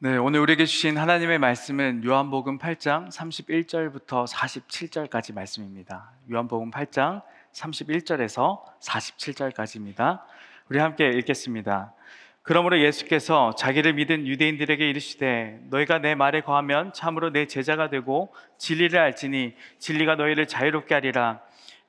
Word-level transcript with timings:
네, 0.00 0.16
오늘 0.16 0.38
우리에게 0.38 0.64
주신 0.64 0.96
하나님의 0.96 1.40
말씀은 1.40 2.04
요한복음 2.04 2.58
8장 2.58 3.08
31절부터 3.08 4.28
47절까지 4.28 5.34
말씀입니다. 5.34 6.12
요한복음 6.30 6.70
8장 6.70 7.22
31절에서 7.52 8.60
47절까지입니다. 8.80 10.20
우리 10.68 10.78
함께 10.78 11.08
읽겠습니다. 11.08 11.94
그러므로 12.42 12.78
예수께서 12.78 13.56
자기를 13.56 13.94
믿은 13.94 14.28
유대인들에게 14.28 14.88
이르시되 14.88 15.62
너희가 15.68 15.98
내 15.98 16.14
말에 16.14 16.42
거하면 16.42 16.92
참으로 16.92 17.32
내 17.32 17.48
제자가 17.48 17.90
되고 17.90 18.32
진리를 18.56 18.96
알지니 18.96 19.56
진리가 19.80 20.14
너희를 20.14 20.46
자유롭게 20.46 20.94
하리라. 20.94 21.40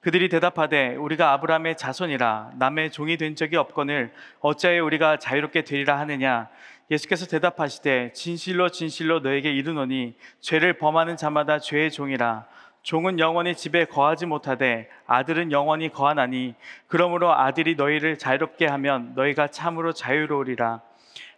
그들이 0.02 0.30
대답하되 0.30 0.96
우리가 0.96 1.34
아브라함의 1.34 1.78
자손이라 1.78 2.54
남의 2.56 2.92
종이 2.92 3.18
된 3.18 3.36
적이 3.36 3.58
없거늘 3.58 4.12
어찌하여 4.40 4.84
우리가 4.84 5.18
자유롭게 5.18 5.64
되리라 5.64 6.00
하느냐 6.00 6.50
예수께서 6.92 7.28
대답하시되 7.28 8.14
진실로 8.14 8.70
진실로 8.70 9.20
너에게 9.20 9.52
이르노니 9.52 10.16
죄를 10.40 10.74
범하는 10.74 11.18
자마다 11.18 11.60
죄의 11.60 11.92
종이라. 11.92 12.46
종은 12.82 13.20
영원히 13.20 13.56
집에 13.56 13.86
거하지 13.86 14.26
못하되 14.26 14.90
아들은 15.06 15.52
영원히 15.52 15.90
거하나니 15.90 16.56
그러므로 16.88 17.32
아들이 17.32 17.76
너희를 17.76 18.18
자유롭게 18.18 18.66
하면 18.66 19.14
너희가 19.16 19.48
참으로 19.48 19.94
자유로우리라. 19.94 20.82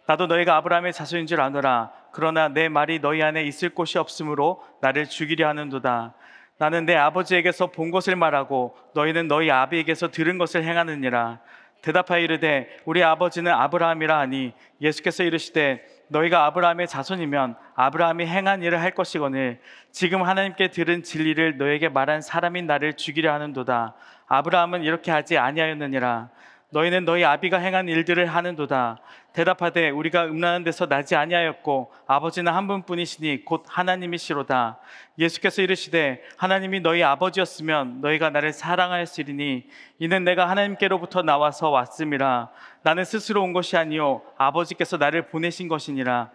나도 0.06 0.26
너희가 0.26 0.56
아브라함의 0.56 0.92
자손인 0.92 1.26
줄 1.26 1.40
아노라. 1.40 1.92
그러나 2.12 2.48
내 2.48 2.68
말이 2.68 3.00
너희 3.00 3.22
안에 3.22 3.44
있을 3.44 3.70
곳이 3.70 3.98
없으므로 3.98 4.64
나를 4.80 5.06
죽이려 5.06 5.48
하는도다. 5.48 6.14
나는 6.58 6.86
내 6.86 6.94
아버지에게서 6.94 7.68
본 7.68 7.90
것을 7.90 8.16
말하고 8.16 8.76
너희는 8.94 9.28
너희 9.28 9.50
아비에게서 9.50 10.10
들은 10.12 10.38
것을 10.38 10.64
행하느니라 10.64 11.40
대답하여 11.82 12.20
이르되 12.20 12.68
우리 12.84 13.02
아버지는 13.02 13.52
아브라함이라 13.52 14.18
하니 14.18 14.52
예수께서 14.80 15.24
이르시되 15.24 15.84
너희가 16.08 16.46
아브라함의 16.46 16.86
자손이면 16.86 17.56
아브라함이 17.74 18.26
행한 18.26 18.62
일을 18.62 18.80
할 18.80 18.92
것이거늘 18.92 19.60
지금 19.90 20.22
하나님께 20.22 20.68
들은 20.68 21.02
진리를 21.02 21.58
너에게 21.58 21.88
말한 21.88 22.22
사람인 22.22 22.66
나를 22.66 22.94
죽이려 22.94 23.32
하는도다. 23.32 23.94
아브라함은 24.28 24.84
이렇게 24.84 25.10
하지 25.10 25.36
아니하였느니라 25.36 26.30
너희는 26.72 27.04
너희 27.04 27.22
아비가 27.22 27.58
행한 27.58 27.88
일들을 27.88 28.26
하는도다. 28.26 28.98
대답하되 29.34 29.90
우리가 29.90 30.24
음란한 30.24 30.64
데서 30.64 30.86
나지 30.86 31.14
아니하였고 31.14 31.92
아버지는 32.06 32.52
한 32.52 32.66
분뿐이시니 32.66 33.44
곧 33.44 33.64
하나님이시로다. 33.68 34.78
예수께서 35.18 35.60
이르시되 35.62 36.22
하나님이 36.38 36.80
너희 36.80 37.02
아버지였으면 37.02 38.00
너희가 38.00 38.30
나를 38.30 38.52
사랑하였으리니 38.52 39.64
이는 39.98 40.24
내가 40.24 40.48
하나님께로부터 40.48 41.22
나와서 41.22 41.68
왔음이라. 41.68 42.50
나는 42.82 43.04
스스로 43.04 43.42
온 43.42 43.52
것이 43.52 43.76
아니요 43.76 44.22
아버지께서 44.38 44.96
나를 44.96 45.28
보내신 45.28 45.68
것이니라. 45.68 46.30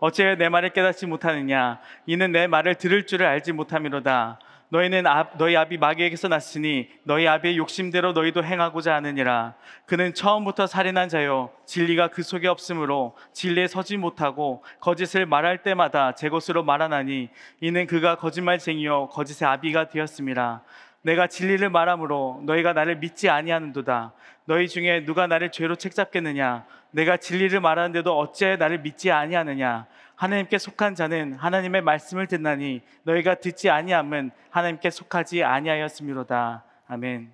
어째 0.00 0.36
내 0.36 0.48
말을 0.48 0.70
깨닫지 0.70 1.06
못하느냐? 1.06 1.80
이는 2.06 2.32
내 2.32 2.46
말을 2.46 2.76
들을 2.76 3.06
줄을 3.06 3.26
알지 3.26 3.52
못함이로다. 3.52 4.38
너희는 4.72 5.06
아, 5.06 5.28
너희 5.36 5.54
아비 5.54 5.76
마귀에게서 5.76 6.28
났으니 6.28 6.88
너희 7.04 7.28
아비의 7.28 7.58
욕심대로 7.58 8.12
너희도 8.12 8.42
행하고자 8.42 8.94
하느니라. 8.94 9.52
그는 9.84 10.14
처음부터 10.14 10.66
살인한 10.66 11.10
자요 11.10 11.50
진리가 11.66 12.08
그 12.08 12.22
속에 12.22 12.48
없으므로 12.48 13.14
진리에 13.34 13.66
서지 13.66 13.98
못하고 13.98 14.64
거짓을 14.80 15.26
말할 15.26 15.62
때마다 15.62 16.12
제 16.14 16.30
것으로 16.30 16.64
말하나니 16.64 17.28
이는 17.60 17.86
그가 17.86 18.16
거짓말쟁이요 18.16 19.10
거짓의 19.10 19.46
아비가 19.46 19.88
되었음이라. 19.88 20.62
내가 21.02 21.26
진리를 21.26 21.68
말함으로 21.68 22.40
너희가 22.46 22.72
나를 22.72 22.96
믿지 22.96 23.28
아니하는도다. 23.28 24.14
너희 24.46 24.68
중에 24.68 25.04
누가 25.04 25.26
나를 25.26 25.52
죄로 25.52 25.76
책잡겠느냐? 25.76 26.64
내가 26.92 27.18
진리를 27.18 27.60
말하는데도 27.60 28.18
어찌 28.18 28.56
나를 28.56 28.78
믿지 28.78 29.10
아니하느냐? 29.10 29.86
하나님께 30.22 30.58
속한 30.58 30.94
자는 30.94 31.34
하나님의 31.34 31.82
말씀을 31.82 32.28
듣나니 32.28 32.82
너희가 33.02 33.40
듣지 33.40 33.70
아니함은 33.70 34.30
하나님께 34.50 34.90
속하지 34.90 35.42
아니하였음이로다. 35.42 36.62
아멘. 36.86 37.32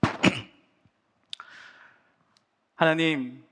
하나님, 2.74 3.44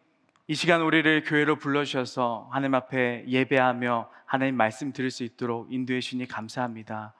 이 0.46 0.54
시간 0.54 0.80
우리를 0.80 1.24
교회로 1.24 1.56
불러주셔서 1.56 2.48
하나님 2.50 2.74
앞에 2.74 3.24
예배하며 3.28 4.10
하나님 4.24 4.56
말씀 4.56 4.94
들을 4.94 5.10
수 5.10 5.24
있도록 5.24 5.70
인도해 5.70 6.00
주니 6.00 6.26
감사합니다. 6.26 7.12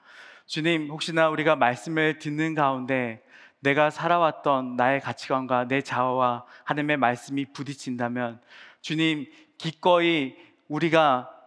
주님, 0.47 0.89
혹시나 0.89 1.29
우리가 1.29 1.55
말씀을 1.55 2.17
듣는 2.17 2.55
가운데 2.55 3.23
내가 3.59 3.91
살아왔던 3.91 4.77
나의 4.77 4.99
가치관과 4.99 5.67
내 5.67 5.81
자아와 5.81 6.43
하나님의 6.63 6.97
말씀이 6.97 7.45
부딪힌다면 7.53 8.41
주님, 8.81 9.27
기꺼이 9.59 10.35
우리가 10.67 11.37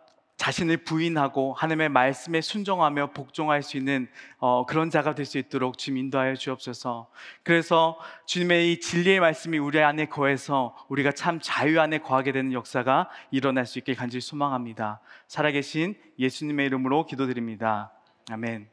자신을 0.44 0.76
부인하고 0.78 1.54
하나님의 1.54 1.88
말씀에 1.88 2.42
순종하며 2.42 3.12
복종할 3.12 3.62
수 3.62 3.78
있는 3.78 4.08
어, 4.36 4.66
그런 4.66 4.90
자가 4.90 5.14
될 5.14 5.24
수 5.24 5.38
있도록 5.38 5.78
주님 5.78 6.04
인도하여 6.04 6.34
주옵소서. 6.34 7.08
그래서 7.42 7.98
주님의 8.26 8.72
이 8.72 8.78
진리의 8.80 9.20
말씀이 9.20 9.56
우리 9.56 9.80
안에 9.80 10.04
거해서 10.04 10.76
우리가 10.88 11.12
참 11.12 11.38
자유 11.40 11.80
안에 11.80 11.96
거하게 11.96 12.32
되는 12.32 12.52
역사가 12.52 13.08
일어날 13.30 13.64
수 13.64 13.78
있길 13.78 13.94
간절히 13.96 14.20
소망합니다. 14.20 15.00
살아계신 15.28 15.94
예수님의 16.18 16.66
이름으로 16.66 17.06
기도드립니다. 17.06 17.92
아멘. 18.30 18.68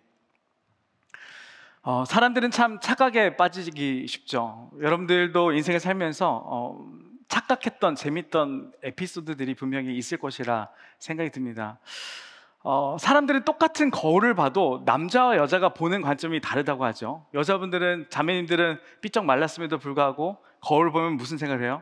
어, 1.83 2.03
사람들은 2.03 2.51
참 2.51 2.81
착각에 2.81 3.37
빠지기 3.37 4.07
쉽죠. 4.07 4.71
여러분들도 4.81 5.53
인생을 5.53 5.79
살면서 5.79 6.43
어, 6.45 6.85
착각했던 7.31 7.95
재밌던 7.95 8.73
에피소드들이 8.83 9.55
분명히 9.55 9.95
있을 9.95 10.17
것이라 10.17 10.67
생각이 10.99 11.29
듭니다. 11.29 11.79
어, 12.61 12.97
사람들은 12.99 13.45
똑같은 13.45 13.89
거울을 13.89 14.35
봐도 14.35 14.83
남자와 14.85 15.37
여자가 15.37 15.69
보는 15.69 16.01
관점이 16.01 16.41
다르다고 16.41 16.83
하죠. 16.85 17.25
여자분들은 17.33 18.07
자매님들은 18.09 18.79
삐쩍 18.99 19.23
말랐음에도 19.23 19.79
불구하고 19.79 20.37
거울 20.59 20.91
보면 20.91 21.13
무슨 21.13 21.37
생각을 21.37 21.63
해요? 21.63 21.81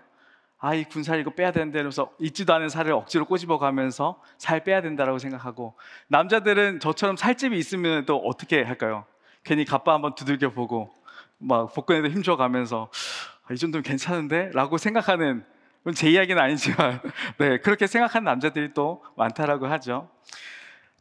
아, 0.59 0.75
이 0.75 0.83
군살 0.83 1.19
이거 1.19 1.31
빼야 1.31 1.51
되는데 1.51 1.79
이러면서 1.79 2.11
있지도 2.19 2.53
않은 2.53 2.69
살을 2.69 2.91
억지로 2.91 3.25
꼬집어 3.25 3.57
가면서 3.57 4.21
살 4.37 4.63
빼야 4.63 4.81
된다라고 4.81 5.17
생각하고 5.17 5.73
남자들은 6.09 6.79
저처럼 6.79 7.17
살집이 7.17 7.57
있으면 7.57 8.05
또 8.05 8.17
어떻게 8.17 8.61
할까요? 8.61 9.05
괜히 9.43 9.65
갑바 9.65 9.93
한번 9.93 10.13
두들겨 10.13 10.51
보고 10.51 10.93
막 11.39 11.73
복근에도 11.73 12.09
힘줘 12.09 12.35
가면서 12.35 12.91
아, 13.38 13.38
이 13.51 13.57
정도면 13.57 13.83
괜찮은데? 13.83 14.51
라고 14.53 14.77
생각하는, 14.77 15.43
제 15.95 16.09
이야기는 16.09 16.41
아니지만, 16.41 16.99
네, 17.39 17.57
그렇게 17.59 17.87
생각하는 17.87 18.25
남자들이 18.25 18.73
또 18.73 19.03
많다라고 19.17 19.67
하죠. 19.67 20.09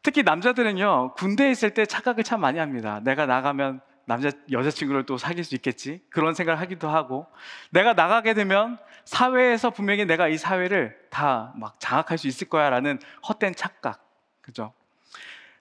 특히 0.01 0.23
남자들은요, 0.23 1.13
군대에 1.15 1.51
있을 1.51 1.73
때 1.73 1.85
착각을 1.85 2.23
참 2.23 2.41
많이 2.41 2.57
합니다. 2.57 3.01
내가 3.03 3.25
나가면 3.25 3.81
남자, 4.05 4.31
여자친구를 4.51 5.05
또 5.05 5.17
사귈 5.17 5.43
수 5.43 5.53
있겠지? 5.55 6.01
그런 6.09 6.33
생각을 6.33 6.59
하기도 6.61 6.89
하고, 6.89 7.27
내가 7.69 7.93
나가게 7.93 8.33
되면 8.33 8.79
사회에서 9.05 9.69
분명히 9.69 10.05
내가 10.05 10.27
이 10.27 10.37
사회를 10.37 10.97
다 11.11 11.53
막 11.55 11.79
장악할 11.79 12.17
수 12.17 12.27
있을 12.27 12.47
거야 12.49 12.69
라는 12.69 12.99
헛된 13.27 13.53
착각. 13.55 14.03
그죠? 14.41 14.73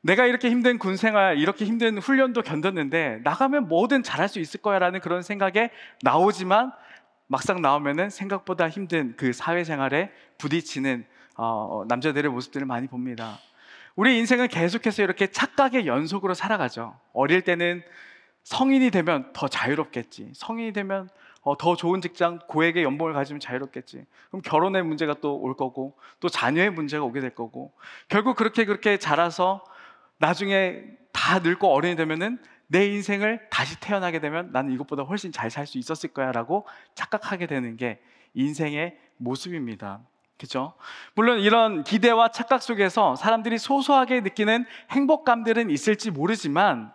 내가 0.09 0.25
이렇게 0.25 0.49
힘든 0.49 0.79
군 0.79 0.97
생활, 0.97 1.37
이렇게 1.37 1.67
힘든 1.67 1.99
훈련도 1.99 2.41
견뎠는데 2.41 3.23
나가면 3.25 3.69
뭐든 3.69 4.03
잘할 4.03 4.27
수 4.31 4.41
있을 4.41 4.63
거야라는 4.63 5.01
그런 5.01 5.21
생각에 5.21 5.69
나오지만 6.01 6.73
막상 7.27 7.61
나오면은 7.61 8.09
생각보다 8.09 8.71
힘든 8.71 9.13
그 9.19 9.35
사회생활에 9.35 10.11
부딪히는 10.39 11.05
어, 11.37 11.85
남자들의 11.89 12.31
모습들을 12.31 12.67
많이 12.67 12.87
봅니다. 12.89 13.39
우리 13.97 14.17
인생은 14.17 14.49
계속해서 14.49 15.03
이렇게 15.03 15.27
착각의 15.27 15.87
연속으로 15.87 16.33
살아가죠. 16.33 16.99
어릴 17.13 17.43
때는 17.43 17.83
성인이 18.45 18.91
되면 18.91 19.31
더 19.35 19.47
자유롭겠지. 19.47 20.31
성인이 20.35 20.73
되면 20.73 21.11
어, 21.43 21.59
더 21.59 21.77
좋은 21.77 22.01
직장, 22.01 22.39
고액의 22.49 22.83
연봉을 22.83 23.13
가지면 23.13 23.41
자유롭겠지. 23.41 24.07
그럼 24.31 24.41
결혼의 24.41 24.83
문제가 24.85 25.15
또 25.15 25.37
올 25.37 25.55
거고, 25.55 25.97
또 26.21 26.29
자녀의 26.29 26.71
문제가 26.71 27.05
오게 27.05 27.21
될 27.21 27.31
거고, 27.31 27.73
결국 28.09 28.37
그렇게 28.37 28.65
그렇게 28.65 28.99
자라서 28.99 29.63
나중에 30.19 30.83
다 31.13 31.39
늙고 31.41 31.73
어른이 31.73 31.97
되면은 31.97 32.39
내 32.67 32.87
인생을 32.87 33.49
다시 33.51 33.81
태어나게 33.81 34.21
되면 34.21 34.51
나는 34.53 34.73
이것보다 34.73 35.03
훨씬 35.05 35.33
잘 35.33 35.51
살 35.51 35.67
수 35.67 35.79
있었을 35.79 36.11
거야 36.13 36.33
라고 36.33 36.67
착각하게 36.95 37.47
되는 37.47 37.77
게 37.77 38.01
인생의 38.35 38.97
모습입니다. 39.17 40.01
그죠? 40.39 40.75
물론 41.15 41.41
이런 41.41 41.83
기대와 41.83 42.31
착각 42.31 42.63
속에서 42.63 43.17
사람들이 43.17 43.59
소소하게 43.59 44.21
느끼는 44.21 44.67
행복감들은 44.91 45.71
있을지 45.71 46.13
모르지만, 46.13 46.93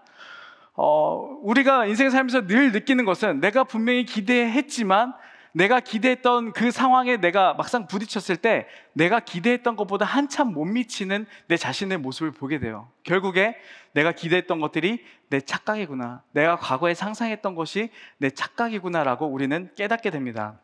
어, 0.75 1.37
우리가 1.41 1.85
인생 1.87 2.09
살면서 2.09 2.47
늘 2.47 2.71
느끼는 2.71 3.03
것은 3.03 3.41
내가 3.41 3.65
분명히 3.65 4.05
기대했지만 4.05 5.13
내가 5.53 5.79
기대했던 5.79 6.51
그 6.53 6.71
상황에 6.71 7.17
내가 7.17 7.53
막상 7.53 7.87
부딪혔을 7.87 8.37
때 8.37 8.67
내가 8.93 9.19
기대했던 9.19 9.75
것보다 9.75 10.03
한참 10.05 10.51
못 10.51 10.65
미치는 10.65 11.25
내 11.47 11.57
자신의 11.57 11.99
모습을 11.99 12.31
보게 12.31 12.59
돼요. 12.59 12.89
결국에 13.03 13.55
내가 13.93 14.11
기대했던 14.11 14.59
것들이 14.59 15.05
내 15.29 15.39
착각이구나. 15.39 16.23
내가 16.31 16.57
과거에 16.57 16.93
상상했던 16.95 17.55
것이 17.55 17.89
내 18.17 18.31
착각이구나라고 18.31 19.27
우리는 19.27 19.69
깨닫게 19.75 20.09
됩니다. 20.09 20.59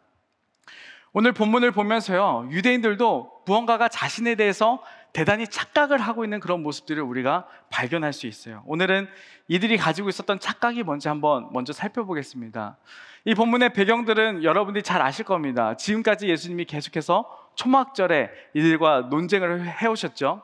오늘 1.12 1.33
본문을 1.33 1.71
보면서요, 1.71 2.50
유대인들도 2.51 3.44
무언가가 3.45 3.88
자신에 3.89 4.36
대해서 4.36 4.83
대단히 5.13 5.47
착각을 5.47 6.00
하고 6.00 6.23
있는 6.23 6.39
그런 6.39 6.61
모습들을 6.61 7.01
우리가 7.01 7.47
발견할 7.69 8.13
수 8.13 8.27
있어요. 8.27 8.63
오늘은 8.65 9.07
이들이 9.47 9.77
가지고 9.77 10.09
있었던 10.09 10.39
착각이 10.39 10.83
뭔지 10.83 11.07
한번 11.07 11.50
먼저 11.51 11.73
살펴보겠습니다. 11.73 12.77
이 13.25 13.35
본문의 13.35 13.73
배경들은 13.73 14.44
여러분들이 14.44 14.83
잘 14.83 15.01
아실 15.01 15.25
겁니다. 15.25 15.75
지금까지 15.75 16.27
예수님이 16.27 16.65
계속해서 16.65 17.25
초막절에 17.56 18.29
이들과 18.53 19.07
논쟁을 19.09 19.67
해오셨죠. 19.67 20.44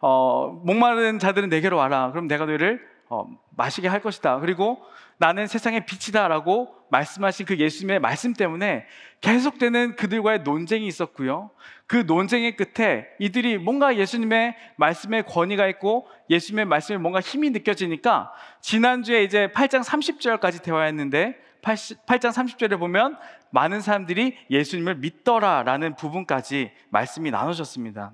어, 0.00 0.60
목마른 0.64 1.18
자들은 1.18 1.48
내게로 1.48 1.76
와라. 1.76 2.10
그럼 2.12 2.28
내가 2.28 2.46
너희를 2.46 2.86
어, 3.08 3.26
마시게 3.50 3.88
할 3.88 4.00
것이다. 4.00 4.40
그리고 4.40 4.82
나는 5.18 5.46
세상의 5.46 5.86
빛이다라고 5.86 6.74
말씀하신 6.90 7.46
그 7.46 7.56
예수님의 7.58 8.00
말씀 8.00 8.32
때문에 8.32 8.86
계속되는 9.20 9.96
그들과의 9.96 10.40
논쟁이 10.40 10.86
있었고요. 10.86 11.50
그 11.86 12.04
논쟁의 12.06 12.56
끝에 12.56 13.06
이들이 13.18 13.58
뭔가 13.58 13.96
예수님의 13.96 14.56
말씀에 14.76 15.22
권위가 15.22 15.66
있고 15.68 16.08
예수님의 16.30 16.66
말씀에 16.66 16.98
뭔가 16.98 17.20
힘이 17.20 17.50
느껴지니까 17.50 18.32
지난주에 18.60 19.24
이제 19.24 19.48
8장 19.54 19.82
30절까지 19.84 20.62
대화했는데 20.62 21.38
8장 21.62 22.30
30절에 22.32 22.78
보면 22.78 23.16
많은 23.50 23.80
사람들이 23.80 24.36
예수님을 24.50 24.96
믿더라 24.96 25.62
라는 25.64 25.96
부분까지 25.96 26.72
말씀이 26.90 27.30
나눠졌습니다. 27.30 28.12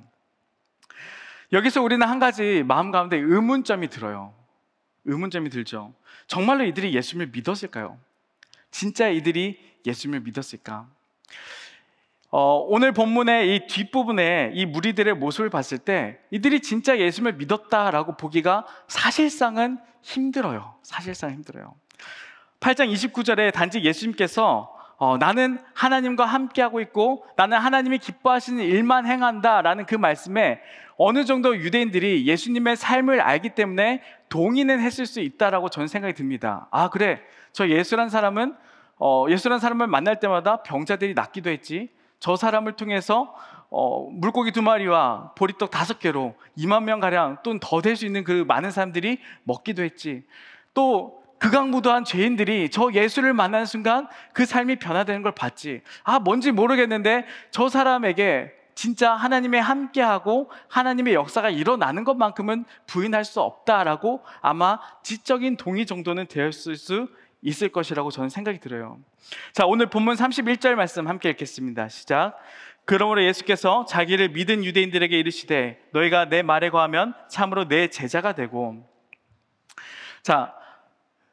여기서 1.52 1.82
우리는 1.82 2.06
한 2.06 2.18
가지 2.18 2.62
마음 2.66 2.90
가운데 2.90 3.18
의문점이 3.18 3.88
들어요. 3.88 4.34
의문점이 5.04 5.50
들죠. 5.50 5.92
정말로 6.26 6.64
이들이 6.64 6.94
예수님을 6.94 7.30
믿었을까요? 7.32 7.98
진짜 8.72 9.08
이들이 9.08 9.60
예수님을 9.86 10.20
믿었을까? 10.20 10.88
어, 12.30 12.64
오늘 12.66 12.92
본문의 12.92 13.54
이 13.54 13.66
뒷부분에 13.66 14.52
이 14.54 14.64
무리들의 14.64 15.14
모습을 15.14 15.50
봤을 15.50 15.76
때 15.78 16.18
이들이 16.30 16.60
진짜 16.60 16.98
예수님을 16.98 17.34
믿었다라고 17.34 18.16
보기가 18.16 18.66
사실상은 18.88 19.78
힘들어요. 20.00 20.74
사실상 20.82 21.30
힘들어요. 21.30 21.74
8장 22.60 22.90
29절에 22.92 23.52
단지 23.52 23.82
예수님께서 23.82 24.74
어, 24.96 25.18
나는 25.18 25.58
하나님과 25.74 26.24
함께하고 26.24 26.80
있고 26.80 27.24
나는 27.36 27.58
하나님이 27.58 27.98
기뻐하시는 27.98 28.62
일만 28.62 29.06
행한다라는 29.06 29.86
그 29.86 29.94
말씀에 29.94 30.60
어느 30.96 31.24
정도 31.24 31.56
유대인들이 31.56 32.26
예수님의 32.26 32.76
삶을 32.76 33.20
알기 33.20 33.50
때문에 33.50 34.02
동의는 34.28 34.80
했을 34.80 35.06
수 35.06 35.20
있다라고 35.20 35.68
저는 35.68 35.88
생각이 35.88 36.14
듭니다. 36.14 36.68
아 36.70 36.88
그래 36.90 37.20
저 37.52 37.68
예수란 37.68 38.08
사람은 38.08 38.54
어, 38.98 39.26
예수란 39.28 39.58
사람을 39.58 39.88
만날 39.88 40.20
때마다 40.20 40.62
병자들이 40.62 41.14
낫기도 41.14 41.50
했지. 41.50 41.90
저 42.20 42.36
사람을 42.36 42.74
통해서 42.74 43.34
어, 43.68 44.06
물고기 44.10 44.52
두 44.52 44.62
마리와 44.62 45.32
보리떡 45.34 45.70
다섯 45.70 45.98
개로 45.98 46.34
2만 46.58 46.84
명 46.84 47.00
가량 47.00 47.38
또더될 47.42 47.96
수 47.96 48.06
있는 48.06 48.22
그 48.22 48.44
많은 48.46 48.70
사람들이 48.70 49.18
먹기도 49.44 49.82
했지. 49.82 50.24
또 50.74 51.21
극악무도한 51.42 52.04
죄인들이 52.04 52.70
저 52.70 52.92
예수를 52.92 53.34
만나는 53.34 53.66
순간 53.66 54.06
그 54.32 54.46
삶이 54.46 54.76
변화되는 54.76 55.22
걸 55.22 55.32
봤지. 55.32 55.82
아, 56.04 56.20
뭔지 56.20 56.52
모르겠는데 56.52 57.26
저 57.50 57.68
사람에게 57.68 58.52
진짜 58.76 59.12
하나님의 59.12 59.60
함께하고 59.60 60.52
하나님의 60.68 61.14
역사가 61.14 61.50
일어나는 61.50 62.04
것만큼은 62.04 62.64
부인할 62.86 63.24
수 63.24 63.40
없다라고 63.40 64.22
아마 64.40 64.78
지적인 65.02 65.56
동의 65.56 65.84
정도는 65.84 66.28
되었을 66.28 66.76
수 66.76 67.08
있을 67.42 67.70
것이라고 67.70 68.12
저는 68.12 68.28
생각이 68.28 68.60
들어요. 68.60 68.98
자, 69.52 69.66
오늘 69.66 69.86
본문 69.86 70.14
31절 70.14 70.76
말씀 70.76 71.08
함께 71.08 71.28
읽겠습니다. 71.30 71.88
시작. 71.88 72.36
그러므로 72.84 73.24
예수께서 73.24 73.84
자기를 73.86 74.28
믿은 74.28 74.64
유대인들에게 74.64 75.18
이르시되 75.18 75.80
너희가 75.92 76.26
내 76.28 76.42
말에 76.42 76.70
거하면 76.70 77.14
참으로 77.28 77.66
내 77.66 77.88
제자가 77.88 78.32
되고 78.34 78.88
자, 80.22 80.54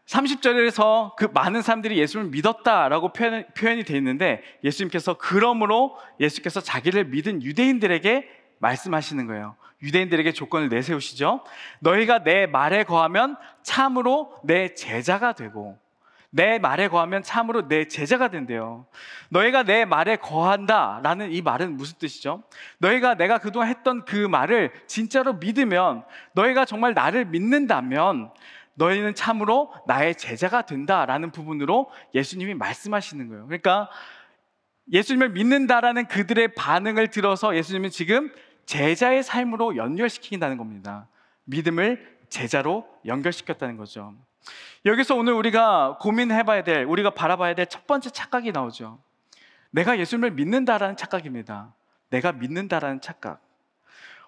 30절에서 0.09 1.15
그 1.15 1.29
많은 1.33 1.61
사람들이 1.61 1.97
예수를 1.99 2.27
믿었다라고 2.27 3.13
표현, 3.13 3.45
표현이 3.55 3.83
되어 3.83 3.97
있는데 3.97 4.41
예수님께서 4.63 5.15
그러므로 5.19 5.95
예수께서 6.19 6.61
자기를 6.61 7.05
믿은 7.05 7.43
유대인들에게 7.43 8.27
말씀하시는 8.57 9.27
거예요. 9.27 9.55
유대인들에게 9.83 10.31
조건을 10.33 10.69
내세우시죠. 10.69 11.43
너희가 11.79 12.23
내 12.23 12.47
말에 12.47 12.83
거하면 12.83 13.37
참으로 13.61 14.35
내 14.43 14.73
제자가 14.73 15.33
되고 15.33 15.77
내 16.31 16.59
말에 16.59 16.87
거하면 16.89 17.23
참으로 17.23 17.67
내 17.67 17.87
제자가 17.87 18.29
된대요. 18.29 18.85
너희가 19.29 19.63
내 19.63 19.85
말에 19.85 20.15
거한다 20.15 20.99
라는 21.03 21.31
이 21.31 21.41
말은 21.41 21.77
무슨 21.77 21.97
뜻이죠? 21.97 22.43
너희가 22.79 23.15
내가 23.15 23.37
그동안 23.37 23.69
했던 23.69 24.05
그 24.05 24.15
말을 24.15 24.71
진짜로 24.87 25.33
믿으면 25.33 26.03
너희가 26.33 26.65
정말 26.65 26.93
나를 26.93 27.25
믿는다면 27.25 28.31
너희는 28.79 29.13
참으로 29.13 29.71
나의 29.85 30.15
제자가 30.15 30.63
된다라는 30.63 31.31
부분으로 31.31 31.91
예수님이 32.15 32.53
말씀하시는 32.55 33.27
거예요. 33.27 33.45
그러니까 33.45 33.89
예수님을 34.91 35.29
믿는다라는 35.29 36.07
그들의 36.07 36.55
반응을 36.55 37.09
들어서 37.09 37.55
예수님은 37.55 37.89
지금 37.91 38.31
제자의 38.65 39.21
삶으로 39.21 39.75
연결시킨다는 39.75 40.57
겁니다. 40.57 41.07
믿음을 41.43 42.17
제자로 42.29 42.87
연결시켰다는 43.05 43.77
거죠. 43.77 44.13
여기서 44.85 45.15
오늘 45.15 45.33
우리가 45.33 45.97
고민해봐야 45.99 46.63
될, 46.63 46.85
우리가 46.85 47.09
바라봐야 47.11 47.53
될 47.55 47.65
첫 47.67 47.85
번째 47.85 48.09
착각이 48.09 48.51
나오죠. 48.51 48.99
내가 49.71 49.99
예수님을 49.99 50.31
믿는다라는 50.31 50.95
착각입니다. 50.95 51.73
내가 52.09 52.31
믿는다라는 52.31 53.01
착각. 53.01 53.41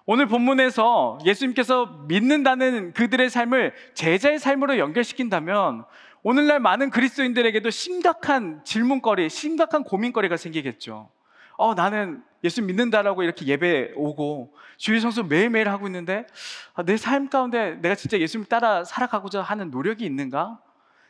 오늘 0.04 0.26
본문에서 0.26 1.18
예수님께서 1.24 2.04
믿는다는 2.08 2.92
그들의 2.92 3.30
삶을 3.30 3.72
제자의 3.94 4.38
삶으로 4.38 4.78
연결시킨다면 4.78 5.84
오늘날 6.24 6.60
많은 6.60 6.90
그리스도인들에게도 6.90 7.70
심각한 7.70 8.62
질문거리, 8.64 9.28
심각한 9.28 9.84
고민거리가 9.84 10.36
생기겠죠. 10.36 11.10
어, 11.56 11.74
나는 11.74 12.22
예수 12.42 12.62
믿는다라고 12.62 13.22
이렇게 13.22 13.46
예배 13.46 13.92
오고 13.94 14.54
주일 14.76 15.00
성수 15.00 15.24
매일매일 15.24 15.68
하고 15.68 15.86
있는데 15.86 16.26
아, 16.74 16.82
내삶 16.82 17.28
가운데 17.28 17.76
내가 17.80 17.94
진짜 17.94 18.18
예수님 18.18 18.46
따라 18.46 18.84
살아가고자 18.84 19.42
하는 19.42 19.70
노력이 19.70 20.04
있는가? 20.04 20.58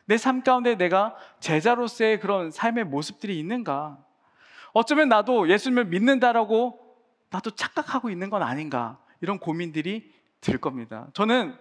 내 0.05 0.17
삶 0.17 0.43
가운데 0.43 0.75
내가 0.75 1.15
제자로서의 1.39 2.19
그런 2.19 2.51
삶의 2.51 2.83
모습들이 2.83 3.39
있는가? 3.39 3.97
어쩌면 4.73 5.09
나도 5.09 5.49
예수님을 5.49 5.85
믿는다라고 5.85 6.82
나도 7.33 7.51
착각하고 7.51 8.11
있는 8.11 8.29
건 8.29 8.43
아닌가 8.43 8.99
이런 9.19 9.39
고민들이 9.39 10.13
들 10.39 10.59
겁니다. 10.59 11.07
저는 11.13 11.55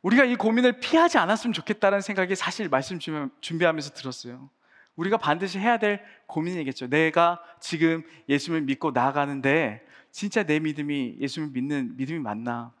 우리가 0.00 0.24
이 0.24 0.36
고민을 0.36 0.78
피하지 0.78 1.18
않았으면 1.18 1.52
좋겠다는 1.52 2.00
생각이 2.00 2.36
사실 2.36 2.68
말씀 2.68 3.00
준비하면서 3.40 3.94
들었어요. 3.94 4.48
우리가 4.94 5.16
반드시 5.16 5.58
해야 5.58 5.78
될 5.78 6.04
고민이겠죠. 6.26 6.88
내가 6.88 7.42
지금 7.60 8.04
예수님을 8.28 8.62
믿고 8.62 8.92
나아가는데 8.92 9.84
진짜 10.12 10.44
내 10.44 10.60
믿음이 10.60 11.16
예수님을 11.18 11.52
믿는 11.52 11.96
믿음이 11.96 12.20
맞나? 12.20 12.72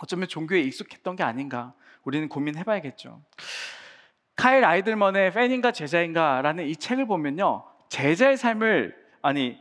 어쩌면 0.00 0.28
종교에 0.28 0.60
익숙했던 0.60 1.16
게 1.16 1.22
아닌가? 1.22 1.72
우리는 2.04 2.28
고민해봐야겠죠. 2.28 3.22
카일 4.36 4.66
아이들먼의 4.66 5.32
팬인가 5.32 5.72
제자인가라는 5.72 6.66
이 6.66 6.76
책을 6.76 7.06
보면요, 7.06 7.64
제자의 7.88 8.36
삶을 8.36 8.94
아니 9.22 9.58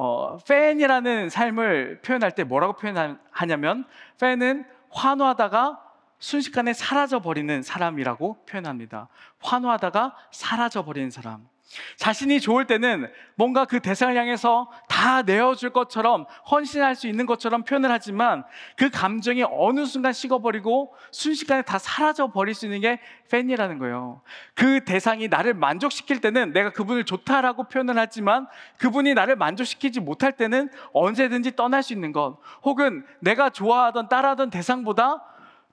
어, 0.00 0.38
팬이라는 0.46 1.28
삶을 1.28 2.02
표현할 2.02 2.32
때 2.36 2.44
뭐라고 2.44 2.74
표현하냐면 2.74 3.84
팬은 4.20 4.64
환호하다가 4.90 5.82
순식간에 6.20 6.72
사라져 6.72 7.18
버리는 7.20 7.62
사람이라고 7.62 8.44
표현합니다. 8.48 9.08
환호하다가 9.40 10.14
사라져 10.30 10.84
버리는 10.84 11.10
사람. 11.10 11.48
자신이 11.96 12.40
좋을 12.40 12.66
때는 12.66 13.10
뭔가 13.34 13.64
그 13.64 13.80
대상을 13.80 14.16
향해서 14.16 14.70
다 14.88 15.22
내어줄 15.22 15.70
것처럼 15.70 16.26
헌신할 16.50 16.94
수 16.94 17.06
있는 17.06 17.26
것처럼 17.26 17.64
표현을 17.64 17.90
하지만 17.90 18.44
그 18.76 18.88
감정이 18.90 19.44
어느 19.50 19.84
순간 19.84 20.12
식어버리고 20.12 20.94
순식간에 21.10 21.62
다 21.62 21.78
사라져 21.78 22.28
버릴 22.32 22.54
수 22.54 22.66
있는 22.66 22.80
게 22.80 23.00
팬이라는 23.30 23.78
거예요. 23.78 24.22
그 24.54 24.84
대상이 24.84 25.28
나를 25.28 25.54
만족시킬 25.54 26.20
때는 26.20 26.52
내가 26.52 26.70
그분을 26.70 27.04
좋다라고 27.04 27.64
표현을 27.64 27.98
하지만 27.98 28.46
그분이 28.78 29.14
나를 29.14 29.36
만족시키지 29.36 30.00
못할 30.00 30.32
때는 30.32 30.70
언제든지 30.94 31.54
떠날 31.54 31.82
수 31.82 31.92
있는 31.92 32.12
것 32.12 32.38
혹은 32.62 33.04
내가 33.20 33.50
좋아하던 33.50 34.08
따라하던 34.08 34.50
대상보다 34.50 35.22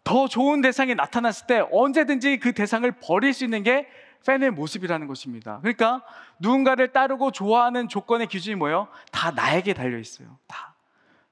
더 0.04 0.28
좋은 0.28 0.62
대상이 0.62 0.94
나타났을 0.94 1.48
때 1.48 1.64
언제든지 1.72 2.38
그 2.38 2.54
대상을 2.54 2.90
버릴 3.02 3.34
수 3.34 3.44
있는 3.44 3.64
게 3.64 3.88
팬의 4.26 4.52
모습이라는 4.52 5.08
것입니다. 5.08 5.60
그러니까 5.62 6.02
누군가를 6.40 6.92
따르고 6.92 7.32
좋아하는 7.32 7.88
조건의 7.88 8.28
기준이 8.28 8.56
뭐예요? 8.56 8.88
다 9.12 9.32
나에게 9.32 9.74
달려 9.74 9.98
있어요. 9.98 10.38
다. 10.48 10.74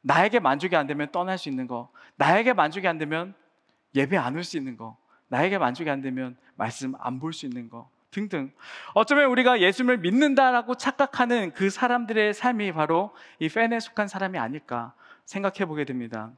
나에게 0.02 0.40
만족이 0.40 0.76
안 0.76 0.86
되면 0.88 1.12
떠날 1.12 1.38
수 1.38 1.50
있는 1.50 1.68
거. 1.68 1.90
나에게 2.16 2.54
만족이 2.54 2.88
안 2.88 2.98
되면 2.98 3.34
예배 3.96 4.18
안 4.18 4.36
올 4.36 4.44
수 4.44 4.58
있는 4.58 4.78
거. 4.78 4.98
나에게 5.30 5.58
만족이 5.58 5.90
안 5.90 6.02
되면 6.02 6.36
말씀 6.56 6.94
안 7.00 7.20
볼 7.20 7.34
수 7.34 7.46
있는 7.46 7.70
거. 7.70 7.90
등등. 8.12 8.52
어쩌면 8.94 9.26
우리가 9.32 9.60
예수님을 9.62 9.98
믿는다라고 9.98 10.76
착각하는 10.76 11.52
그 11.54 11.72
사람들의 11.72 12.34
삶이 12.36 12.74
바로 12.74 13.16
이 13.40 13.50
팬에 13.50 13.80
속한 13.80 14.08
사람이 14.08 14.38
아닐까. 14.38 14.94
생각해 15.26 15.66
보게 15.66 15.86
됩니다. 15.86 16.32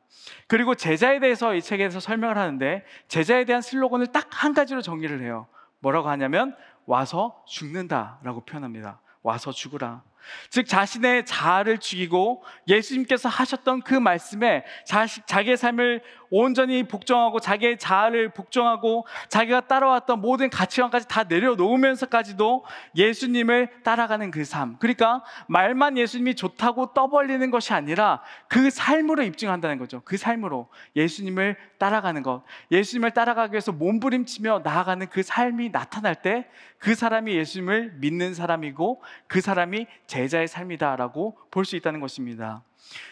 그리고 0.47 0.75
제자에 0.75 1.19
대해서 1.19 1.53
이 1.55 1.61
책에서 1.61 1.99
설명을 1.99 2.37
하는데 2.37 2.85
제자에 3.07 3.43
대한 3.45 3.61
슬로건을 3.61 4.07
딱 4.07 4.27
한 4.31 4.53
가지로 4.53 4.81
정리를 4.81 5.21
해요. 5.21 5.47
뭐라고 5.79 6.09
하냐면 6.09 6.55
와서 6.85 7.43
죽는다라고 7.47 8.45
표현합니다. 8.45 9.01
와서 9.21 9.51
죽으라. 9.51 10.03
즉 10.49 10.67
자신의 10.67 11.25
자아를 11.25 11.77
죽이고 11.77 12.43
예수님께서 12.67 13.29
하셨던 13.29 13.81
그 13.81 13.93
말씀에 13.93 14.63
자식, 14.85 15.25
자기의 15.27 15.57
삶을 15.57 16.01
온전히 16.29 16.83
복종하고 16.83 17.39
자기의 17.39 17.77
자아를 17.77 18.29
복종하고 18.29 19.05
자기가 19.29 19.61
따라왔던 19.61 20.19
모든 20.19 20.49
가치관까지 20.49 21.07
다 21.07 21.23
내려놓으면서까지도 21.23 22.65
예수님을 22.95 23.69
따라가는 23.83 24.31
그 24.31 24.43
삶. 24.43 24.77
그러니까 24.79 25.23
말만 25.47 25.97
예수님이 25.97 26.35
좋다고 26.35 26.93
떠벌리는 26.93 27.49
것이 27.51 27.73
아니라 27.73 28.21
그 28.47 28.69
삶으로 28.69 29.23
입증한다는 29.23 29.77
거죠. 29.77 30.01
그 30.03 30.17
삶으로 30.17 30.67
예수님을 30.95 31.57
따라가는 31.77 32.23
것. 32.23 32.43
예수님을 32.71 33.11
따라가기 33.11 33.53
위해서 33.53 33.71
몸부림치며 33.71 34.61
나아가는 34.63 35.07
그 35.07 35.23
삶이 35.23 35.69
나타날 35.69 36.15
때 36.15 36.47
그 36.85 36.93
사람이 36.93 37.33
예수님을 37.33 37.93
믿는 37.95 38.35
사람이고 38.35 39.01
그 39.25 39.41
사람이 39.41 39.87
제자의 40.15 40.47
삶이다라고 40.47 41.37
볼 41.51 41.65
수 41.65 41.75
있다는 41.75 41.99
것입니다. 41.99 42.63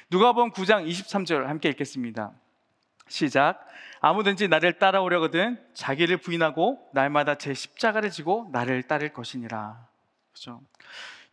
누가복음 0.09 0.51
9장 0.51 0.87
23절 0.87 1.45
함께 1.45 1.67
읽겠습니다. 1.69 2.31
시작. 3.09 3.67
아무든지 3.99 4.47
나를 4.47 4.79
따라오려거든 4.79 5.59
자기를 5.73 6.17
부인하고 6.17 6.79
날마다 6.93 7.35
제 7.35 7.53
십자가를 7.53 8.09
지고 8.09 8.47
나를 8.53 8.83
따를 8.83 9.11
것이니라. 9.11 9.85
그렇죠? 10.31 10.61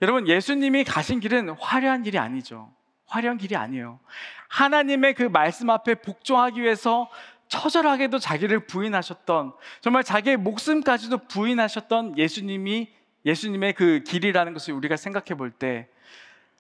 여러분 0.03 0.27
예수님이 0.27 0.83
가신 0.83 1.21
길은 1.21 1.51
화려한 1.51 2.03
길이 2.03 2.19
아니죠. 2.19 2.73
화려한 3.07 3.39
길이 3.39 3.55
아니에요. 3.55 4.01
하나님의 4.49 5.15
그 5.15 5.23
말씀 5.23 5.71
앞에 5.71 5.97
복종하기 5.97 6.61
위해서 6.61 7.09
처절하게도 7.47 8.19
자기를 8.19 8.67
부인하셨던 8.67 9.53
정말 9.83 10.03
자기의 10.03 10.37
목숨까지도 10.37 11.29
부인하셨던 11.29 12.19
예수님이 12.19 12.89
예수님의 13.25 13.75
그 13.75 14.03
길이라는 14.05 14.53
것을 14.53 14.75
우리가 14.75 14.97
생각해 14.97 15.37
볼 15.37 15.51
때 15.51 15.89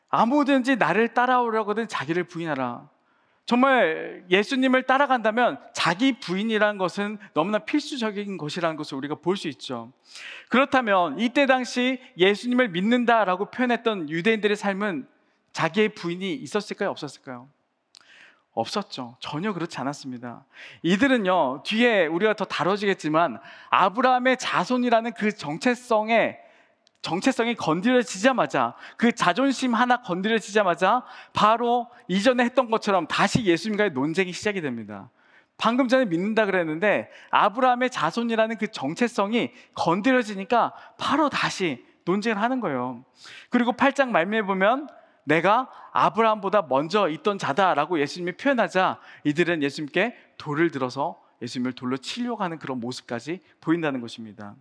아무든지 0.09 0.77
나를 0.77 1.15
따라오려거든 1.15 1.87
자기를 1.89 2.25
부인하라. 2.25 2.89
정말 3.47 4.25
예수님을 4.31 4.85
따라간다면 4.85 5.59
자기 5.73 6.21
부인이라는 6.21 6.79
것은 6.79 7.19
너무나 7.35 7.59
필수적인 7.59 8.37
것이라는 8.37 8.77
것을 8.77 8.97
우리가 8.99 9.17
볼 9.17 9.37
수 9.37 9.49
있죠. 9.49 9.93
그렇다면 10.49 11.19
이때 11.19 11.47
당시 11.47 12.01
예수님을 12.17 12.69
믿는다라고 12.69 13.51
표현했던 13.51 14.09
유대인들의 14.09 14.57
삶은 14.57 15.09
자기의 15.53 15.91
부인이 15.91 16.35
있었을까요? 16.35 16.91
없었을까요? 16.91 17.49
없었죠. 18.53 19.17
전혀 19.21 19.53
그렇지 19.53 19.79
않았습니다. 19.79 20.45
이들은요, 20.83 21.63
뒤에 21.65 22.07
우리가 22.07 22.35
더 22.35 22.45
다뤄지겠지만, 22.45 23.39
아브라함의 23.71 24.37
자손이라는 24.39 25.13
그 25.15 25.35
정체성에 25.35 26.39
정체성이 27.03 27.55
건드려지자마자 27.55 28.75
그 28.97 29.13
자존심 29.13 29.75
하나 29.75 30.03
건드려지자마자 30.03 31.05
바로 31.33 31.89
이전에 32.09 32.45
했던 32.45 32.71
것처럼 32.71 33.07
다시 33.07 33.45
예수님과의 33.45 33.93
논쟁이 33.93 34.33
시작이 34.33 34.61
됩니다. 34.61 35.11
방금 35.57 35.89
전에 35.89 36.07
믿는다 36.07 36.47
그랬는데 36.47 37.11
아브라함의 37.31 37.91
자손이라는 37.91 38.57
그 38.57 38.69
정체성이 38.69 39.53
건드려지니까 39.75 40.73
바로 40.99 41.29
다시 41.29 41.85
논쟁을 42.05 42.41
하는 42.41 42.61
거예요. 42.61 43.05
그리고 43.51 43.73
8장 43.73 44.09
말미에 44.09 44.43
보면 44.43 44.89
내가 45.25 45.69
아브라함보다 45.93 46.67
먼저 46.69 47.09
있던 47.09 47.39
자다라고 47.39 48.01
예수님이 48.01 48.33
표현하자 48.33 49.01
이들은 49.25 49.63
예수님께 49.63 50.17
돌을 50.39 50.71
들어서 50.71 51.21
예수님을 51.43 51.73
돌로 51.73 51.97
치려고 51.99 52.43
하는 52.43 52.59
그런 52.59 52.81
모습까지 52.81 53.41
보인다는 53.61 54.01
것입니다. 54.01 54.55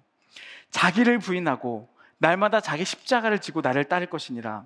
자기를 0.71 1.19
부인하고 1.19 1.89
날마다 2.19 2.61
자기 2.61 2.85
십자가를 2.85 3.39
지고 3.39 3.61
나를 3.61 3.85
따를 3.85 4.07
것이니라. 4.07 4.65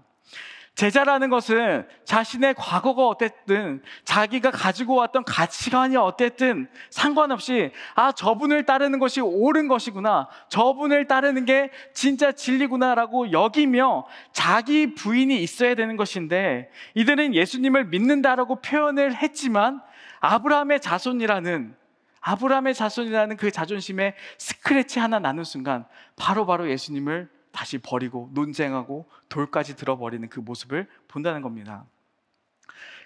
제자라는 0.76 1.30
것은 1.30 1.88
자신의 2.04 2.56
과거가 2.56 3.08
어땠든 3.08 3.84
자기가 4.06 4.50
가지고 4.50 4.96
왔던 4.96 5.24
가치관이 5.24 5.96
어땠든 5.98 6.68
상관없이 6.90 7.72
아 7.94 8.12
저분을 8.12 8.66
따르는 8.66 8.98
것이 8.98 9.22
옳은 9.22 9.68
것이구나 9.68 10.28
저분을 10.50 11.08
따르는 11.08 11.46
게 11.46 11.70
진짜 11.94 12.32
진리구나라고 12.32 13.32
여기며 13.32 14.08
자기 14.32 14.96
부인이 14.96 15.44
있어야 15.44 15.76
되는 15.76 15.96
것인데 15.96 16.72
이들은 16.96 17.36
예수님을 17.36 17.86
믿는다라고 17.86 18.62
표현을 18.62 19.16
했지만 19.16 19.80
아브라함의 20.22 20.82
자손이라는 20.82 21.76
아브라함의 22.20 22.74
자손이라는 22.74 23.38
그 23.38 23.52
자존심에 23.52 24.16
스크래치 24.40 24.98
하나 24.98 25.20
나는 25.20 25.44
순간 25.44 25.86
바로바로 26.16 26.46
바로 26.64 26.72
예수님을 26.72 27.30
다시 27.54 27.78
버리고 27.78 28.30
논쟁하고 28.34 29.08
돌까지 29.30 29.78
들어버리는 29.78 30.28
그 30.28 30.42
모습을 30.42 30.90
본다는 31.08 31.42
겁니다. 31.42 31.86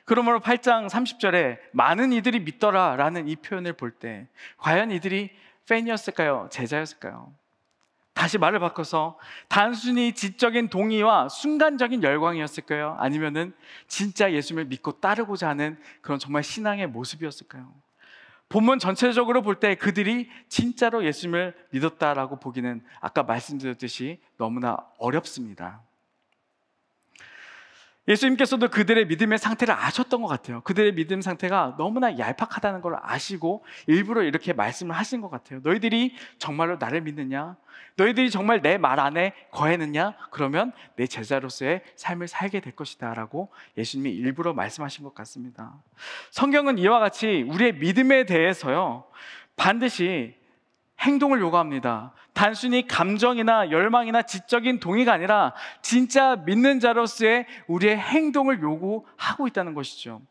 그러므로 0.06 0.40
8장 0.40 0.90
30절에 0.90 1.60
많은 1.74 2.14
이들이 2.14 2.40
믿더라 2.40 2.96
라는 2.96 3.28
이 3.28 3.36
표현을 3.36 3.74
볼 3.74 3.92
때 4.00 4.28
과연 4.58 4.90
이들이 4.92 5.30
팬이었을까요? 5.68 6.48
제자였을까요? 6.50 7.34
다시 8.14 8.38
말을 8.38 8.60
바꿔서 8.60 9.20
단순히 9.48 10.14
지적인 10.14 10.70
동의와 10.70 11.30
순간적인 11.30 12.02
열광이었을까요? 12.02 12.96
아니면은 13.00 13.54
진짜 13.88 14.32
예수님을 14.32 14.66
믿고 14.66 14.94
따르고자 15.02 15.50
하는 15.50 15.78
그런 16.02 16.18
정말 16.18 16.42
신앙의 16.42 16.88
모습이었을까요? 16.88 17.72
본문 18.50 18.80
전체적으로 18.80 19.42
볼 19.42 19.60
때 19.60 19.76
그들이 19.76 20.30
진짜로 20.48 21.04
예수님을 21.04 21.56
믿었다라고 21.72 22.40
보기는 22.40 22.84
아까 23.02 23.24
말씀드렸듯이 23.24 24.22
너무나 24.38 24.78
어렵습니다. 25.00 25.87
예수님께서도 28.08 28.70
그들의 28.70 29.06
믿음의 29.08 29.38
상태를 29.38 29.74
아셨던 29.74 30.22
것 30.22 30.28
같아요. 30.28 30.62
그들의 30.62 30.94
믿음 30.96 31.22
상태가 31.22 31.76
너무나 31.78 32.18
얄팍하다는 32.18 32.82
걸 32.82 32.96
아시고 33.02 33.66
일부러 33.86 34.24
이렇게 34.24 34.54
말씀을 34.54 34.96
하신 34.96 35.20
것 35.22 35.30
같아요. 35.30 35.60
너희들이 35.64 36.16
정말로 36.38 36.78
나를 36.78 37.02
믿느냐? 37.02 37.58
너희들이 37.98 38.32
정말 38.32 38.62
내 38.62 38.78
말 38.78 39.00
안에 39.00 39.34
거해느냐? 39.52 40.16
그러면 40.32 40.72
내 40.96 41.06
제자로서의 41.08 41.82
삶을 41.96 42.28
살게 42.28 42.62
될 42.62 42.76
것이다. 42.76 43.14
라고 43.14 43.50
예수님이 43.78 44.12
일부러 44.12 44.54
말씀하신 44.54 45.04
것 45.04 45.14
같습니다. 45.16 45.74
성경은 46.32 46.78
이와 46.78 47.00
같이 47.00 47.44
우리의 47.50 47.74
믿음에 47.74 48.26
대해서요, 48.26 49.04
반드시 49.58 50.37
행동을 51.00 51.40
요구합니다. 51.40 52.14
단순히 52.34 52.88
감정이나 52.88 53.72
열망이나 53.72 54.22
지적인 54.22 54.80
동의가 54.80 55.14
아니라 55.14 55.54
진짜 55.82 56.36
믿는 56.36 56.80
자로서의 56.80 57.46
우리의 57.68 57.98
행동을 57.98 58.62
요구하고 58.62 59.48
있다는 59.48 59.74
것이죠. 59.74 60.22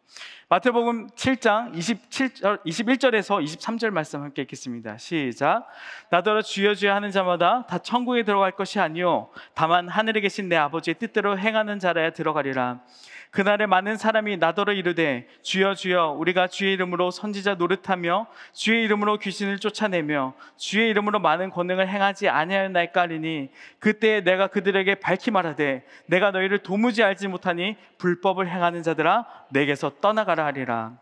마태복음 0.49 1.09
7장 1.09 1.75
27절, 1.75 2.63
21절에서 2.65 3.45
23절 3.45 3.91
말씀 3.91 4.23
함께 4.23 4.43
읽겠습니다. 4.43 4.97
시작. 4.99 5.67
나더러 6.11 6.43
주여 6.43 6.77
주여 6.77 6.95
하는 6.95 7.11
자마다 7.11 7.67
다 7.67 7.79
천국에 7.79 8.23
들어갈 8.23 8.53
것이 8.53 8.79
아니요 8.79 9.29
다만 9.55 9.89
하늘에 9.89 10.21
계신 10.21 10.49
내 10.49 10.55
아버지의 10.55 10.95
뜻대로 11.01 11.37
행하는 11.37 11.81
자라야 11.81 12.11
들어가리라. 12.11 12.81
그날에 13.31 13.67
많은 13.67 13.97
사람이 13.97 14.37
나더러 14.39 14.73
이르되 14.73 15.27
주여 15.43 15.75
주여 15.75 16.13
우리가 16.13 16.47
주의 16.47 16.73
이름으로 16.73 17.11
선지자 17.11 17.55
노릇하며 17.55 18.27
주의 18.53 18.85
이름으로 18.85 19.19
귀신을 19.19 19.59
쫓아내며 19.59 20.35
주의 20.57 20.89
이름으로 20.91 21.19
많은 21.19 21.51
권능을 21.51 21.89
행하지 21.89 22.29
아니하였나이까 22.29 23.01
하리니 23.03 23.51
그때 23.79 24.21
내가 24.23 24.47
그들에게 24.47 24.97
밝히 24.97 25.31
말하되 25.31 25.85
내가 26.07 26.31
너희를 26.31 26.59
도무지 26.59 27.03
알지 27.03 27.29
못하니 27.29 27.77
불법을 27.99 28.49
행하는 28.49 28.83
자들아 28.83 29.27
내게서 29.51 30.01
떠나가라 30.01 30.47
하리라 30.47 30.99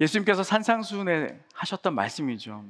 예수님께서 0.00 0.42
산상수훈에 0.42 1.38
하셨던 1.54 1.94
말씀이죠 1.94 2.64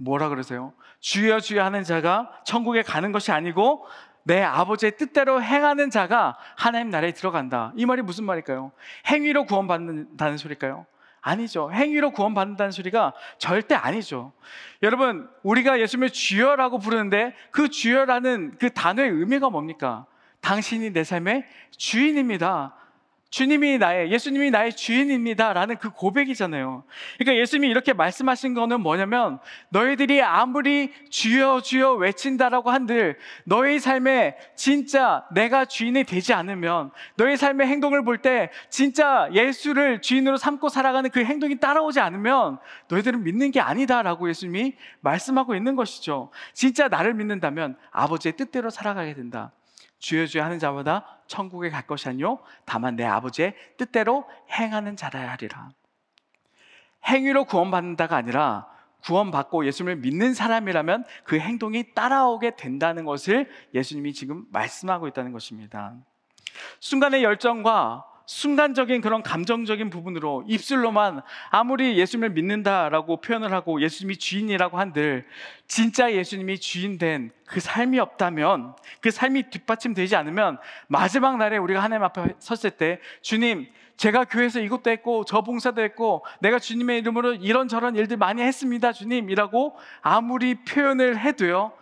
뭐라 0.00 0.28
그러세요? 0.28 0.72
주여 1.00 1.40
주여 1.40 1.64
하는 1.64 1.82
자가 1.82 2.30
천국에 2.44 2.82
가는 2.82 3.12
것이 3.12 3.32
아니고 3.32 3.86
내 4.28 4.42
아버지의 4.42 4.98
뜻대로 4.98 5.42
행하는 5.42 5.88
자가 5.88 6.36
하나님 6.54 6.90
나라에 6.90 7.12
들어간다. 7.12 7.72
이 7.76 7.86
말이 7.86 8.02
무슨 8.02 8.24
말일까요? 8.24 8.72
행위로 9.06 9.46
구원받는다는 9.46 10.36
소리일까요? 10.36 10.84
아니죠. 11.22 11.72
행위로 11.72 12.10
구원받는다는 12.10 12.70
소리가 12.70 13.14
절대 13.38 13.74
아니죠. 13.74 14.32
여러분, 14.82 15.30
우리가 15.42 15.80
예수님을 15.80 16.10
주여라고 16.10 16.78
부르는데 16.78 17.34
그 17.50 17.70
주여라는 17.70 18.56
그 18.58 18.70
단어의 18.70 19.08
의미가 19.08 19.48
뭡니까? 19.48 20.04
당신이 20.42 20.92
내 20.92 21.04
삶의 21.04 21.46
주인입니다. 21.78 22.74
주님이 23.30 23.76
나의, 23.76 24.10
예수님이 24.10 24.50
나의 24.50 24.74
주인입니다. 24.74 25.52
라는 25.52 25.76
그 25.76 25.90
고백이잖아요. 25.90 26.84
그러니까 27.18 27.40
예수님이 27.40 27.68
이렇게 27.68 27.92
말씀하신 27.92 28.54
거는 28.54 28.80
뭐냐면, 28.80 29.38
너희들이 29.68 30.22
아무리 30.22 30.92
주여, 31.10 31.60
주여 31.60 31.92
외친다라고 31.94 32.70
한들, 32.70 33.18
너희 33.44 33.80
삶에 33.80 34.36
진짜 34.56 35.26
내가 35.32 35.66
주인이 35.66 36.04
되지 36.04 36.32
않으면, 36.32 36.90
너희 37.16 37.36
삶의 37.36 37.66
행동을 37.66 38.02
볼 38.02 38.18
때, 38.18 38.50
진짜 38.70 39.28
예수를 39.34 40.00
주인으로 40.00 40.38
삼고 40.38 40.70
살아가는 40.70 41.10
그 41.10 41.22
행동이 41.22 41.60
따라오지 41.60 42.00
않으면, 42.00 42.58
너희들은 42.88 43.24
믿는 43.24 43.50
게 43.50 43.60
아니다라고 43.60 44.30
예수님이 44.30 44.74
말씀하고 45.00 45.54
있는 45.54 45.76
것이죠. 45.76 46.30
진짜 46.54 46.88
나를 46.88 47.12
믿는다면, 47.12 47.76
아버지의 47.90 48.38
뜻대로 48.38 48.70
살아가게 48.70 49.12
된다. 49.12 49.52
주여 49.98 50.26
주여 50.26 50.44
하는 50.44 50.58
자마다 50.58 51.20
천국에 51.26 51.70
갈 51.70 51.86
것이 51.86 52.08
아니요 52.08 52.38
다만 52.64 52.96
내 52.96 53.04
아버지의 53.04 53.54
뜻대로 53.76 54.28
행하는 54.50 54.96
자라야 54.96 55.32
하리라. 55.32 55.70
행위로 57.06 57.44
구원받는다가 57.44 58.16
아니라 58.16 58.68
구원받고 59.04 59.64
예수님을 59.66 59.96
믿는 59.96 60.34
사람이라면 60.34 61.04
그 61.24 61.38
행동이 61.38 61.94
따라오게 61.94 62.56
된다는 62.56 63.04
것을 63.04 63.48
예수님이 63.74 64.12
지금 64.12 64.44
말씀하고 64.50 65.06
있다는 65.08 65.32
것입니다. 65.32 65.94
순간의 66.80 67.22
열정과 67.22 68.04
순간적인 68.28 69.00
그런 69.00 69.22
감정적인 69.22 69.90
부분으로 69.90 70.44
입술로만 70.46 71.22
아무리 71.50 71.98
예수님을 71.98 72.30
믿는다라고 72.30 73.20
표현을 73.22 73.52
하고 73.52 73.80
예수님이 73.80 74.18
주인이라고 74.18 74.78
한들 74.78 75.26
진짜 75.66 76.12
예수님이 76.12 76.58
주인 76.58 76.98
된 76.98 77.32
그 77.48 77.60
삶이 77.60 77.98
없다면 77.98 78.76
그 79.00 79.10
삶이 79.10 79.50
뒷받침되지 79.50 80.14
않으면 80.16 80.58
마지막 80.86 81.38
날에 81.38 81.56
우리가 81.56 81.82
하나님 81.82 82.04
앞에 82.04 82.34
섰을 82.38 82.72
때 82.72 83.00
주님 83.22 83.66
제가 83.96 84.24
교회에서 84.26 84.60
이것도 84.60 84.90
했고 84.90 85.24
저 85.24 85.40
봉사도 85.40 85.82
했고 85.82 86.24
내가 86.40 86.58
주님의 86.58 86.98
이름으로 86.98 87.34
이런저런 87.34 87.96
일들 87.96 88.18
많이 88.18 88.42
했습니다 88.42 88.92
주님이라고 88.92 89.76
아무리 90.02 90.62
표현을 90.62 91.18
해도요 91.18 91.72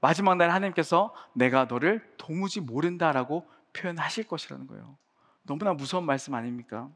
마지막 0.00 0.36
날에 0.36 0.50
하나님께서 0.50 1.14
내가 1.32 1.66
너를 1.66 2.04
도무지 2.18 2.60
모른다라고 2.60 3.48
표현하실 3.72 4.24
것이라는 4.24 4.66
거예요. 4.66 4.98
너무나 5.44 5.72
무서운 5.74 6.04
말씀 6.04 6.34
아닙니까? 6.34 6.88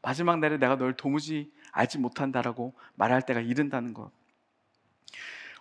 마지막 0.00 0.38
날에 0.38 0.58
내가 0.58 0.76
널 0.76 0.94
도무지 0.94 1.50
알지 1.72 1.98
못한다라고 1.98 2.74
말할 2.94 3.22
때가 3.22 3.40
이른다는 3.40 3.94
것. 3.94 4.10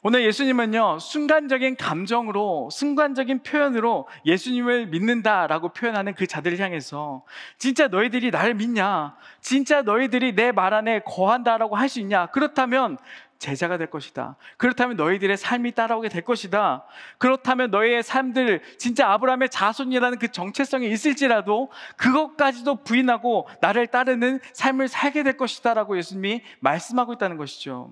오늘 0.03 0.24
예수님은요, 0.25 0.98
순간적인 0.98 1.75
감정으로, 1.75 2.69
순간적인 2.71 3.43
표현으로 3.43 4.07
예수님을 4.25 4.88
믿는다라고 4.88 5.69
표현하는 5.74 6.15
그 6.15 6.25
자들을 6.25 6.57
향해서 6.60 7.24
진짜 7.60 7.88
너희들이 7.88 8.31
나를 8.31 8.55
믿냐? 8.55 9.15
진짜 9.41 9.83
너희들이 9.83 10.33
내 10.33 10.51
말 10.51 10.74
안에 10.74 11.01
거한다라고 11.05 11.75
할 11.75 11.88
수 11.88 12.00
있냐? 12.00 12.25
그렇다면 12.27 12.98
제자가 13.41 13.77
될 13.77 13.89
것이다. 13.89 14.36
그렇다면 14.57 14.98
너희들의 14.98 15.36
삶이 15.36 15.71
따라오게 15.71 16.10
될 16.10 16.21
것이다. 16.21 16.86
그렇다면 17.17 17.71
너희의 17.71 18.03
삶들 18.03 18.62
진짜 18.77 19.12
아브라함의 19.12 19.50
자손이라는 19.50 20.19
그 20.19 20.31
정체성이 20.31 20.91
있을지라도 20.91 21.71
그것까지도 21.98 22.83
부인하고 22.83 23.50
나를 23.60 23.88
따르는 23.88 24.39
삶을 24.53 24.88
살게 24.88 25.24
될 25.24 25.38
것이다라고 25.38 25.98
예수님이 25.98 26.43
말씀하고 26.60 27.13
있다는 27.13 27.38
것이죠. 27.38 27.91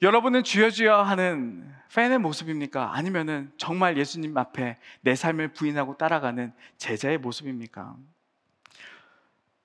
여러분은 0.00 0.44
주여 0.44 0.70
주여 0.70 1.02
하는 1.02 1.70
팬의 1.94 2.18
모습입니까? 2.20 2.96
아니면은 2.96 3.52
정말 3.58 3.98
예수님 3.98 4.34
앞에 4.38 4.78
내 5.02 5.14
삶을 5.14 5.48
부인하고 5.48 5.98
따라가는 5.98 6.54
제자의 6.78 7.18
모습입니까? 7.18 7.96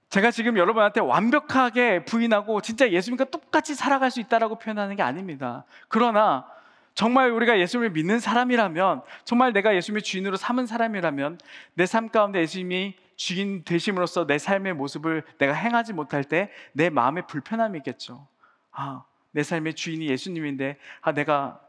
제가 0.09 0.31
지금 0.31 0.57
여러분한테 0.57 1.01
완벽하게 1.01 2.05
부인하고 2.05 2.61
진짜 2.61 2.89
예수님과 2.89 3.25
똑같이 3.25 3.75
살아갈 3.75 4.11
수 4.11 4.19
있다라고 4.19 4.59
표현하는 4.59 4.95
게 4.95 5.03
아닙니다. 5.03 5.65
그러나 5.87 6.45
정말 6.93 7.31
우리가 7.31 7.59
예수님을 7.59 7.89
믿는 7.89 8.19
사람이라면, 8.19 9.01
정말 9.25 9.51
내가 9.51 9.75
예수님의 9.75 10.01
주인으로 10.03 10.37
삼은 10.37 10.65
사람이라면, 10.65 11.39
내 11.73 11.85
삶 11.85 12.07
가운데 12.09 12.39
예수님이 12.39 12.95
주인 13.17 13.63
되심으로써 13.65 14.25
내 14.25 14.37
삶의 14.37 14.73
모습을 14.75 15.23
내가 15.37 15.53
행하지 15.53 15.91
못할 15.93 16.23
때 16.23 16.49
내 16.71 16.89
마음에 16.89 17.21
불편함이 17.27 17.77
있겠죠. 17.79 18.27
아, 18.71 19.03
내 19.31 19.43
삶의 19.43 19.73
주인이 19.73 20.07
예수님인데, 20.07 20.77
아, 21.01 21.11
내가 21.11 21.59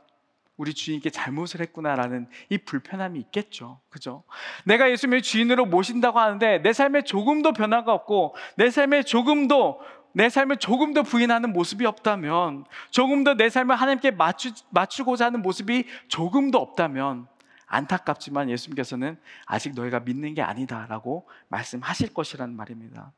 우리 0.56 0.72
주인께 0.72 1.10
잘못을 1.10 1.60
했구나라는 1.60 2.28
이 2.48 2.58
불편함이 2.58 3.18
있겠죠. 3.20 3.80
그죠? 3.90 4.24
내가 4.64 4.90
예수님의 4.90 5.22
주인으로 5.22 5.66
모신다고 5.66 6.18
하는데 6.18 6.58
내 6.62 6.72
삶에 6.72 7.02
조금도 7.02 7.52
변화가 7.52 7.92
없고 7.92 8.34
내 8.56 8.70
삶에 8.70 9.02
조금도 9.02 9.80
내 10.12 10.30
삶을 10.30 10.56
조금도 10.56 11.02
부인하는 11.02 11.52
모습이 11.52 11.84
없다면 11.84 12.64
조금도 12.90 13.36
내 13.36 13.50
삶을 13.50 13.76
하나님께 13.76 14.12
맞추, 14.12 14.52
맞추고자 14.70 15.26
하는 15.26 15.42
모습이 15.42 15.84
조금도 16.08 16.58
없다면 16.58 17.26
안타깝지만 17.66 18.48
예수님께서는 18.48 19.18
아직 19.44 19.74
너희가 19.74 20.00
믿는 20.00 20.32
게 20.32 20.40
아니다라고 20.40 21.28
말씀하실 21.48 22.14
것이라는 22.14 22.56
말입니다. 22.56 23.12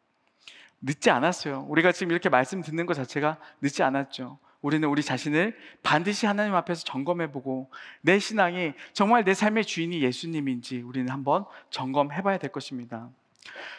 늦지 0.80 1.10
않았어요. 1.10 1.66
우리가 1.68 1.92
지금 1.92 2.10
이렇게 2.10 2.28
말씀 2.28 2.62
듣는 2.62 2.86
것 2.86 2.94
자체가 2.94 3.38
늦지 3.60 3.84
않았죠. 3.84 4.38
우리는 4.60 4.88
우리 4.88 5.02
자신을 5.02 5.56
반드시 5.82 6.26
하나님 6.26 6.54
앞에서 6.54 6.84
점검해 6.84 7.30
보고 7.30 7.70
내 8.00 8.18
신앙이 8.18 8.72
정말 8.92 9.24
내 9.24 9.34
삶의 9.34 9.64
주인이 9.64 10.02
예수님인지 10.02 10.82
우리는 10.82 11.08
한번 11.10 11.44
점검해 11.70 12.22
봐야 12.22 12.38
될 12.38 12.50
것입니다. 12.50 13.08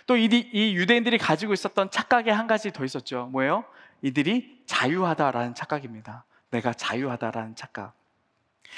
또이 0.08 0.30
유대인들이 0.54 1.18
가지고 1.18 1.54
있었던 1.54 1.92
착각이 1.92 2.30
한 2.30 2.48
가지 2.48 2.72
더 2.72 2.86
있었죠. 2.86 3.28
뭐예요? 3.32 3.66
이들이 4.02 4.64
자유하다라는 4.66 5.56
착각입니다. 5.56 6.24
내가 6.50 6.74
자유하다라는 6.74 7.56
착각. 7.56 7.94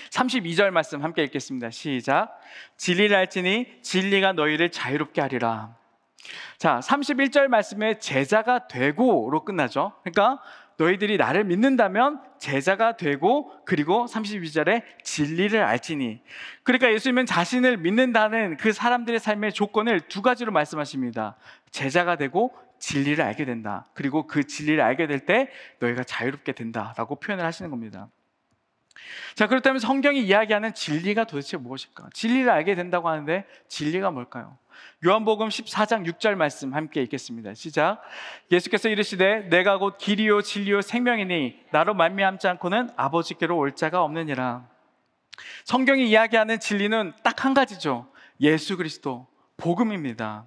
32절 0.09 0.71
말씀 0.71 1.03
함께 1.03 1.23
읽겠습니다. 1.23 1.69
시작. 1.69 2.39
진리를 2.77 3.15
알지니 3.15 3.81
진리가 3.81 4.33
너희를 4.33 4.71
자유롭게 4.71 5.21
하리라. 5.21 5.75
자, 6.57 6.79
31절 6.79 7.47
말씀에 7.47 7.99
제자가 7.99 8.67
되고로 8.67 9.43
끝나죠. 9.43 9.93
그러니까 10.03 10.41
너희들이 10.81 11.17
나를 11.17 11.43
믿는다면 11.43 12.21
제자가 12.39 12.97
되고 12.97 13.51
그리고 13.65 14.05
32절에 14.05 14.81
진리를 15.03 15.61
알지니 15.61 16.21
그러니까 16.63 16.91
예수님은 16.91 17.27
자신을 17.27 17.77
믿는다는 17.77 18.57
그 18.57 18.73
사람들의 18.73 19.19
삶의 19.19 19.53
조건을 19.53 20.01
두 20.01 20.21
가지로 20.21 20.51
말씀하십니다. 20.51 21.35
제자가 21.69 22.15
되고 22.15 22.51
진리를 22.79 23.23
알게 23.23 23.45
된다. 23.45 23.87
그리고 23.93 24.25
그 24.25 24.43
진리를 24.43 24.81
알게 24.81 25.05
될 25.05 25.21
때 25.25 25.49
너희가 25.79 26.03
자유롭게 26.03 26.53
된다라고 26.53 27.19
표현을 27.19 27.45
하시는 27.45 27.69
겁니다. 27.69 28.09
자, 29.35 29.47
그렇다면 29.47 29.79
성경이 29.79 30.21
이야기하는 30.21 30.73
진리가 30.73 31.25
도대체 31.25 31.57
무엇일까? 31.57 32.09
진리를 32.13 32.49
알게 32.49 32.75
된다고 32.75 33.09
하는데 33.09 33.45
진리가 33.67 34.11
뭘까요? 34.11 34.57
요한복음 35.05 35.49
14장 35.49 36.05
6절 36.05 36.35
말씀 36.35 36.73
함께 36.73 37.01
읽겠습니다. 37.03 37.53
시작. 37.53 38.01
예수께서 38.51 38.89
이르시되 38.89 39.49
내가 39.49 39.77
곧 39.77 39.97
길이요 39.97 40.41
진리요 40.41 40.81
생명이니 40.81 41.59
나로 41.71 41.93
말미암지 41.93 42.47
않고는 42.47 42.89
아버지께로 42.95 43.57
올 43.57 43.75
자가 43.75 44.03
없느니라. 44.03 44.67
성경이 45.65 46.07
이야기하는 46.09 46.59
진리는 46.59 47.13
딱 47.23 47.45
한 47.45 47.53
가지죠. 47.53 48.11
예수 48.39 48.77
그리스도 48.77 49.27
복음입니다. 49.57 50.45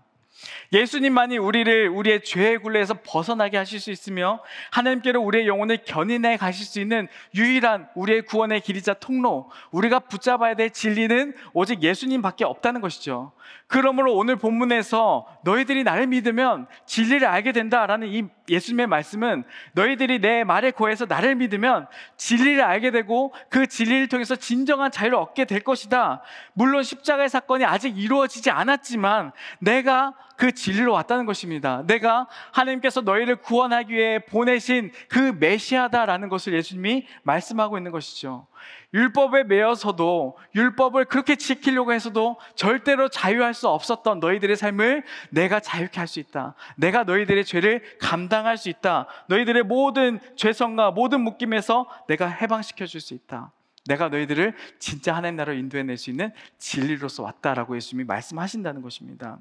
예수님만이 0.72 1.38
우리를 1.38 1.88
우리의 1.88 2.22
죄의 2.24 2.59
굴레에서 2.59 2.94
벗어나게 3.04 3.57
하실 3.57 3.80
수 3.80 3.90
있으며 3.90 4.40
하나님께로 4.70 5.20
우리의 5.20 5.46
영혼을 5.46 5.78
견인해 5.85 6.37
가실 6.37 6.66
수 6.66 6.80
있는 6.80 7.09
유일한 7.35 7.88
우리의 7.94 8.22
구원의 8.22 8.61
길이자 8.61 8.94
통로, 8.94 9.50
우리가 9.70 10.00
붙잡아야 10.00 10.54
될 10.54 10.70
진리는 10.70 11.35
오직 11.52 11.83
예수님밖에 11.83 12.44
없다는 12.44 12.80
것이죠. 12.80 13.33
그러므로 13.66 14.14
오늘 14.14 14.37
본문에서 14.37 15.26
너희들이 15.44 15.85
나를 15.85 16.07
믿으면 16.07 16.66
진리를 16.87 17.26
알게 17.26 17.52
된다라는 17.52 18.09
이 18.09 18.24
예수님의 18.48 18.87
말씀은 18.87 19.44
너희들이 19.72 20.20
내 20.20 20.44
말에 20.44 20.70
고해서 20.70 21.07
나를 21.07 21.35
믿으면 21.37 21.87
진리를 22.16 22.62
알게 22.62 22.90
되고 22.90 23.33
그 23.48 23.66
진리를 23.66 24.09
통해서 24.09 24.37
진정한 24.37 24.90
자유를 24.90 25.16
얻게 25.16 25.44
될 25.44 25.61
것이다. 25.61 26.22
물론 26.52 26.83
십자가의 26.83 27.28
사건이 27.28 27.64
아직 27.64 27.98
이루어지지 27.98 28.50
않았지만 28.50 29.33
내가 29.61 30.14
그 30.37 30.52
진리로 30.52 30.92
왔다는 30.92 31.26
것입니다. 31.26 31.83
내가 31.87 32.26
하나님께서 32.52 33.02
너희를 33.02 33.37
구원하기 33.37 33.94
위해 33.94 34.18
보내신 34.24 34.92
그 35.09 35.37
메시아다라는 35.38 36.28
것을 36.28 36.54
예수님이 36.54 37.07
말씀하고 37.22 37.78
있는 37.78 37.92
것이죠. 37.92 38.46
율법에 38.94 39.44
매여서도 39.44 40.38
율법을 40.54 41.07
그렇게 41.07 41.35
지키려고 41.37 41.92
해서도 41.92 42.38
절대로 42.54 43.09
자유할 43.09 43.52
수 43.52 43.68
없었던 43.68 44.20
너희들의 44.20 44.54
삶을 44.57 45.02
내가 45.30 45.59
자유케 45.61 45.98
할 45.98 46.07
수 46.07 46.20
있다. 46.20 46.54
내가 46.76 47.02
너희들의 47.04 47.44
죄를 47.44 47.83
감당할 47.98 48.57
수 48.57 48.68
있다. 48.68 49.07
너희들의 49.26 49.64
모든 49.64 50.20
죄성과 50.37 50.92
모든 50.92 51.22
묶임에서 51.22 51.88
내가 52.07 52.28
해방시켜 52.28 52.87
줄 52.87 53.00
수 53.00 53.14
있다. 53.14 53.50
내가 53.87 54.09
너희들을 54.09 54.55
진짜 54.79 55.14
하나님 55.14 55.37
나라로 55.37 55.59
인도해낼 55.59 55.99
수 55.99 56.09
있는 56.09 56.33
진리로서 56.59 57.23
왔다라고 57.23 57.77
예수님이 57.77 58.07
말씀하신다는 58.07 58.81
것입니다. 58.81 59.38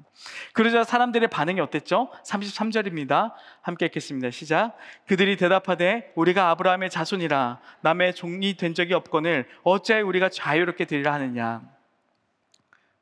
그러자 0.52 0.84
사람들의 0.84 1.28
반응이 1.28 1.60
어땠죠? 1.60 2.10
33절입니다. 2.26 3.32
함께 3.62 3.86
읽겠습니다. 3.86 4.30
시작. 4.30 4.76
그들이 5.06 5.36
대답하되 5.36 6.12
우리가 6.14 6.50
아브라함의 6.50 6.90
자손이라 6.90 7.60
남의 7.80 8.14
종이 8.14 8.56
된 8.56 8.74
적이 8.74 8.94
없거늘 8.94 9.48
어찌하여 9.62 10.04
우리가 10.04 10.28
자유롭게 10.28 10.84
되리라 10.84 11.14
하느냐. 11.14 11.62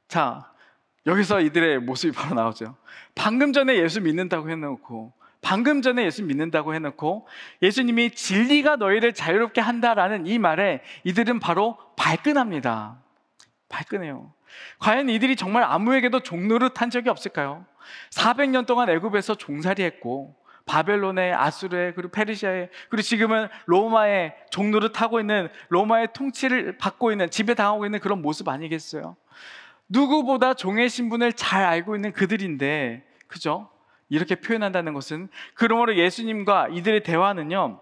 자, 0.06 0.52
여기서 1.06 1.40
이들의 1.40 1.80
모습이 1.80 2.14
바로 2.14 2.36
나오죠. 2.36 2.76
방금 3.16 3.52
전에 3.52 3.76
예수 3.76 4.00
믿는다고 4.00 4.48
해놓고 4.48 5.12
방금 5.42 5.82
전에 5.82 6.04
예수 6.04 6.24
믿는다고 6.24 6.74
해놓고 6.74 7.26
예수님이 7.60 8.12
진리가 8.12 8.76
너희를 8.76 9.12
자유롭게 9.12 9.60
한다라는 9.60 10.26
이 10.26 10.38
말에 10.38 10.82
이들은 11.04 11.40
바로 11.40 11.76
발끈합니다. 11.96 13.02
발끈해요. 13.68 14.32
과연 14.78 15.08
이들이 15.08 15.36
정말 15.36 15.64
아무에게도 15.64 16.20
종노릇 16.20 16.80
한 16.80 16.90
적이 16.90 17.10
없을까요? 17.10 17.66
400년 18.10 18.66
동안 18.66 18.88
애굽에서 18.88 19.34
종살이했고 19.34 20.36
바벨론에 20.64 21.32
아수르에 21.32 21.92
그리고 21.94 22.12
페르시아에 22.12 22.68
그리고 22.88 23.02
지금은 23.02 23.48
로마의 23.66 24.36
종노릇 24.50 25.00
하고 25.00 25.18
있는 25.18 25.48
로마의 25.70 26.12
통치를 26.12 26.78
받고 26.78 27.10
있는 27.10 27.30
지배 27.30 27.54
당하고 27.54 27.84
있는 27.84 27.98
그런 27.98 28.22
모습 28.22 28.48
아니겠어요? 28.48 29.16
누구보다 29.88 30.54
종의 30.54 30.88
신분을 30.88 31.32
잘 31.32 31.64
알고 31.64 31.96
있는 31.96 32.12
그들인데 32.12 33.04
그죠? 33.26 33.71
이렇게 34.12 34.34
표현한다는 34.34 34.92
것은 34.92 35.30
그러므로 35.54 35.96
예수님과 35.96 36.68
이들의 36.68 37.02
대화는요. 37.02 37.80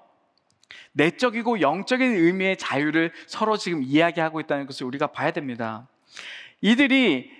내적이고 0.92 1.60
영적인 1.60 2.08
의미의 2.08 2.56
자유를 2.56 3.10
서로 3.26 3.56
지금 3.56 3.82
이야기하고 3.82 4.38
있다는 4.38 4.66
것을 4.66 4.86
우리가 4.86 5.08
봐야 5.08 5.32
됩니다. 5.32 5.88
이들이 6.60 7.32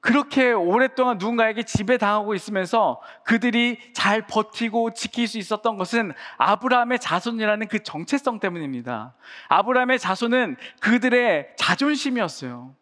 그렇게 0.00 0.52
오랫동안 0.52 1.18
누군가에게 1.18 1.64
지배당하고 1.64 2.34
있으면서 2.34 3.02
그들이 3.24 3.78
잘 3.92 4.26
버티고 4.26 4.94
지킬 4.94 5.28
수 5.28 5.36
있었던 5.36 5.76
것은 5.76 6.14
아브라함의 6.38 7.00
자손이라는 7.00 7.68
그 7.68 7.82
정체성 7.82 8.40
때문입니다. 8.40 9.14
아브라함의 9.48 9.98
자손은 9.98 10.56
그들의 10.80 11.48
자존심이었어요. 11.58 12.77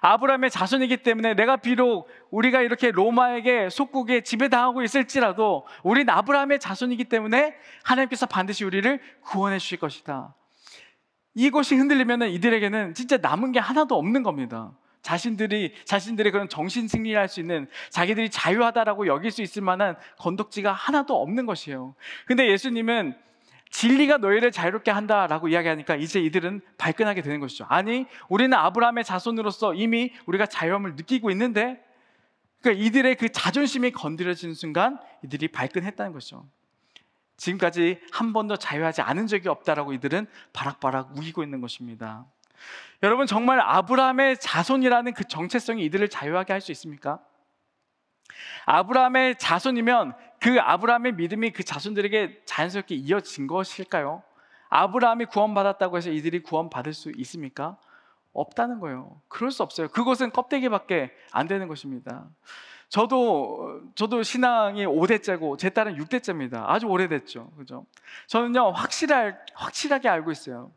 아브라함의 0.00 0.50
자손이기 0.50 0.98
때문에 0.98 1.34
내가 1.34 1.56
비록 1.56 2.08
우리가 2.30 2.62
이렇게 2.62 2.90
로마에게 2.90 3.70
속국에 3.70 4.22
지배당하고 4.22 4.82
있을지라도 4.82 5.66
우린 5.82 6.08
아브라함의 6.08 6.60
자손이기 6.60 7.04
때문에 7.04 7.54
하나님께서 7.84 8.26
반드시 8.26 8.64
우리를 8.64 9.00
구원해 9.22 9.58
주실 9.58 9.78
것이다. 9.78 10.34
이것이 11.34 11.74
흔들리면 11.74 12.22
이들에게는 12.30 12.94
진짜 12.94 13.18
남은 13.18 13.52
게 13.52 13.58
하나도 13.58 13.96
없는 13.96 14.22
겁니다. 14.22 14.72
자신들이 15.02 15.72
자신들의 15.84 16.32
그런 16.32 16.48
정신 16.48 16.88
승리할 16.88 17.28
수 17.28 17.38
있는 17.38 17.68
자기들이 17.90 18.28
자유하다라고 18.28 19.06
여길 19.06 19.30
수 19.30 19.40
있을 19.40 19.62
만한 19.62 19.96
건덕지가 20.18 20.72
하나도 20.72 21.20
없는 21.22 21.46
것이에요. 21.46 21.94
근데 22.26 22.50
예수님은 22.50 23.16
진리가 23.70 24.18
너희를 24.18 24.52
자유롭게 24.52 24.90
한다라고 24.90 25.48
이야기하니까 25.48 25.96
이제 25.96 26.20
이들은 26.20 26.60
발끈하게 26.78 27.22
되는 27.22 27.40
것이죠. 27.40 27.66
아니, 27.68 28.06
우리는 28.28 28.56
아브라함의 28.56 29.04
자손으로서 29.04 29.74
이미 29.74 30.12
우리가 30.26 30.46
자유함을 30.46 30.96
느끼고 30.96 31.30
있는데, 31.32 31.84
그러니까 32.60 32.84
이들의 32.84 33.16
그 33.16 33.28
자존심이 33.28 33.90
건드려지는 33.90 34.54
순간 34.54 34.98
이들이 35.22 35.48
발끈했다는 35.48 36.12
것이죠. 36.12 36.46
지금까지 37.36 38.00
한 38.12 38.32
번도 38.32 38.56
자유하지 38.56 39.02
않은 39.02 39.26
적이 39.26 39.50
없다라고 39.50 39.92
이들은 39.92 40.26
바락바락 40.52 41.16
우기고 41.16 41.42
있는 41.42 41.60
것입니다. 41.60 42.24
여러분 43.02 43.26
정말 43.26 43.60
아브라함의 43.60 44.38
자손이라는 44.40 45.12
그 45.12 45.24
정체성이 45.24 45.84
이들을 45.84 46.08
자유하게 46.08 46.54
할 46.54 46.60
수 46.60 46.72
있습니까? 46.72 47.20
아브라함의 48.64 49.38
자손이면 49.38 50.14
그 50.46 50.60
아브라함의 50.60 51.14
믿음이 51.14 51.50
그 51.50 51.64
자손들에게 51.64 52.42
자연스럽게 52.44 52.94
이어진 52.94 53.48
것일까요? 53.48 54.22
아브라함이 54.68 55.24
구원받았다고 55.24 55.96
해서 55.96 56.10
이들이 56.10 56.44
구원받을 56.44 56.92
수 56.92 57.10
있습니까? 57.16 57.76
없다는 58.32 58.78
거예요. 58.78 59.20
그럴 59.26 59.50
수 59.50 59.64
없어요. 59.64 59.88
그것은 59.88 60.30
껍데기밖에 60.30 61.10
안 61.32 61.48
되는 61.48 61.66
것입니다. 61.66 62.26
저도 62.88 63.80
저도 63.96 64.22
신앙이 64.22 64.86
5대째고 64.86 65.58
제 65.58 65.68
딸은 65.68 65.96
6대째입니다. 65.96 66.62
아주 66.68 66.86
오래됐죠. 66.86 67.50
그죠? 67.58 67.84
저는요, 68.28 68.70
확실할 68.70 69.44
확실하게 69.52 70.08
알고 70.08 70.30
있어요. 70.30 70.70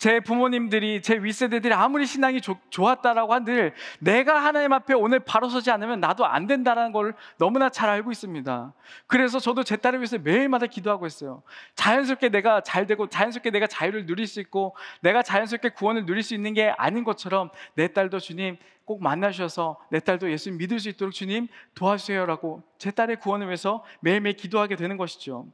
제 0.00 0.18
부모님들이 0.18 1.02
제 1.02 1.18
윗세대들이 1.18 1.74
아무리 1.74 2.06
신앙이 2.06 2.40
조, 2.40 2.56
좋았다라고 2.70 3.34
한들 3.34 3.74
내가 3.98 4.42
하나님 4.42 4.72
앞에 4.72 4.94
오늘 4.94 5.20
바로 5.20 5.50
서지 5.50 5.70
않으면 5.70 6.00
나도 6.00 6.24
안 6.24 6.46
된다라는 6.46 6.92
걸 6.92 7.14
너무나 7.36 7.68
잘 7.68 7.90
알고 7.90 8.10
있습니다. 8.10 8.72
그래서 9.06 9.38
저도 9.38 9.62
제 9.62 9.76
딸을 9.76 9.98
위해서 9.98 10.16
매일마다 10.16 10.64
기도하고 10.64 11.06
있어요. 11.06 11.42
자연스럽게 11.74 12.30
내가 12.30 12.62
잘 12.62 12.86
되고 12.86 13.10
자연스럽게 13.10 13.50
내가 13.50 13.66
자유를 13.66 14.06
누릴 14.06 14.26
수 14.26 14.40
있고 14.40 14.74
내가 15.02 15.22
자연스럽게 15.22 15.68
구원을 15.68 16.06
누릴 16.06 16.22
수 16.22 16.34
있는 16.34 16.54
게 16.54 16.72
아닌 16.78 17.04
것처럼 17.04 17.50
내 17.74 17.92
딸도 17.92 18.20
주님 18.20 18.56
꼭 18.90 19.04
만나셔서 19.04 19.78
내 19.88 20.00
딸도 20.00 20.32
예수님 20.32 20.58
믿을 20.58 20.80
수 20.80 20.88
있도록 20.88 21.14
주님 21.14 21.46
도와주세요라고 21.76 22.64
제 22.76 22.90
딸의 22.90 23.20
구원을 23.20 23.46
위해서 23.46 23.84
매일매일 24.00 24.34
기도하게 24.34 24.74
되는 24.74 24.96
것이죠. 24.96 25.46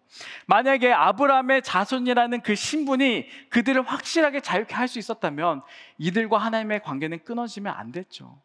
만약에 0.46 0.90
아브라함의 0.90 1.60
자손이라는 1.60 2.40
그 2.40 2.54
신분이 2.54 3.28
그들을 3.50 3.82
확실하게 3.82 4.40
자유케 4.40 4.74
할 4.74 4.88
수 4.88 4.98
있었다면 4.98 5.60
이들과 5.98 6.38
하나님의 6.38 6.82
관계는 6.82 7.24
끊어지면 7.24 7.74
안 7.76 7.92
됐죠. 7.92 8.40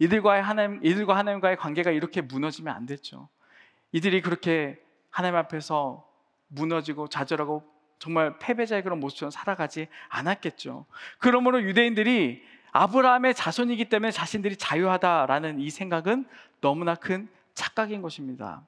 이들과의 0.00 0.42
하나님 0.42 0.80
이들과 0.82 1.16
하나님과의 1.16 1.56
관계가 1.56 1.92
이렇게 1.92 2.20
무너지면 2.20 2.74
안 2.74 2.86
됐죠. 2.86 3.28
이들이 3.92 4.20
그렇게 4.20 4.82
하나님 5.10 5.36
앞에서 5.36 6.04
무너지고 6.48 7.06
좌절하고 7.06 7.62
정말 8.00 8.36
패배자의 8.40 8.82
그런 8.82 8.98
모습처럼 8.98 9.30
살아가지 9.30 9.86
않았겠죠. 10.08 10.86
그러므로 11.18 11.62
유대인들이 11.62 12.42
아브라함의 12.74 13.34
자손이기 13.34 13.84
때문에 13.84 14.10
자신들이 14.10 14.56
자유하다라는 14.56 15.60
이 15.60 15.70
생각은 15.70 16.26
너무나 16.60 16.96
큰 16.96 17.28
착각인 17.54 18.02
것입니다. 18.02 18.62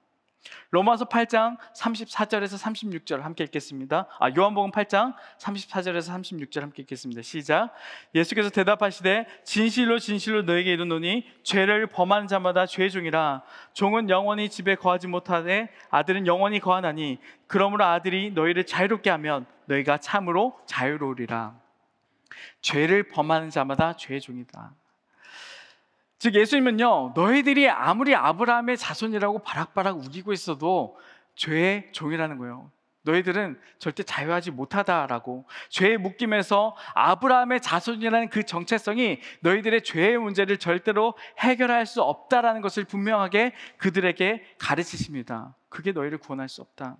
로마서 0.70 1.06
8장 1.06 1.56
34절에서 1.76 2.56
36절 2.56 3.22
함께 3.22 3.42
읽겠습니다. 3.42 4.06
아, 4.20 4.30
요한복음 4.36 4.70
8장 4.70 5.12
34절에서 5.40 6.22
36절 6.22 6.60
함께 6.60 6.82
읽겠습니다. 6.82 7.22
시작. 7.22 7.74
예수께서 8.14 8.48
대답하시되 8.48 9.26
진실로 9.42 9.98
진실로 9.98 10.42
너에게 10.42 10.72
이르노니 10.72 11.26
죄를 11.42 11.88
범하는 11.88 12.28
자마다 12.28 12.64
죄의 12.64 12.92
종이라 12.92 13.42
종은 13.72 14.08
영원히 14.08 14.48
집에 14.48 14.76
거하지 14.76 15.08
못하되 15.08 15.68
아들은 15.90 16.28
영원히 16.28 16.60
거하나니 16.60 17.18
그러므로 17.48 17.84
아들이 17.84 18.30
너희를 18.30 18.66
자유롭게 18.66 19.10
하면 19.10 19.46
너희가 19.64 19.98
참으로 19.98 20.56
자유로우리라. 20.66 21.65
죄를 22.60 23.08
범하는 23.08 23.50
자마다 23.50 23.96
죄의 23.96 24.20
종이다. 24.20 24.72
즉 26.18 26.34
예수님은요 26.34 27.12
너희들이 27.14 27.68
아무리 27.68 28.14
아브라함의 28.14 28.78
자손이라고 28.78 29.40
바락바락 29.40 29.98
우기고 29.98 30.32
있어도 30.32 30.98
죄의 31.34 31.92
종이라는 31.92 32.38
거예요. 32.38 32.70
너희들은 33.02 33.58
절대 33.78 34.02
자유하지 34.02 34.50
못하다라고 34.50 35.46
죄의 35.68 35.96
묶임에서 35.98 36.76
아브라함의 36.94 37.60
자손이라는 37.60 38.30
그 38.30 38.42
정체성이 38.44 39.20
너희들의 39.40 39.84
죄의 39.84 40.18
문제를 40.18 40.58
절대로 40.58 41.14
해결할 41.38 41.86
수 41.86 42.02
없다라는 42.02 42.60
것을 42.62 42.84
분명하게 42.84 43.52
그들에게 43.78 44.56
가르치십니다. 44.58 45.54
그게 45.68 45.92
너희를 45.92 46.18
구원할 46.18 46.48
수 46.48 46.62
없다. 46.62 46.96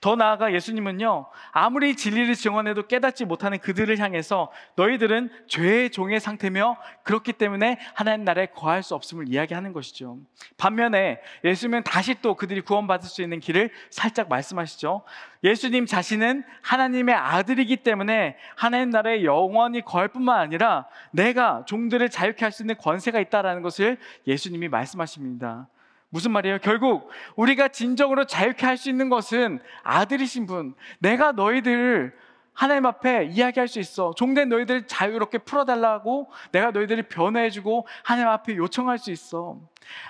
더 0.00 0.16
나아가 0.16 0.52
예수님은요, 0.52 1.26
아무리 1.52 1.96
진리를 1.96 2.34
증언해도 2.34 2.86
깨닫지 2.86 3.24
못하는 3.24 3.58
그들을 3.58 3.98
향해서 3.98 4.50
너희들은 4.76 5.30
죄의 5.48 5.90
종의 5.90 6.20
상태며 6.20 6.76
그렇기 7.02 7.34
때문에 7.34 7.78
하나님 7.94 8.24
나라에 8.24 8.46
거할 8.46 8.82
수 8.82 8.94
없음을 8.94 9.28
이야기하는 9.28 9.72
것이죠. 9.72 10.18
반면에 10.56 11.20
예수님은 11.44 11.82
다시 11.84 12.14
또 12.22 12.34
그들이 12.34 12.62
구원받을 12.62 13.08
수 13.08 13.22
있는 13.22 13.40
길을 13.40 13.70
살짝 13.90 14.28
말씀하시죠. 14.28 15.02
예수님 15.42 15.84
자신은 15.84 16.44
하나님의 16.62 17.14
아들이기 17.14 17.76
때문에 17.78 18.36
하나님 18.56 18.90
나라에 18.90 19.24
영원히 19.24 19.82
거할 19.82 20.08
뿐만 20.08 20.40
아니라 20.40 20.86
내가 21.10 21.64
종들을 21.66 22.08
자유케 22.08 22.44
할 22.44 22.54
수 22.54 22.62
있는 22.62 22.76
권세가 22.76 23.18
있다라는 23.18 23.62
것을 23.62 23.98
예수님이 24.28 24.68
말씀하십니다. 24.68 25.66
무슨 26.14 26.30
말이에요? 26.30 26.58
결국 26.60 27.10
우리가 27.34 27.66
진정으로 27.66 28.24
자유케 28.24 28.64
할 28.64 28.76
수 28.76 28.88
있는 28.88 29.08
것은 29.08 29.58
아들이신 29.82 30.46
분, 30.46 30.74
내가 31.00 31.32
너희들을 31.32 32.14
하나님 32.52 32.86
앞에 32.86 33.24
이야기할 33.32 33.66
수 33.66 33.80
있어. 33.80 34.14
종된 34.16 34.48
너희들 34.48 34.86
자유롭게 34.86 35.38
풀어달라고 35.38 36.30
내가 36.52 36.70
너희들을 36.70 37.02
변호해주고 37.08 37.88
하나님 38.04 38.28
앞에 38.28 38.54
요청할 38.54 38.98
수 38.98 39.10
있어. 39.10 39.58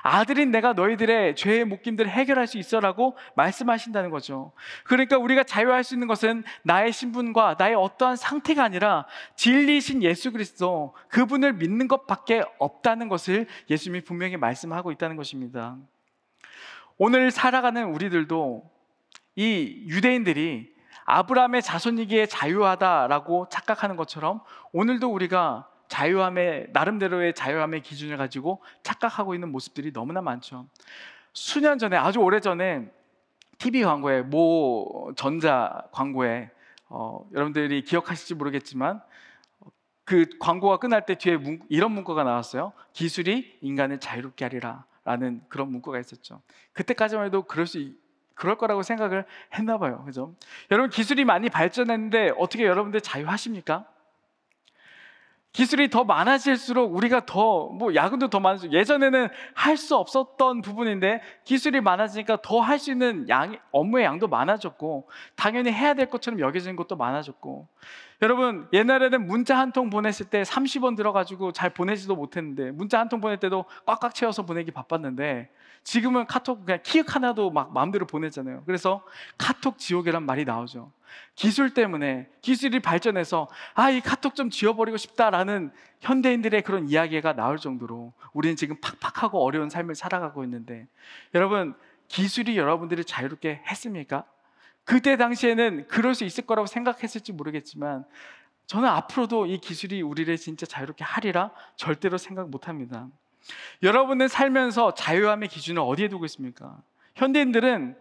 아들인 0.03 0.51
내가 0.51 0.75
너희들의 0.75 1.37
죄의 1.37 1.65
묶임들을 1.65 2.11
해결할 2.11 2.47
수 2.47 2.59
있어라고 2.59 3.17
말씀하신다는 3.35 4.11
거죠. 4.11 4.53
그러니까 4.85 5.17
우리가 5.17 5.43
자유할 5.45 5.85
수 5.85 5.95
있는 5.95 6.07
것은 6.07 6.45
나의 6.65 6.93
신분과 6.93 7.57
나의 7.59 7.77
어떠한 7.77 8.17
상태가 8.17 8.63
아니라 8.63 9.07
진리이신 9.37 10.03
예수 10.03 10.31
그리스도 10.33 10.95
그분을 11.09 11.55
믿는 11.55 11.89
것밖에 11.89 12.45
없다는 12.59 13.09
것을 13.09 13.47
예수님이 13.71 14.05
분명히 14.05 14.37
말씀하고 14.37 14.93
있다는 14.93 15.17
것입니다. 15.17 15.79
오늘 16.97 17.31
살아가는 17.31 17.85
우리들도 17.87 18.71
이 19.37 19.85
유대인들이 19.89 20.73
아브라함의 21.07 21.63
자손이기에 21.63 22.27
자유하다라고 22.27 23.49
착각하는 23.51 23.97
것처럼 23.97 24.41
오늘도 24.73 25.13
우리가 25.13 25.69
자유함의 25.89 26.69
나름대로의 26.73 27.35
자유함의 27.35 27.83
기준을 27.83 28.17
가지고 28.17 28.63
착각하고 28.83 29.35
있는 29.35 29.51
모습들이 29.51 29.93
너무나 29.93 30.23
많죠. 30.23 30.67
수년 31.33 31.79
전에 31.79 31.97
아주 31.97 32.21
오래 32.21 32.41
전에 32.41 32.91
TV 33.59 33.83
광고에 33.85 34.23
모 34.23 35.13
전자 35.17 35.83
광고에 35.93 36.51
어, 36.89 37.27
여러분들이 37.33 37.83
기억하실지 37.83 38.35
모르겠지만 38.35 39.03
그 40.05 40.27
광고가 40.39 40.79
끝날 40.79 41.07
때 41.07 41.17
뒤에 41.17 41.37
문, 41.37 41.61
이런 41.69 41.93
문구가 41.93 42.25
나왔어요. 42.25 42.73
기술이 42.93 43.59
인간을 43.63 44.01
자유롭게 44.01 44.45
하리라. 44.45 44.85
라는 45.05 45.43
그런 45.49 45.71
문구가 45.71 45.99
있었죠. 46.01 46.43
그때까지만 46.73 47.27
해도 47.27 47.43
그럴 47.43 47.67
수 47.67 47.79
그럴 48.35 48.57
거라고 48.57 48.83
생각을 48.83 49.25
했나 49.53 49.79
봐요. 49.79 50.03
그죠? 50.05 50.35
여러분 50.71 50.91
기술이 50.91 51.25
많이 51.25 51.49
발전했는데 51.49 52.33
어떻게 52.37 52.65
여러분들 52.65 53.01
자유하십니까? 53.01 53.87
기술이 55.55 55.89
더 55.89 56.03
많아질수록 56.05 56.95
우리가 56.95 57.25
더 57.27 57.55
뭐 57.71 57.95
야근도 57.95 58.29
더 58.29 58.41
많아지고 58.41 58.73
예전에는 58.75 59.29
할 59.55 59.77
수 59.77 59.97
없었던 59.97 60.63
부분인데 60.63 61.21
기술이 61.45 61.81
많아지니까 61.81 62.39
더 62.43 62.61
할 62.61 62.79
수 62.79 62.91
있는 62.91 63.29
양 63.29 63.57
업무의 63.71 64.05
양도 64.05 64.27
많아졌고 64.29 65.09
당연히 65.37 65.73
해야 65.73 65.95
될 65.95 66.11
것처럼 66.11 66.41
여겨지는 66.41 66.77
것도 66.77 66.97
많아졌고. 66.97 67.69
여러분 68.23 68.69
옛날에는 68.73 69.27
문자 69.27 69.59
한 69.59 69.73
통 69.73 69.91
보냈을 69.91 70.27
때 70.27 70.43
30원 70.43 70.97
들어가지고 70.97 71.53
잘 71.53 71.71
보내지도 71.71 72.15
못했는데 72.17 72.71
문자 72.73 72.99
한 72.99 73.09
통 73.09 73.21
보낼 73.21 73.39
때도 73.39 73.65
꽉꽉 73.87 74.15
채워서 74.15 74.45
보내기 74.45 74.71
바빴는데 74.73 75.51
지금은 75.85 76.27
카톡 76.27 76.65
그냥 76.65 76.81
키읔 76.83 77.07
하나도 77.09 77.51
막 77.51 77.73
마음대로 77.73 78.07
보내잖아요. 78.07 78.65
그래서 78.65 79.05
카톡 79.39 79.79
지옥이란 79.79 80.25
말이 80.25 80.45
나오죠. 80.45 80.91
기술 81.37 81.75
때문에 81.75 82.29
기술이 82.41 82.81
발전해서 82.81 83.49
아 83.75 83.91
이 83.91 84.01
카톡 84.01 84.35
좀 84.35 84.51
지워버리고 84.51 84.97
싶다라는 84.97 85.71
현대인들의 86.01 86.63
그런 86.63 86.89
이야기가 86.89 87.35
나올 87.35 87.59
정도로 87.59 88.13
우리는 88.33 88.57
지금 88.57 88.77
팍팍하고 88.81 89.45
어려운 89.45 89.69
삶을 89.71 89.95
살아가고 89.95 90.43
있는데 90.45 90.89
여러분 91.35 91.75
기술이 92.09 92.57
여러분들을 92.59 93.05
자유롭게 93.05 93.63
했습니까? 93.67 94.25
그때 94.85 95.17
당시에는 95.17 95.87
그럴 95.89 96.15
수 96.15 96.25
있을 96.25 96.47
거라고 96.47 96.67
생각했을지 96.67 97.33
모르겠지만 97.33 98.05
저는 98.67 98.89
앞으로도 98.89 99.47
이 99.47 99.59
기술이 99.59 100.03
우리를 100.03 100.35
진짜 100.39 100.67
자유롭게 100.67 101.05
하리라 101.05 101.53
절대로 101.77 102.17
생각 102.19 102.49
못 102.49 102.69
합니다. 102.69 103.09
여러분은 103.83 104.29
살면서 104.29 104.95
자유함의 104.95 105.49
기준을 105.49 105.83
어디에 105.83 106.09
두고 106.09 106.25
있습니까? 106.27 106.79
현대인들은 107.17 107.97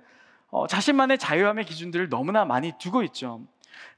어, 0.49 0.67
자신만의 0.67 1.17
자유함의 1.17 1.65
기준들을 1.65 2.10
너무나 2.10 2.45
많이 2.45 2.73
두고 2.77 3.03
있죠. 3.03 3.41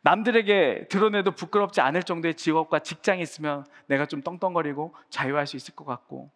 남들에게 0.01 0.88
드러내도 0.89 1.31
부끄럽지 1.31 1.81
않을 1.81 2.03
정도의 2.03 2.36
직업과 2.36 2.79
직장이 2.79 3.21
있으면 3.21 3.65
내가 3.88 4.05
좀 4.05 4.21
떵떵거리고 4.21 4.95
자유할 5.10 5.47
수 5.47 5.58
있을 5.58 5.75
것 5.75 5.86
같고 5.86 6.31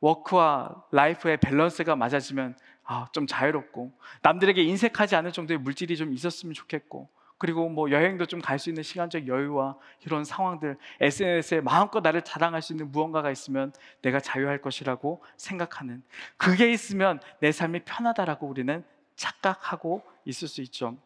work와 0.00 0.84
life의 0.92 1.38
밸런스가 1.38 1.96
맞아지면 1.96 2.56
아, 2.84 3.06
좀 3.12 3.26
자유롭고 3.26 3.92
남들에게 4.22 4.62
인색하지 4.62 5.16
않을 5.16 5.32
정도의 5.32 5.58
물질이 5.58 5.96
좀 5.96 6.12
있었으면 6.12 6.54
좋겠고 6.54 7.08
그리고 7.38 7.68
뭐 7.68 7.90
여행도 7.90 8.26
좀 8.26 8.40
갈 8.40 8.58
수 8.58 8.68
있는 8.68 8.82
시간적 8.82 9.26
여유와 9.28 9.76
이런 10.04 10.24
상황들 10.24 10.76
SNS에 11.00 11.60
마음껏 11.60 12.00
나를 12.00 12.22
자랑할 12.22 12.62
수 12.62 12.72
있는 12.72 12.90
무언가가 12.90 13.30
있으면 13.30 13.72
내가 14.02 14.20
자유할 14.20 14.60
것이라고 14.60 15.22
생각하는 15.36 16.02
그게 16.36 16.70
있으면 16.72 17.20
내 17.40 17.52
삶이 17.52 17.80
편하다라고 17.84 18.46
우리는 18.46 18.84
착각하고 19.16 20.02
있을 20.24 20.48
수 20.48 20.60
있죠. 20.62 20.96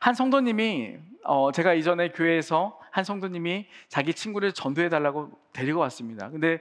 한 0.00 0.14
성도님이 0.14 0.98
어, 1.24 1.52
제가 1.52 1.74
이전에 1.74 2.08
교회에서 2.10 2.78
한 2.90 3.04
성도님이 3.04 3.66
자기 3.88 4.12
친구를 4.14 4.52
전도해 4.52 4.88
달라고 4.88 5.30
데리고 5.52 5.78
왔습니다. 5.80 6.28
근데 6.30 6.60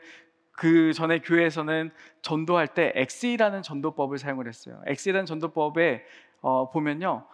그 0.52 0.94
전에 0.94 1.20
교회에서는 1.20 1.90
전도할 2.22 2.68
때 2.68 2.92
X이라는 2.96 3.62
전도법을 3.64 4.18
사용을 4.18 4.48
했어요. 4.48 4.82
X이라는 4.86 5.26
전도법에 5.26 6.06
어, 6.42 6.70
보면요. 6.70 7.26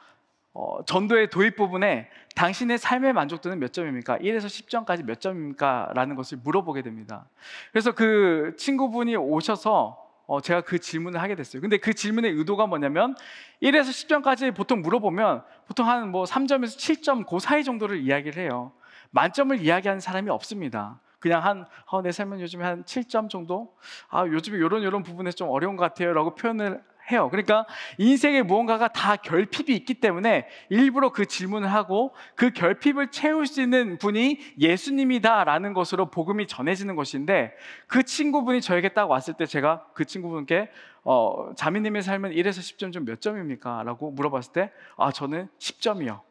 어, 0.58 0.84
전도의 0.86 1.30
도입 1.30 1.58
부분에 1.58 2.10
당신의 2.34 2.78
삶의 2.78 3.12
만족도는 3.12 3.60
몇 3.60 3.74
점입니까? 3.74 4.18
1에서 4.20 4.46
10점까지 4.46 5.04
몇 5.04 5.20
점입니까? 5.20 5.91
라는 5.94 6.15
것을 6.15 6.39
물어보게 6.44 6.82
됩니다. 6.82 7.28
그래서 7.72 7.91
그 7.91 8.56
친구분이 8.58 9.18
오셔서 9.18 10.02
어, 10.28 10.41
제가 10.41 10.62
그 10.62 10.80
질문을 10.80 11.22
하게 11.22 11.36
됐어요. 11.36 11.62
근데 11.62 11.78
그 11.78 11.94
질문의 11.94 12.32
의도가 12.32 12.68
뭐냐면 12.68 13.15
1에서 13.62 13.89
10점까지 13.89 14.56
보통 14.56 14.82
물어보면 14.82 15.44
보통 15.68 15.88
한 15.89 16.10
뭐 16.10 16.24
3점에서 16.24 16.78
7점 16.78 17.28
그 17.28 17.39
사이 17.39 17.63
정도를 17.65 18.00
이야기를 18.00 18.41
해요. 18.41 18.72
만점을 19.12 19.60
이야기하는 19.60 20.00
사람이 20.00 20.30
없습니다. 20.30 21.02
그냥 21.20 21.44
한, 21.44 21.65
어, 21.88 22.02
내 22.02 22.12
삶은 22.12 22.39
요즘에 22.39 22.63
한 22.63 22.84
7점 22.86 23.30
정도? 23.30 23.76
아, 24.10 24.26
요즘에 24.26 24.58
이런 24.58 24.84
이런 24.84 25.04
부분에서 25.04 25.36
좀 25.36 25.50
어려운 25.50 25.76
것 25.76 25.84
같아요. 25.84 26.13
라고 26.13 26.34
표현을 26.36 26.82
해요. 27.12 27.30
그러니까 27.30 27.65
인생에 27.98 28.41
무언가가 28.41 28.88
다 28.89 29.15
결핍이 29.15 29.76
있기 29.78 29.96
때문에 29.96 30.48
일부러 30.70 31.12
그 31.12 31.26
질문을 31.26 31.72
하고 31.72 32.13
그 32.36 32.50
결핍을 32.52 33.12
채울 33.12 33.48
수 33.48 33.62
있는 33.62 33.98
분이 33.98 34.39
예수님이다라는 34.60 35.74
것으로 35.74 36.10
복음이 36.10 36.48
전해지는 36.48 36.96
것인데 36.96 37.54
그 37.88 38.04
친구분이 38.04 38.62
저에게 38.62 38.89
딱 38.89 39.10
왔을 39.10 39.36
때 39.36 39.46
제가 39.46 39.86
그 39.94 40.06
친구분께 40.06 40.70
어, 41.04 41.54
자매님의 41.56 42.02
삶은 42.02 42.32
1에서 42.32 42.60
10점 42.60 42.91
좀 42.91 43.06
몇 43.06 43.22
점입니까? 43.22 43.84
라고 43.84 44.12
물어봤을 44.12 44.52
때 44.52 44.72
아, 44.98 45.12
저는 45.12 45.48
10점이요. 45.60 46.22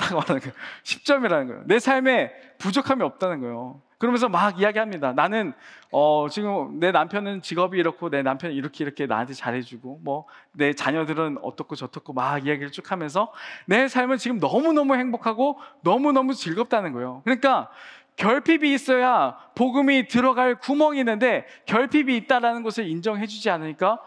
딱 0.00 0.14
말하는 0.14 0.40
거예요. 0.40 0.54
10점이라는 0.82 1.48
거예요. 1.48 1.62
내 1.66 1.78
삶에 1.78 2.32
부족함이 2.58 3.02
없다는 3.02 3.40
거예요. 3.40 3.80
그러면서 3.98 4.30
막 4.30 4.58
이야기합니다. 4.58 5.12
나는 5.12 5.52
어, 5.92 6.26
지금 6.30 6.80
내 6.80 6.90
남편은 6.90 7.42
직업이 7.42 7.78
이렇고 7.78 8.08
내 8.08 8.22
남편은 8.22 8.54
이렇게 8.56 8.82
이렇게 8.82 9.06
나한테 9.06 9.34
잘해주고 9.34 10.00
뭐 10.02 10.26
내 10.52 10.72
자녀들은 10.72 11.38
어떻고 11.42 11.76
저떻고 11.76 12.12
막 12.12 12.44
이야기를 12.44 12.72
쭉 12.72 12.90
하면서 12.90 13.32
내 13.66 13.88
삶은 13.88 14.18
지금 14.18 14.40
너무 14.40 14.72
너무 14.72 14.94
행복하고 14.94 15.58
너무 15.82 16.12
너무 16.12 16.34
즐겁다는 16.34 16.92
거예요. 16.92 17.22
그러니까 17.24 17.70
결핍이 18.16 18.72
있어야 18.74 19.36
복음이 19.54 20.08
들어갈 20.08 20.56
구멍이 20.56 20.98
있는데 20.98 21.46
결핍이 21.66 22.16
있다라는 22.16 22.62
것을 22.62 22.88
인정해주지 22.88 23.48
않으니까 23.48 24.00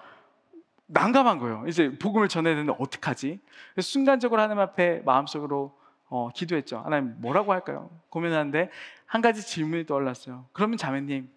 난감한 0.88 1.40
거예요. 1.40 1.64
이제 1.68 1.98
복음을 1.98 2.28
전해야 2.28 2.56
되는데 2.56 2.76
어떡하지? 2.78 3.40
순간적으로 3.80 4.42
하나님 4.42 4.62
앞에 4.62 5.02
마음속으로 5.06 5.76
어, 6.16 6.30
기도했죠. 6.30 6.78
하나님 6.78 7.16
뭐라고 7.18 7.54
할까요? 7.54 7.90
고민하는데 8.10 8.70
한 9.08 9.22
가지 9.24 9.42
질문이 9.42 9.88
떠올랐어요. 9.88 10.46
그러면 10.54 10.78
자매님, 10.78 11.28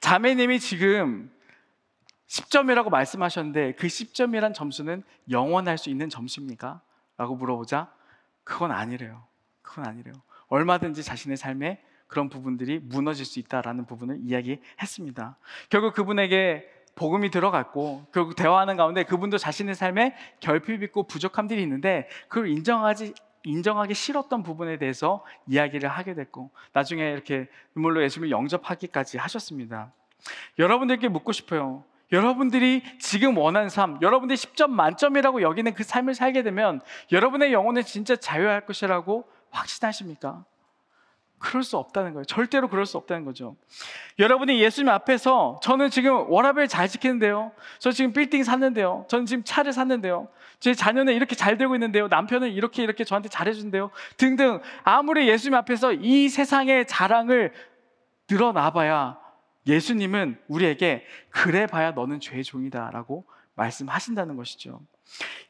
자매님이 0.00 0.58
지금 0.58 1.30
10점이라고 2.26 2.90
말씀하셨는데 2.90 3.74
그 3.76 3.86
10점이란 3.86 4.52
점수는 4.52 5.04
영원할 5.30 5.78
수 5.78 5.90
있는 5.90 6.08
점수입니까? 6.08 6.80
라고 7.16 7.36
물어보자 7.36 7.92
그건 8.42 8.72
아니래요. 8.72 9.22
그건 9.62 9.86
아니래요. 9.86 10.14
얼마든지 10.48 11.04
자신의 11.04 11.36
삶에 11.36 11.80
그런 12.08 12.28
부분들이 12.28 12.80
무너질 12.80 13.24
수 13.24 13.38
있다라는 13.38 13.86
부분을 13.86 14.18
이야기했습니다. 14.22 15.38
결국 15.70 15.94
그분에게 15.94 16.68
복음이 16.96 17.30
들어갔고 17.30 18.06
결국 18.12 18.34
대화하는 18.34 18.76
가운데 18.76 19.04
그분도 19.04 19.38
자신의 19.38 19.76
삶에 19.76 20.16
결핍 20.40 20.82
있고 20.82 21.04
부족함들이 21.04 21.62
있는데 21.62 22.08
그걸 22.28 22.48
인정하지 22.48 23.14
인정하기 23.44 23.94
싫었던 23.94 24.42
부분에 24.42 24.78
대해서 24.78 25.24
이야기를 25.46 25.88
하게 25.88 26.14
됐고 26.14 26.50
나중에 26.72 27.10
이렇게 27.10 27.48
눈물로 27.74 28.02
예수님을 28.04 28.30
영접하기까지 28.30 29.18
하셨습니다. 29.18 29.92
여러분들께 30.58 31.08
묻고 31.08 31.32
싶어요. 31.32 31.84
여러분들이 32.12 32.82
지금 32.98 33.38
원하는 33.38 33.68
삶, 33.68 33.98
여러분들이 34.02 34.36
10점 34.36 34.70
만점이라고 34.70 35.42
여기는 35.42 35.72
그 35.74 35.82
삶을 35.82 36.14
살게 36.14 36.42
되면 36.42 36.80
여러분의 37.10 37.52
영혼은 37.52 37.82
진짜 37.84 38.16
자유할 38.16 38.66
것이라고 38.66 39.24
확신하십니까? 39.50 40.44
그럴 41.42 41.62
수 41.62 41.76
없다는 41.76 42.12
거예요. 42.14 42.24
절대로 42.24 42.68
그럴 42.68 42.86
수 42.86 42.96
없다는 42.96 43.24
거죠. 43.24 43.56
여러분이 44.18 44.60
예수님 44.60 44.88
앞에서 44.88 45.60
저는 45.62 45.90
지금 45.90 46.30
워라벨 46.30 46.68
잘 46.68 46.88
지키는데요. 46.88 47.52
저 47.78 47.90
지금 47.90 48.12
빌딩 48.12 48.44
샀는데요. 48.44 49.04
저는 49.08 49.26
지금 49.26 49.42
차를 49.44 49.72
샀는데요. 49.72 50.28
제 50.60 50.72
자녀는 50.74 51.14
이렇게 51.14 51.34
잘 51.34 51.58
되고 51.58 51.74
있는데요. 51.74 52.08
남편은 52.08 52.52
이렇게 52.52 52.82
이렇게 52.82 53.04
저한테 53.04 53.28
잘해준대요. 53.28 53.90
등등 54.16 54.60
아무리 54.84 55.28
예수님 55.28 55.54
앞에서 55.54 55.92
이 55.92 56.28
세상의 56.28 56.86
자랑을 56.86 57.52
늘어나봐야 58.30 59.18
예수님은 59.66 60.38
우리에게 60.48 61.04
그래 61.30 61.66
봐야 61.66 61.90
너는 61.90 62.20
죄의 62.20 62.44
종이다라고 62.44 63.24
말씀하신다는 63.54 64.36
것이죠. 64.36 64.80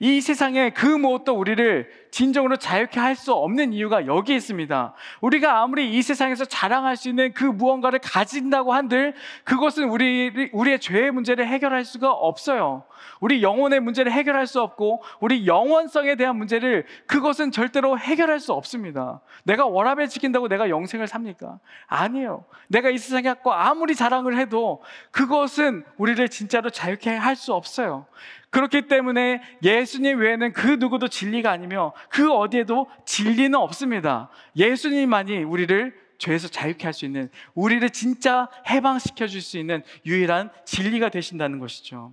이 0.01 0.21
세상에 0.21 0.71
그 0.71 0.87
무엇도 0.87 1.33
우리를 1.33 1.89
진정으로 2.11 2.57
자유케 2.57 2.99
할 2.99 3.15
수 3.15 3.33
없는 3.33 3.73
이유가 3.73 4.07
여기 4.07 4.35
있습니다. 4.35 4.95
우리가 5.21 5.63
아무리 5.63 5.95
이 5.95 6.03
세상에서 6.03 6.45
자랑할 6.45 6.97
수 6.97 7.09
있는 7.09 7.33
그 7.35 7.45
무언가를 7.45 8.01
가진다고 8.01 8.73
한들 8.73 9.15
그것은 9.45 9.85
우리, 9.89 10.51
우리의 10.53 10.81
죄의 10.81 11.13
문제를 11.13 11.47
해결할 11.47 11.85
수가 11.85 12.11
없어요. 12.11 12.85
우리 13.21 13.43
영혼의 13.43 13.81
문제를 13.81 14.11
해결할 14.11 14.47
수 14.47 14.61
없고 14.61 15.05
우리 15.21 15.47
영원성에 15.47 16.17
대한 16.17 16.37
문제를 16.37 16.85
그것은 17.07 17.53
절대로 17.53 17.99
해결할 17.99 18.41
수 18.41 18.53
없습니다. 18.53 19.21
내가 19.45 19.67
워라벨 19.67 20.09
지킨다고 20.09 20.49
내가 20.49 20.69
영생을 20.69 21.07
삽니까? 21.07 21.61
아니에요. 21.87 22.45
내가 22.69 22.91
이 22.91 22.99
세상에 22.99 23.23
갖고 23.23 23.53
아무리 23.53 23.95
자랑을 23.95 24.37
해도 24.37 24.83
그것은 25.13 25.85
우리를 25.97 26.29
진짜로 26.29 26.71
자유케 26.71 27.15
할 27.15 27.37
수 27.37 27.55
없어요. 27.55 28.07
그렇기 28.53 28.83
때문에 28.83 29.43
예수님 29.63 30.19
외에는 30.21 30.53
그 30.53 30.69
누구도 30.79 31.09
진리가 31.09 31.51
아니며 31.51 31.93
그 32.11 32.31
어디에도 32.33 32.87
진리는 33.07 33.55
없습니다. 33.59 34.29
예수님만이 34.57 35.43
우리를 35.43 36.01
죄에서 36.19 36.47
자유케 36.49 36.85
할 36.85 36.93
수 36.93 37.05
있는 37.07 37.31
우리를 37.55 37.89
진짜 37.91 38.49
해방시켜 38.69 39.27
줄 39.27 39.41
수 39.41 39.59
있는 39.59 39.83
유일한 40.07 40.51
진리가 40.67 41.09
되신다는 41.09 41.59
것이죠. 41.59 42.13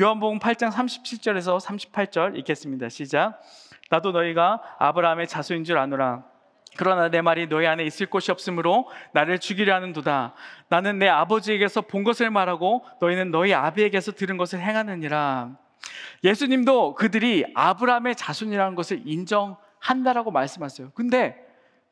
요한복음 0.00 0.38
8장 0.38 0.70
37절에서 0.70 1.60
38절 1.60 2.38
읽겠습니다. 2.38 2.88
시작. 2.88 3.40
나도 3.90 4.12
너희가 4.12 4.62
아브라함의 4.78 5.26
자손인 5.26 5.64
줄 5.64 5.78
아노라. 5.78 6.24
그러나 6.76 7.08
내 7.08 7.20
말이 7.20 7.48
너희 7.48 7.66
안에 7.66 7.84
있을 7.84 8.06
곳이 8.06 8.30
없으므로 8.30 8.88
나를 9.12 9.38
죽이려 9.38 9.74
하는도다. 9.74 10.34
나는 10.68 10.98
내 10.98 11.08
아버지에게서 11.08 11.82
본 11.82 12.04
것을 12.04 12.30
말하고 12.30 12.84
너희는 13.00 13.30
너희 13.30 13.54
아비에게서 13.54 14.12
들은 14.12 14.36
것을 14.36 14.60
행하느니라. 14.60 15.50
예수님도 16.24 16.94
그들이 16.94 17.44
아브라함의 17.54 18.16
자손이라는 18.16 18.74
것을 18.74 19.02
인정한다라고 19.04 20.30
말씀하세요. 20.30 20.90
근데 20.94 21.36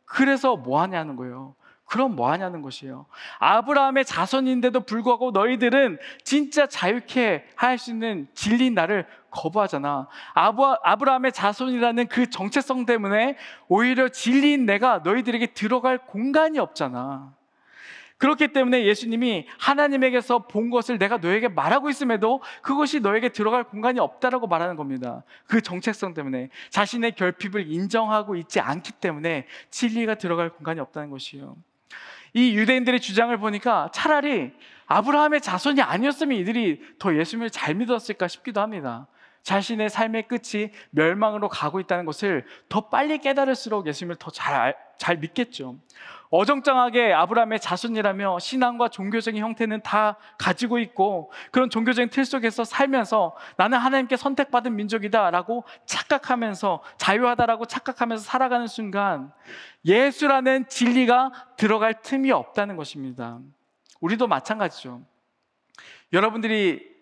그래서 0.05 0.57
뭐 0.57 0.81
하냐는 0.81 1.17
거예요. 1.17 1.55
그럼 1.85 2.17
뭐 2.17 2.31
하냐는 2.31 2.63
것이에요. 2.63 3.07
아브라함의 3.39 4.05
자손인데도 4.05 4.81
불구하고 4.81 5.31
너희들은 5.31 5.99
진짜 6.25 6.67
자유케 6.67 7.45
할 7.57 7.79
수 7.79 7.91
있는 7.91 8.29
진리인 8.35 8.75
나를 8.75 9.07
거부하잖아. 9.31 10.09
아브, 10.33 10.63
아브라함의 10.83 11.33
자손이라는 11.33 12.07
그 12.07 12.31
정체성 12.31 12.87
때문에 12.87 13.37
오히려 13.69 14.09
진리인 14.09 14.65
내가 14.65 15.01
너희들에게 15.05 15.47
들어갈 15.55 15.99
공간이 15.99 16.59
없잖아. 16.59 17.35
그렇기 18.17 18.49
때문에 18.49 18.85
예수님이 18.87 19.47
하나님에게서 19.59 20.47
본 20.47 20.71
것을 20.71 20.99
내가 20.99 21.19
너에게 21.19 21.49
말하고 21.49 21.91
있음에도 21.91 22.43
그것이 22.63 23.01
너에게 23.01 23.29
들어갈 23.31 23.65
공간이 23.65 23.99
없다라고 23.99 24.47
말하는 24.47 24.77
겁니다. 24.77 25.25
그 25.47 25.61
정체성 25.61 26.15
때문에 26.15 26.49
자신의 26.71 27.17
결핍을 27.17 27.71
인정하고 27.71 28.37
있지 28.37 28.61
않기 28.61 28.93
때문에 28.93 29.47
진리가 29.71 30.15
들어갈 30.15 30.49
공간이 30.51 30.81
없다는 30.81 31.11
것이에요. 31.11 31.57
이 32.35 32.57
유대인들의 32.57 33.01
주장을 33.01 33.37
보니까 33.39 33.91
차라리 33.93 34.53
아브라함의 34.87 35.41
자손이 35.41 35.81
아니었으면 35.81 36.37
이들이 36.39 36.81
더 36.99 37.17
예수님을 37.17 37.51
잘 37.51 37.75
믿었을까 37.75 38.29
싶기도 38.29 38.61
합니다. 38.61 39.07
자신의 39.43 39.91
삶의 39.91 40.29
끝이 40.29 40.71
멸망으로 40.91 41.49
가고 41.49 41.81
있다는 41.81 42.05
것을 42.07 42.45
더 42.69 42.89
빨리 42.89 43.19
깨달을수록 43.19 43.87
예수님을 43.87 44.17
더 44.17 44.31
잘 44.31 44.75
잘 44.99 45.19
믿겠죠. 45.19 45.77
어정쩡하게 46.35 47.13
아브라함의 47.13 47.61
자손이라며 47.61 48.41
신앙과 48.41 48.89
종교적인 48.89 49.41
형태는 49.41 49.83
다 49.83 50.17
가지고 50.37 50.81
있고 50.81 51.31
그런 51.53 51.71
종교적인 51.71 52.11
틀 52.11 52.25
속에서 52.25 52.65
살면서 52.65 53.37
나는 53.57 53.79
하나님께 53.79 54.17
선택받은 54.17 54.75
민족이다라고 54.75 55.63
착각하면서 55.87 56.83
자유하다라고 56.99 57.67
착각하면서 57.67 58.25
살아가는 58.25 58.67
순간 58.67 59.31
예수라는 59.85 60.67
진리가 60.69 61.31
들어갈 61.57 62.03
틈이 62.03 62.33
없다는 62.33 62.75
것입니다. 62.75 63.39
우리도 64.01 64.27
마찬가지죠. 64.27 65.03
여러분들이 66.13 66.95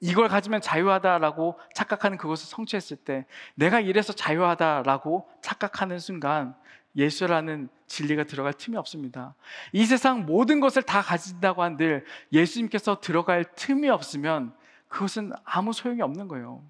이걸 0.00 0.28
가지면 0.28 0.62
자유하다라고 0.62 1.60
착각하는 1.74 2.16
그것을 2.16 2.46
성취했을 2.48 2.96
때 2.96 3.26
내가 3.54 3.80
이래서 3.80 4.14
자유하다라고 4.14 5.28
착각하는 5.42 5.98
순간 5.98 6.54
예수라는 6.96 7.68
진리가 7.86 8.24
들어갈 8.24 8.52
틈이 8.52 8.76
없습니다. 8.76 9.34
이 9.72 9.84
세상 9.84 10.26
모든 10.26 10.60
것을 10.60 10.82
다 10.82 11.02
가진다고 11.02 11.62
한들 11.62 12.04
예수님께서 12.32 13.00
들어갈 13.00 13.44
틈이 13.54 13.88
없으면 13.88 14.54
그것은 14.88 15.32
아무 15.44 15.72
소용이 15.72 16.02
없는 16.02 16.28
거예요. 16.28 16.62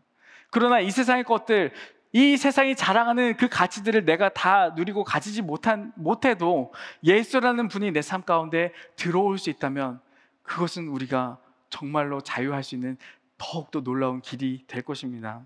그러나 0.51 0.81
이 0.81 0.91
세상의 0.91 1.25
것들, 1.25 1.73
이 2.13 2.37
세상이 2.37 2.77
자랑하는 2.77 3.37
그 3.37 3.49
가치들을 3.49 4.05
내가 4.05 4.29
다 4.29 4.71
누리고 4.71 5.03
가지지 5.03 5.43
못한, 5.43 5.93
못해도 5.97 6.73
예수라는 7.05 7.69
분이 7.69 7.91
내 7.93 8.01
삶 8.01 8.23
가운데 8.23 8.73
들어올 8.97 9.39
수 9.39 9.51
있다면 9.51 10.01
그것은 10.43 10.89
우리가 10.89 11.39
정말로 11.71 12.21
자유할 12.21 12.63
수 12.63 12.75
있는 12.75 12.99
더욱더 13.39 13.81
놀라운 13.81 14.21
길이 14.21 14.65
될 14.67 14.83
것입니다. 14.83 15.43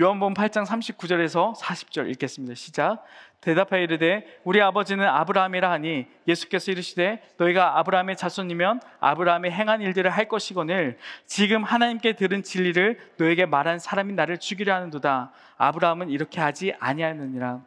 요한복음 0.00 0.34
8장 0.34 0.66
39절에서 0.66 1.56
40절 1.56 2.10
읽겠습니다. 2.10 2.54
시작. 2.54 3.02
대답하여 3.40 3.82
이르되 3.82 4.26
우리 4.44 4.60
아버지는 4.60 5.06
아브라함이라 5.06 5.70
하니 5.70 6.06
예수께서 6.26 6.72
이르시되 6.72 7.22
너희가 7.38 7.78
아브라함의 7.78 8.16
자손이면 8.16 8.80
아브라함의 9.00 9.52
행한 9.52 9.82
일들을 9.82 10.10
할 10.10 10.28
것이거늘 10.28 10.98
지금 11.26 11.62
하나님께 11.62 12.14
들은 12.14 12.42
진리를 12.42 12.98
너에게 13.18 13.46
말한 13.46 13.78
사람이 13.78 14.14
나를 14.14 14.38
죽이려 14.38 14.74
하는도다. 14.74 15.32
아브라함은 15.58 16.10
이렇게 16.10 16.40
하지 16.40 16.74
아니하느니라. 16.78 17.60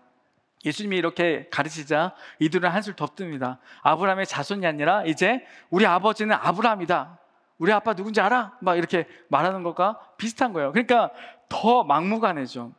예수님이 0.66 0.98
이렇게 0.98 1.48
가르치자 1.50 2.14
이들은 2.40 2.70
한술 2.70 2.96
더 2.96 3.06
뜹니다. 3.06 3.58
아브라함의 3.82 4.26
자손이 4.26 4.68
아니라 4.68 5.04
이제 5.06 5.46
우리 5.70 5.86
아버지는 5.86 6.36
아브라함이다. 6.36 7.18
우리 7.60 7.74
아빠 7.74 7.94
누군지 7.94 8.22
알아? 8.22 8.58
막 8.62 8.78
이렇게 8.78 9.06
말하는 9.28 9.64
것과 9.64 10.00
비슷한 10.18 10.54
거예요. 10.54 10.72
그러니까 10.72 11.12
더 11.50 11.84
막무가내죠. 11.84 12.74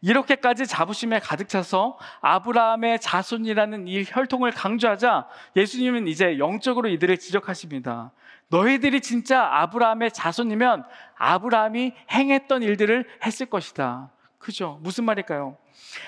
이렇게까지 0.00 0.66
자부심에 0.66 1.18
가득 1.18 1.48
차서 1.48 1.98
아브라함의 2.20 3.00
자손이라는 3.00 3.88
이 3.88 4.04
혈통을 4.06 4.52
강조하자 4.52 5.28
예수님은 5.56 6.06
이제 6.08 6.38
영적으로 6.38 6.88
이들을 6.88 7.18
지적하십니다. 7.18 8.12
너희들이 8.48 9.00
진짜 9.00 9.44
아브라함의 9.44 10.12
자손이면 10.12 10.84
아브라함이 11.16 11.94
행했던 12.10 12.62
일들을 12.62 13.06
했을 13.24 13.46
것이다. 13.46 14.10
그죠? 14.38 14.78
무슨 14.82 15.04
말일까요? 15.04 15.56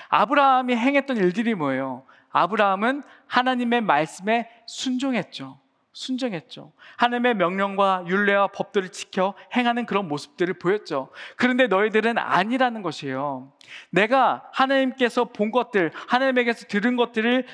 아브라함이 0.09 0.75
행했던 0.75 1.17
일들이 1.17 1.53
뭐예요? 1.53 2.03
아브라함은 2.31 3.03
하나님의 3.27 3.81
말씀에 3.81 4.49
순종했죠. 4.65 5.60
순종했죠. 5.93 6.71
하나님의 6.97 7.35
명령과 7.35 8.05
윤례와 8.07 8.47
법들을 8.47 8.89
지켜 8.89 9.33
행하는 9.55 9.85
그런 9.85 10.07
모습들을 10.07 10.53
보였죠. 10.55 11.09
그런데 11.35 11.67
너희들은 11.67 12.17
아니라는 12.17 12.81
것이에요. 12.81 13.51
내가 13.89 14.49
하나님께서 14.53 15.25
본 15.25 15.51
것들, 15.51 15.91
하나님에게서 16.07 16.67
들은 16.67 16.95
것들을 16.95 17.45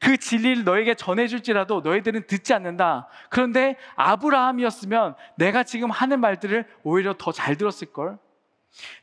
그 0.00 0.16
진리를 0.16 0.64
너에게 0.64 0.94
전해줄지라도 0.94 1.82
너희들은 1.82 2.26
듣지 2.26 2.54
않는다. 2.54 3.08
그런데 3.30 3.76
아브라함이었으면 3.94 5.14
내가 5.36 5.62
지금 5.62 5.90
하는 5.90 6.18
말들을 6.20 6.66
오히려 6.82 7.14
더 7.16 7.30
잘 7.30 7.56
들었을걸. 7.56 8.18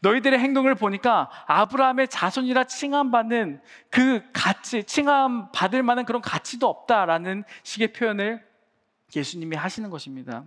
너희들의 0.02 0.40
행동을 0.40 0.76
보니까 0.76 1.30
아브라함의 1.48 2.08
자손이라 2.08 2.66
칭함받는 2.66 3.62
그 3.90 4.22
가치, 4.34 4.84
칭함 4.84 5.52
받을 5.52 5.84
만한 5.84 6.06
그런 6.06 6.22
가치도 6.22 6.68
없다라는 6.68 7.44
식의 7.64 7.94
표현을 7.94 8.46
예수님이 9.16 9.56
하시는 9.56 9.90
것입니다. 9.90 10.44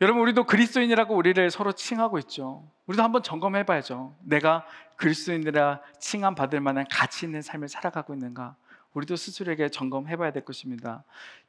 여러분, 0.00 0.22
우리도 0.22 0.44
그리스도인이라고 0.44 1.14
우리를 1.14 1.50
서로 1.50 1.72
칭하고 1.72 2.18
있죠. 2.20 2.68
우리도 2.86 3.02
한번 3.02 3.22
점검해 3.22 3.64
봐야죠. 3.64 4.14
내가 4.22 4.66
그리스도인이라 4.96 5.80
칭함 5.98 6.34
받을 6.34 6.60
만한 6.60 6.84
가치 6.90 7.26
있는 7.26 7.42
삶을 7.42 7.68
살아가고 7.68 8.12
있는가? 8.12 8.56
우리도 8.94 9.16
스스로에게 9.16 9.68
점검해 9.70 10.16
봐야 10.16 10.30
될 10.30 10.44
것입니다. 10.44 11.02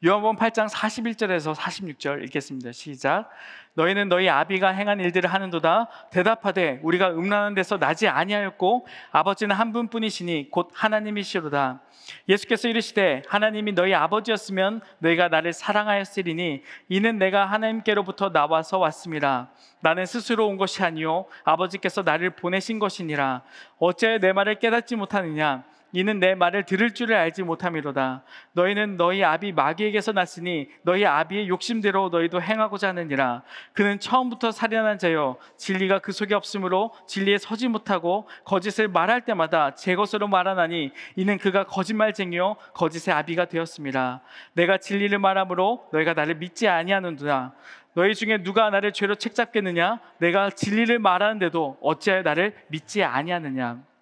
요한복음 0.03 0.35
8장 0.35 0.67
41절에서 0.67 1.53
46절 1.53 2.23
읽겠습니다. 2.23 2.71
시작. 2.71 3.29
너희는 3.75 4.09
너희 4.09 4.27
아비가 4.29 4.69
행한 4.69 4.99
일들을 4.99 5.31
하는도다 5.31 5.87
대답하되 6.11 6.79
우리가 6.81 7.11
음란한 7.11 7.53
데서 7.53 7.77
나지 7.77 8.07
아니하였고 8.07 8.87
아버지는 9.11 9.55
한 9.55 9.73
분뿐이시니 9.73 10.49
곧 10.49 10.71
하나님이시로다. 10.73 11.81
예수께서 12.27 12.67
이르시되 12.67 13.23
하나님이 13.27 13.73
너희 13.73 13.93
아버지였으면 13.93 14.81
너희가 14.99 15.27
나를 15.27 15.53
사랑하였으리니 15.53 16.63
이는 16.89 17.17
내가 17.19 17.45
하나님께로부터 17.45 18.31
나와서 18.31 18.77
왔음이라 18.79 19.49
나는 19.81 20.05
스스로 20.05 20.47
온 20.47 20.57
것이 20.57 20.83
아니요 20.83 21.25
아버지께서 21.43 22.03
나를 22.03 22.31
보내신 22.31 22.79
것이니라 22.79 23.41
어째 23.79 24.19
내 24.19 24.33
말을 24.33 24.59
깨닫지 24.59 24.95
못하느냐 24.95 25.63
이는 25.95 26.19
내 26.19 26.35
말을 26.35 26.63
들을 26.65 26.93
줄을 26.93 27.15
알지 27.15 27.43
못함이로다. 27.43 28.23
너희는 28.51 28.97
너희 28.97 29.23
아비 29.23 29.53
마귀에게서 29.53 30.11
났으니 30.11 30.67
너희 30.83 31.05
아비의 31.05 31.47
욕심대로 31.47 32.09
너희도 32.09 32.41
행하고자 32.41 32.89
하느니라. 32.89 33.43
그는 33.71 33.97
처음부터 33.97 34.51
살인한 34.51 34.99
자요 34.99 35.37
진리가 35.55 35.99
그 35.99 36.11
속에 36.11 36.35
없으므로 36.35 36.93
진리에 37.07 37.37
서지 37.37 37.69
못하고 37.69 38.27
거짓을 38.43 38.89
말할 38.89 39.21
때마다 39.21 39.73
제 39.73 39.95
것으로 39.95 40.27
말하나니 40.27 40.91
이는 41.15 41.37
그가 41.37 41.63
거짓말쟁이요 41.63 42.57
거짓의 42.73 43.15
아비가 43.15 43.45
되었습니다. 43.45 44.21
내가 44.51 44.77
진리를 44.77 45.17
말함으로 45.17 45.87
너희가 45.93 46.13
나를 46.13 46.35
믿지 46.35 46.67
아니하는도다. 46.67 47.53
너희 47.93 48.13
중에 48.13 48.43
누가 48.43 48.69
나를 48.69 48.91
죄로 48.91 49.15
책잡겠느냐? 49.15 50.01
내가 50.17 50.49
진리를 50.49 50.99
말하는데도 50.99 51.77
어찌하여 51.81 52.23
나를 52.23 52.53
믿지 52.67 53.01
아니하느냐? 53.01 53.94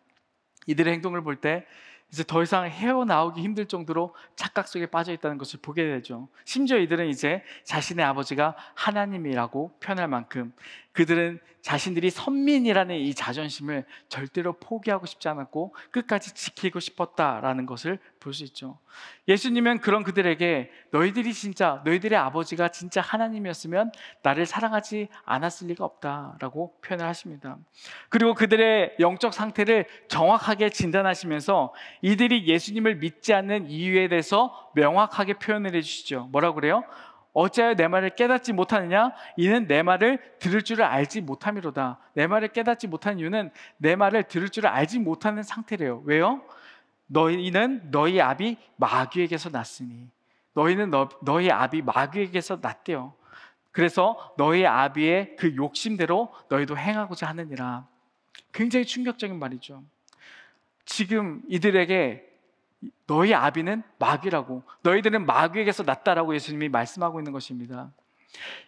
이들의 0.67 0.93
행동을 0.93 1.21
볼 1.23 1.35
때 1.37 1.65
이제 2.11 2.23
더 2.23 2.43
이상 2.43 2.65
헤어나오기 2.65 3.41
힘들 3.41 3.65
정도로 3.65 4.13
착각 4.35 4.67
속에 4.67 4.85
빠져 4.85 5.11
있다는 5.13 5.39
것을 5.39 5.59
보게 5.63 5.83
되죠. 5.83 6.29
심지어 6.45 6.77
이들은 6.77 7.07
이제 7.07 7.43
자신의 7.63 8.05
아버지가 8.05 8.55
하나님이라고 8.75 9.79
표현할 9.79 10.07
만큼 10.07 10.53
그들은 10.91 11.39
자신들이 11.63 12.09
선민이라는 12.09 12.97
이 12.97 13.13
자존심을 13.13 13.85
절대로 14.09 14.51
포기하고 14.51 15.05
싶지 15.05 15.29
않았고 15.29 15.73
끝까지 15.91 16.35
지키고 16.35 16.81
싶었다라는 16.81 17.65
것을 17.65 17.99
볼 18.19 18.33
수 18.33 18.43
있죠. 18.45 18.79
예수님은 19.27 19.79
그런 19.79 20.03
그들에게 20.03 20.69
너희들이 20.91 21.33
진짜 21.33 21.81
너희들의 21.85 22.17
아버지가 22.17 22.69
진짜 22.69 22.99
하나님이었으면 23.01 23.91
나를 24.23 24.45
사랑하지 24.45 25.07
않았을 25.23 25.67
리가 25.67 25.85
없다라고 25.85 26.79
표현을 26.81 27.05
하십니다. 27.05 27.57
그리고 28.09 28.33
그들의 28.33 28.95
영적 28.99 29.33
상태를 29.33 29.85
정확하게 30.07 30.69
진단하시면서 30.69 31.73
이들이 32.01 32.47
예수님을 32.47 32.95
믿지 32.95 33.33
않는 33.33 33.69
이유에 33.69 34.07
대해서 34.09 34.71
명확하게 34.75 35.33
표현을 35.35 35.75
해 35.75 35.81
주시죠. 35.81 36.27
뭐라고 36.31 36.55
그래요? 36.55 36.83
어찌하여 37.33 37.73
내 37.75 37.87
말을 37.87 38.11
깨닫지 38.11 38.53
못하느냐? 38.53 39.11
이는 39.37 39.67
내 39.67 39.81
말을 39.81 40.19
들을 40.39 40.61
줄을 40.61 40.85
알지 40.85 41.21
못함이로다. 41.21 41.99
내 42.13 42.27
말을 42.27 42.49
깨닫지 42.49 42.87
못한 42.87 43.19
이유는 43.19 43.51
내 43.77 43.95
말을 43.95 44.23
들을 44.23 44.49
줄을 44.49 44.69
알지 44.69 44.99
못하는 44.99 45.43
상태래요. 45.43 46.03
왜요? 46.05 46.43
너희는 47.07 47.91
너희 47.91 48.21
아비 48.21 48.57
마귀에게서 48.77 49.49
났으니 49.49 50.09
너희는 50.53 50.91
너, 50.91 51.09
너희 51.21 51.49
아비 51.49 51.81
마귀에게서 51.81 52.59
났대요. 52.61 53.13
그래서 53.71 54.33
너희 54.37 54.65
아비의 54.65 55.35
그 55.35 55.55
욕심대로 55.55 56.31
너희도 56.49 56.77
행하고자 56.77 57.27
하느니라. 57.27 57.87
굉장히 58.51 58.85
충격적인 58.85 59.37
말이죠. 59.39 59.83
지금 60.85 61.41
이들에게 61.47 62.32
너희 63.07 63.33
아비는 63.33 63.83
마귀라고 63.99 64.63
너희들은 64.81 65.25
마귀에게서 65.25 65.83
났다라고 65.83 66.33
예수님이 66.35 66.69
말씀하고 66.69 67.19
있는 67.19 67.31
것입니다. 67.31 67.91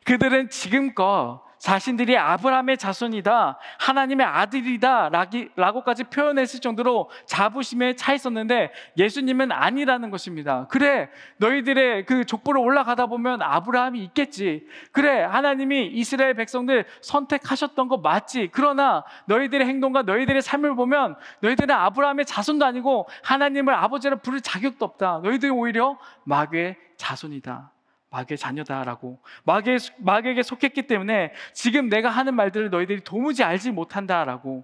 그들은 0.03 0.49
지금껏 0.49 1.41
자신들이 1.65 2.15
아브라함의 2.15 2.77
자손이다, 2.77 3.57
하나님의 3.79 4.23
아들이다, 4.23 5.09
라고까지 5.55 6.03
표현했을 6.03 6.59
정도로 6.61 7.09
자부심에 7.25 7.95
차 7.95 8.13
있었는데 8.13 8.71
예수님은 8.99 9.51
아니라는 9.51 10.11
것입니다. 10.11 10.67
그래, 10.69 11.09
너희들의 11.37 12.05
그 12.05 12.23
족보로 12.23 12.61
올라가다 12.61 13.07
보면 13.07 13.41
아브라함이 13.41 13.99
있겠지. 14.03 14.67
그래, 14.91 15.23
하나님이 15.23 15.87
이스라엘 15.87 16.35
백성들 16.35 16.85
선택하셨던 17.01 17.87
거 17.87 17.97
맞지. 17.97 18.49
그러나 18.51 19.03
너희들의 19.25 19.65
행동과 19.65 20.03
너희들의 20.03 20.43
삶을 20.43 20.75
보면 20.75 21.15
너희들은 21.39 21.73
아브라함의 21.73 22.25
자손도 22.25 22.63
아니고 22.63 23.07
하나님을 23.23 23.73
아버지라 23.73 24.17
부를 24.17 24.39
자격도 24.39 24.85
없다. 24.85 25.21
너희들이 25.23 25.49
오히려 25.49 25.97
마귀의 26.25 26.77
자손이다. 26.97 27.71
마귀의 28.09 28.37
자녀다라고 28.37 29.19
마귀, 29.43 29.77
마귀에게 29.97 30.43
속했기 30.43 30.87
때문에 30.87 31.33
지금 31.53 31.89
내가 31.89 32.09
하는 32.09 32.35
말들을 32.35 32.69
너희들이 32.69 33.03
도무지 33.03 33.43
알지 33.43 33.71
못한다라고 33.71 34.63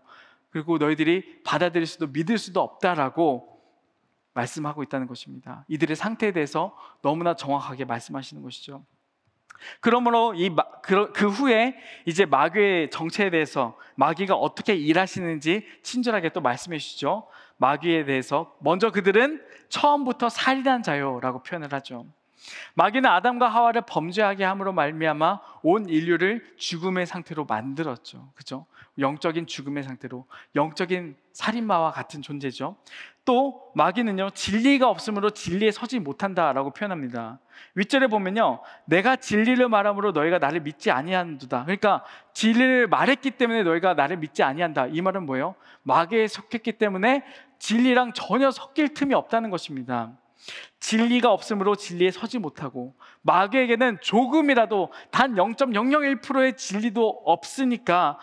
그리고 0.52 0.78
너희들이 0.78 1.44
받아들일 1.44 1.88
수도 1.88 2.08
믿을 2.08 2.38
수도 2.38 2.62
없다라고 2.62 3.52
말씀하고 4.34 4.84
있다는 4.84 5.08
것입니다. 5.08 5.66
이들의 5.68 5.96
상태에 5.96 6.32
대해서 6.32 6.76
너무나 7.02 7.36
정확하게 7.36 7.86
말씀하시는 7.86 8.42
것이죠. 8.42 8.86
그러므로 9.80 10.34
이 10.34 10.50
그, 10.82 11.12
그 11.12 11.28
후에 11.30 11.76
이제 12.06 12.26
마귀의 12.26 12.90
정체에 12.90 13.30
대해서 13.30 13.78
마귀가 13.96 14.36
어떻게 14.36 14.74
일하시는지 14.76 15.66
친절하게 15.84 16.30
또 16.30 16.42
말씀해 16.42 16.78
주시죠. 16.78 17.28
마귀에 17.58 18.06
대해서 18.06 18.56
먼저 18.60 18.92
그들은 18.92 19.42
처음부터 19.70 20.30
살인한 20.30 20.82
자요라고 20.82 21.44
표현을 21.44 21.72
하죠. 21.74 22.06
마귀는 22.76 23.10
아담과 23.10 23.48
하와를 23.48 23.84
범죄하게 23.88 24.44
함으로 24.44 24.74
말미암아 24.74 25.40
온 25.64 25.88
인류를 25.88 26.46
죽음의 26.58 27.06
상태로 27.06 27.46
만들었죠. 27.46 28.32
그죠? 28.36 28.66
영적인 29.00 29.48
죽음의 29.48 29.84
상태로 29.84 30.26
영적인 30.56 31.16
살인마와 31.34 31.92
같은 31.92 32.22
존재죠. 32.22 32.76
또 33.24 33.72
마귀는요 33.76 34.32
진리가 34.32 34.90
없으므로 34.90 35.30
진리에 35.30 35.72
서지 35.72 36.00
못한다라고 36.00 36.72
표현합니다. 36.72 37.40
윗절에 37.76 38.08
보면요 38.08 38.62
내가 38.86 39.16
진리를 39.16 39.68
말함으로 39.70 40.12
너희가 40.12 40.40
나를 40.40 40.62
믿지 40.62 40.92
아니한다. 40.92 41.64
그러니까 41.64 42.04
진리를 42.34 42.88
말했기 42.88 43.32
때문에 43.32 43.64
너희가 43.64 43.94
나를 43.94 44.18
믿지 44.18 44.44
아니한다. 44.44 44.88
이 44.88 45.02
말은 45.02 45.26
뭐예요? 45.26 45.56
마귀에 45.84 46.28
속했기 46.28 46.74
때문에 46.74 47.24
진리랑 47.60 48.14
전혀 48.14 48.50
섞일 48.52 48.94
틈이 48.94 49.14
없다는 49.14 49.52
것입니다. 49.52 50.12
진리가 50.80 51.32
없으므로 51.32 51.76
진리에 51.76 52.12
서지 52.12 52.40
못하고 52.40 52.96
마귀에게는 53.22 54.00
조금이라도 54.02 54.92
단 55.12 55.36
0.001%의 55.36 56.58
진리도 56.58 57.24
없으니까 57.26 58.18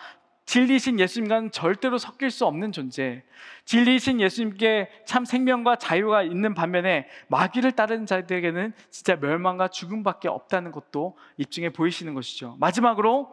진리신 0.49 0.99
예수님과는 0.99 1.51
절대로 1.51 1.99
섞일 1.99 2.31
수 2.31 2.43
없는 2.47 2.71
존재. 2.71 3.23
진리신 3.65 4.19
예수님께 4.19 4.89
참 5.05 5.23
생명과 5.23 5.75
자유가 5.75 6.23
있는 6.23 6.55
반면에 6.55 7.07
마귀를 7.27 7.73
따르는 7.73 8.07
자들에게는 8.07 8.73
진짜 8.89 9.15
멸망과 9.15 9.67
죽음밖에 9.67 10.27
없다는 10.27 10.71
것도 10.71 11.15
입증해 11.37 11.69
보이시는 11.69 12.15
것이죠. 12.15 12.55
마지막으로 12.59 13.31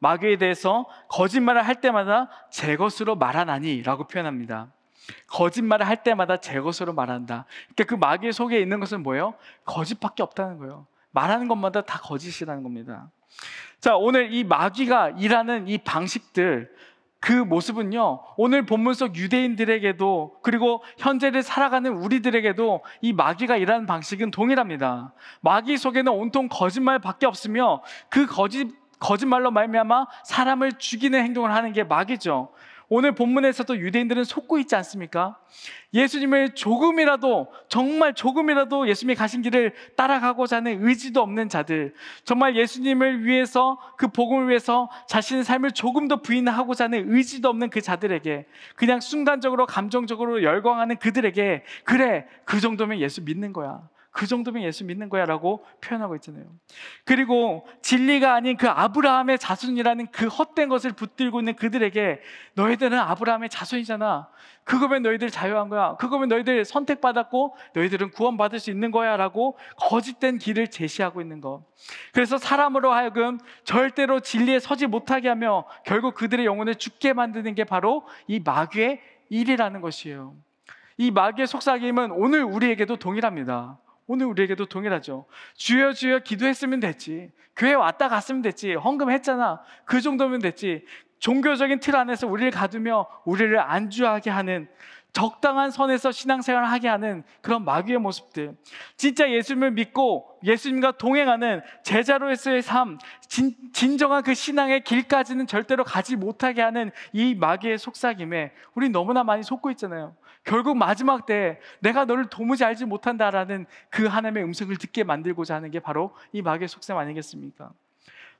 마귀에 0.00 0.38
대해서 0.38 0.86
거짓말을 1.08 1.64
할 1.64 1.80
때마다 1.80 2.28
제 2.50 2.74
것으로 2.74 3.14
말하나니라고 3.14 4.08
표현합니다. 4.08 4.72
거짓말을 5.28 5.86
할 5.86 6.02
때마다 6.02 6.38
제 6.38 6.60
것으로 6.60 6.92
말한다. 6.92 7.44
그러니까 7.74 7.84
그 7.84 7.94
마귀의 7.94 8.32
속에 8.32 8.60
있는 8.60 8.80
것은 8.80 9.02
뭐예요? 9.02 9.34
거짓밖에 9.64 10.22
없다는 10.22 10.58
거예요. 10.58 10.86
말하는 11.10 11.48
것마다 11.48 11.82
다 11.82 11.98
거짓이라는 12.00 12.62
겁니다. 12.62 13.10
자, 13.80 13.96
오늘 13.96 14.32
이 14.32 14.44
마귀가 14.44 15.10
일하는 15.10 15.68
이 15.68 15.78
방식들, 15.78 16.74
그 17.20 17.32
모습은요, 17.32 18.20
오늘 18.36 18.66
본문 18.66 18.94
속 18.94 19.16
유대인들에게도, 19.16 20.40
그리고 20.42 20.82
현재를 20.98 21.42
살아가는 21.42 21.90
우리들에게도 21.90 22.84
이 23.00 23.12
마귀가 23.12 23.56
일하는 23.56 23.86
방식은 23.86 24.30
동일합니다. 24.30 25.12
마귀 25.40 25.76
속에는 25.76 26.12
온통 26.12 26.48
거짓말밖에 26.48 27.26
없으며 27.26 27.82
그 28.10 28.26
거짓, 28.26 28.68
거짓말로 28.98 29.50
말미암아 29.50 30.06
사람을 30.24 30.72
죽이는 30.78 31.20
행동을 31.22 31.52
하는 31.52 31.72
게 31.72 31.84
마귀죠. 31.84 32.52
오늘 32.88 33.12
본문에서도 33.12 33.78
유대인들은 33.78 34.24
속고 34.24 34.58
있지 34.58 34.76
않습니까? 34.76 35.38
예수님을 35.92 36.54
조금이라도, 36.54 37.52
정말 37.68 38.14
조금이라도 38.14 38.88
예수님이 38.88 39.16
가신 39.16 39.42
길을 39.42 39.72
따라가고자 39.96 40.56
하는 40.56 40.86
의지도 40.86 41.20
없는 41.20 41.48
자들, 41.48 41.94
정말 42.24 42.56
예수님을 42.56 43.24
위해서, 43.24 43.78
그 43.96 44.08
복음을 44.08 44.48
위해서 44.48 44.88
자신의 45.08 45.44
삶을 45.44 45.72
조금 45.72 46.06
더 46.06 46.22
부인하고자 46.22 46.84
하는 46.84 47.12
의지도 47.12 47.48
없는 47.48 47.70
그 47.70 47.80
자들에게, 47.80 48.46
그냥 48.76 49.00
순간적으로, 49.00 49.66
감정적으로 49.66 50.42
열광하는 50.42 50.96
그들에게, 50.98 51.64
그래, 51.84 52.26
그 52.44 52.60
정도면 52.60 53.00
예수 53.00 53.22
믿는 53.22 53.52
거야. 53.52 53.80
그 54.16 54.26
정도면 54.26 54.62
예수 54.62 54.82
믿는 54.86 55.10
거야 55.10 55.26
라고 55.26 55.62
표현하고 55.82 56.14
있잖아요. 56.16 56.46
그리고 57.04 57.68
진리가 57.82 58.32
아닌 58.32 58.56
그 58.56 58.66
아브라함의 58.66 59.38
자손이라는 59.38 60.06
그 60.06 60.26
헛된 60.26 60.70
것을 60.70 60.92
붙들고 60.92 61.40
있는 61.40 61.54
그들에게 61.54 62.22
너희들은 62.54 62.98
아브라함의 62.98 63.50
자손이잖아. 63.50 64.30
그거면 64.64 65.02
너희들 65.02 65.28
자유한 65.28 65.68
거야. 65.68 65.96
그거면 65.96 66.30
너희들 66.30 66.64
선택받았고 66.64 67.56
너희들은 67.74 68.12
구원받을 68.12 68.58
수 68.58 68.70
있는 68.70 68.90
거야 68.90 69.18
라고 69.18 69.58
거짓된 69.76 70.38
길을 70.38 70.68
제시하고 70.68 71.20
있는 71.20 71.42
것. 71.42 71.66
그래서 72.14 72.38
사람으로 72.38 72.92
하여금 72.92 73.38
절대로 73.64 74.20
진리에 74.20 74.60
서지 74.60 74.86
못하게 74.86 75.28
하며 75.28 75.66
결국 75.84 76.14
그들의 76.14 76.46
영혼을 76.46 76.76
죽게 76.76 77.12
만드는 77.12 77.54
게 77.54 77.64
바로 77.64 78.06
이 78.26 78.40
마귀의 78.40 78.98
일이라는 79.28 79.82
것이에요. 79.82 80.34
이 80.96 81.10
마귀의 81.10 81.46
속삭임은 81.46 82.12
오늘 82.12 82.44
우리에게도 82.44 82.96
동일합니다. 82.96 83.78
오늘 84.06 84.26
우리에게도 84.26 84.66
동일하죠. 84.66 85.26
주여 85.54 85.92
주여 85.92 86.20
기도했으면 86.20 86.80
됐지. 86.80 87.30
교회 87.56 87.74
왔다 87.74 88.08
갔으면 88.08 88.42
됐지. 88.42 88.74
헌금했잖아. 88.74 89.62
그 89.84 90.00
정도면 90.00 90.40
됐지. 90.40 90.84
종교적인 91.18 91.80
틀 91.80 91.96
안에서 91.96 92.26
우리를 92.26 92.50
가두며 92.50 93.06
우리를 93.24 93.58
안주하게 93.58 94.30
하는 94.30 94.68
적당한 95.16 95.70
선에서 95.70 96.12
신앙생활을 96.12 96.70
하게 96.70 96.88
하는 96.88 97.24
그런 97.40 97.64
마귀의 97.64 97.98
모습들. 97.98 98.54
진짜 98.98 99.30
예수님을 99.30 99.70
믿고 99.70 100.38
예수님과 100.44 100.98
동행하는 100.98 101.62
제자로서의 101.84 102.60
삶, 102.60 102.98
진, 103.26 103.54
진정한 103.72 104.22
그 104.22 104.34
신앙의 104.34 104.84
길까지는 104.84 105.46
절대로 105.46 105.84
가지 105.84 106.16
못하게 106.16 106.60
하는 106.60 106.90
이 107.14 107.34
마귀의 107.34 107.78
속삭임에 107.78 108.52
우리 108.74 108.90
너무나 108.90 109.24
많이 109.24 109.42
속고 109.42 109.70
있잖아요. 109.70 110.14
결국 110.46 110.76
마지막 110.76 111.26
때 111.26 111.60
내가 111.80 112.04
너를 112.04 112.26
도무지 112.26 112.64
알지 112.64 112.86
못한다라는 112.86 113.66
그 113.90 114.06
하나님의 114.06 114.44
음성을 114.44 114.74
듣게 114.76 115.04
만들고자 115.04 115.56
하는 115.56 115.70
게 115.70 115.80
바로 115.80 116.14
이 116.32 116.40
마귀의 116.40 116.68
속삭임 116.68 116.98
아니겠습니까? 116.98 117.70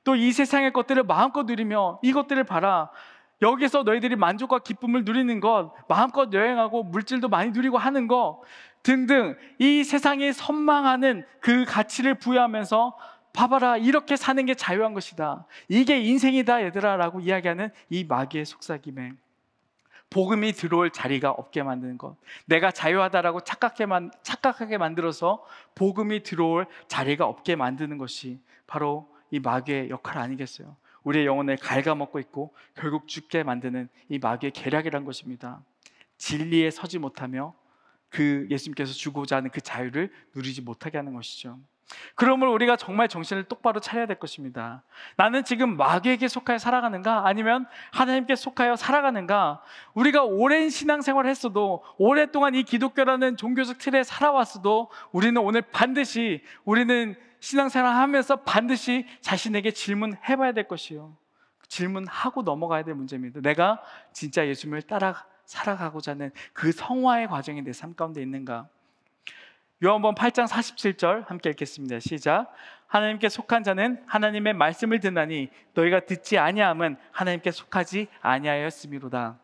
또 0.03 0.15
이 0.15 0.31
세상의 0.31 0.71
것들을 0.71 1.03
마음껏 1.03 1.43
누리며 1.43 1.99
이것들을 2.01 2.43
봐라. 2.45 2.89
여기서 3.41 3.83
너희들이 3.83 4.15
만족과 4.15 4.59
기쁨을 4.59 5.03
누리는 5.03 5.39
것, 5.41 5.73
마음껏 5.89 6.31
여행하고 6.33 6.83
물질도 6.83 7.27
많이 7.27 7.51
누리고 7.51 7.77
하는 7.77 8.07
것 8.07 8.41
등등 8.81 9.35
이 9.59 9.83
세상이 9.83 10.31
선망하는 10.31 11.25
그 11.41 11.65
가치를 11.65 12.15
부여하면서 12.15 12.97
봐봐라 13.33 13.77
이렇게 13.77 14.15
사는 14.15 14.43
게 14.45 14.55
자유한 14.55 14.93
것이다. 14.93 15.45
이게 15.67 15.99
인생이다 15.99 16.63
얘들아라고 16.63 17.19
이야기하는 17.19 17.69
이 17.89 18.05
마귀의 18.05 18.45
속삭임에 18.45 19.11
복음이 20.09 20.53
들어올 20.53 20.91
자리가 20.91 21.31
없게 21.31 21.63
만드는 21.63 21.97
것. 21.97 22.15
내가 22.45 22.71
자유하다라고 22.71 23.41
착각하게, 23.41 24.09
착각하게 24.23 24.77
만들어서 24.77 25.43
복음이 25.75 26.23
들어올 26.23 26.65
자리가 26.87 27.25
없게 27.25 27.55
만드는 27.55 27.97
것이 27.97 28.39
바로 28.67 29.09
이 29.31 29.39
마귀의 29.39 29.89
역할 29.89 30.17
아니겠어요? 30.17 30.75
우리의 31.03 31.25
영혼을 31.25 31.57
갉아먹고 31.57 32.19
있고 32.19 32.53
결국 32.75 33.07
죽게 33.07 33.43
만드는 33.43 33.89
이 34.09 34.19
마귀의 34.19 34.51
계략이란 34.51 35.05
것입니다. 35.05 35.61
진리에 36.17 36.71
서지 36.71 36.99
못하며 36.99 37.53
그 38.09 38.47
예수님께서 38.49 38.93
주고자 38.93 39.37
하는 39.37 39.49
그 39.49 39.61
자유를 39.61 40.11
누리지 40.35 40.61
못하게 40.61 40.97
하는 40.97 41.13
것이죠. 41.13 41.59
그러므로 42.15 42.53
우리가 42.53 42.75
정말 42.75 43.07
정신을 43.07 43.45
똑바로 43.45 43.79
차려야 43.79 44.05
될 44.05 44.19
것입니다. 44.19 44.83
나는 45.15 45.43
지금 45.43 45.77
마귀에게 45.77 46.27
속하여 46.27 46.57
살아가는가? 46.57 47.27
아니면 47.27 47.65
하나님께 47.91 48.35
속하여 48.35 48.75
살아가는가? 48.75 49.61
우리가 49.93 50.23
오랜 50.23 50.69
신앙생활을 50.69 51.29
했어도 51.29 51.83
오랫동안 51.97 52.55
이 52.55 52.63
기독교라는 52.63 53.37
종교적 53.37 53.77
틀에 53.77 54.03
살아왔어도 54.03 54.89
우리는 55.11 55.39
오늘 55.41 55.61
반드시 55.61 56.43
우리는 56.65 57.15
신앙생활 57.39 57.95
하면서 57.95 58.37
반드시 58.37 59.05
자신에게 59.21 59.71
질문해 59.71 60.35
봐야 60.35 60.51
될 60.51 60.67
것이요. 60.67 61.15
질문하고 61.67 62.41
넘어가야 62.43 62.83
될 62.83 62.95
문제입니다. 62.95 63.41
내가 63.41 63.81
진짜 64.13 64.47
예수님을 64.47 64.81
따라 64.83 65.25
살아가고자 65.45 66.11
하는 66.13 66.31
그 66.53 66.71
성화의 66.71 67.27
과정이 67.27 67.61
내 67.61 67.71
삶 67.71 67.95
가운데 67.95 68.21
있는가? 68.21 68.67
요한복음 69.83 70.15
8장 70.15 70.47
47절 70.47 71.27
함께 71.27 71.51
읽겠습니다. 71.51 71.99
시작. 71.99 72.51
하나님께 72.87 73.29
속한 73.29 73.61
자는 73.61 74.01
하나님의 74.07 74.53
말씀을 74.53 74.99
듣나니 74.99 75.49
너희가 75.75 75.99
듣지 75.99 76.39
아니함은 76.39 76.97
하나님께 77.11 77.51
속하지 77.51 78.07
아니하였음이로다. 78.21 79.37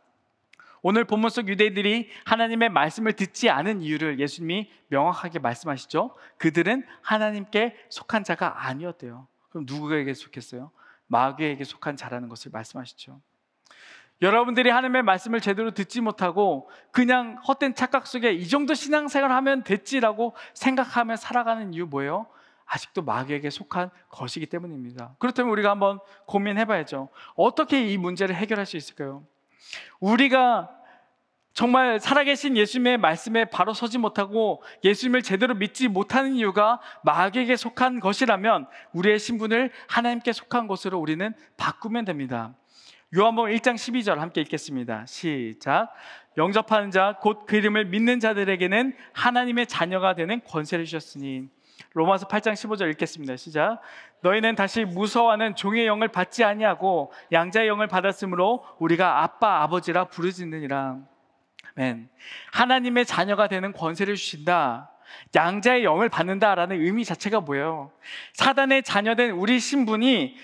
오늘 0.81 1.05
본문 1.05 1.29
속 1.29 1.47
유대인들이 1.49 2.09
하나님의 2.25 2.69
말씀을 2.69 3.13
듣지 3.13 3.51
않은 3.51 3.81
이유를 3.84 4.19
예수님이 4.19 4.71
명확하게 4.88 5.38
말씀하시죠. 5.38 6.15
그들은 6.39 6.84
하나님께 7.03 7.75
속한 7.89 8.23
자가 8.23 8.65
아니었대요. 8.67 9.27
그럼 9.49 9.65
누구에게 9.67 10.15
속했어요? 10.15 10.71
마귀에게 11.07 11.63
속한 11.63 11.95
자라는 11.95 12.27
것을 12.27 12.49
말씀하시죠. 12.51 13.21
여러분들이 14.22 14.70
하나님의 14.70 15.03
말씀을 15.03 15.41
제대로 15.41 15.72
듣지 15.72 15.99
못하고 15.99 16.70
그냥 16.91 17.38
헛된 17.47 17.76
착각 17.76 18.07
속에 18.07 18.32
이 18.32 18.47
정도 18.47 18.74
신앙생활 18.74 19.32
하면 19.32 19.64
됐지라고 19.64 20.36
생각하며 20.53 21.18
살아가는 21.18 21.74
이유 21.74 21.86
뭐예요? 21.86 22.28
아직도 22.66 23.01
마귀에게 23.03 23.49
속한 23.49 23.89
것이기 24.09 24.45
때문입니다. 24.45 25.16
그렇다면 25.20 25.51
우리가 25.51 25.70
한번 25.70 25.99
고민해 26.26 26.66
봐야죠. 26.66 27.09
어떻게 27.36 27.86
이 27.91 27.97
문제를 27.97 28.36
해결할 28.36 28.66
수 28.66 28.78
있을까요? 28.78 29.24
우리가 29.99 30.70
정말 31.53 31.99
살아계신 31.99 32.57
예수님의 32.57 32.97
말씀에 32.97 33.45
바로 33.45 33.74
서지 33.74 33.99
못하고 33.99 34.64
예수님을 34.84 35.22
제대로 35.22 35.53
믿지 35.53 35.88
못하는 35.88 36.34
이유가 36.34 36.80
마귀에게 37.03 37.55
속한 37.55 37.99
것이라면 37.99 38.68
우리의 38.93 39.20
신분을 39.20 39.72
하나님께 39.88 40.34
속한 40.34 40.66
것으로 40.68 40.97
우리는 40.97 41.34
바꾸면 41.57 42.05
됩니다. 42.05 42.55
요한복음 43.16 43.51
1장 43.51 43.76
12절 43.76 44.16
함께 44.16 44.41
읽겠습니다. 44.41 45.05
시작. 45.05 45.93
영접하는 46.36 46.89
자 46.89 47.20
곧 47.24 47.45
그 47.45 47.55
이름을 47.57 47.86
믿는 47.86 48.20
자들에게는 48.20 48.95
하나님의 49.14 49.68
자녀가 49.68 50.16
되는 50.16 50.41
권세를 50.43 50.86
주셨으니 50.86 51.47
로마서 51.93 52.28
8장 52.28 52.53
15절 52.53 52.89
읽겠습니다. 52.93 53.38
시작. 53.38 53.82
너희는 54.22 54.55
다시 54.55 54.84
무서워하는 54.84 55.55
종의 55.55 55.86
영을 55.86 56.07
받지 56.07 56.43
아니하고 56.43 57.14
양자의 57.32 57.68
영을 57.68 57.86
받았으므로 57.86 58.66
우리가 58.80 59.22
아빠 59.22 59.61
아버지라 59.61 60.05
부르짖느니라. 60.05 60.97
아멘. 61.78 62.09
하나님의 62.51 63.05
자녀가 63.05 63.47
되는 63.47 63.74
권세를 63.74 64.16
주신다. 64.16 64.89
양자의 65.36 65.84
영을 65.84 66.09
받는다라는 66.09 66.82
의미 66.82 67.05
자체가 67.05 67.41
뭐예요? 67.41 67.91
사단의 68.34 68.82
자녀된 68.82 69.32
우리 69.32 69.59
신분이 69.59 70.36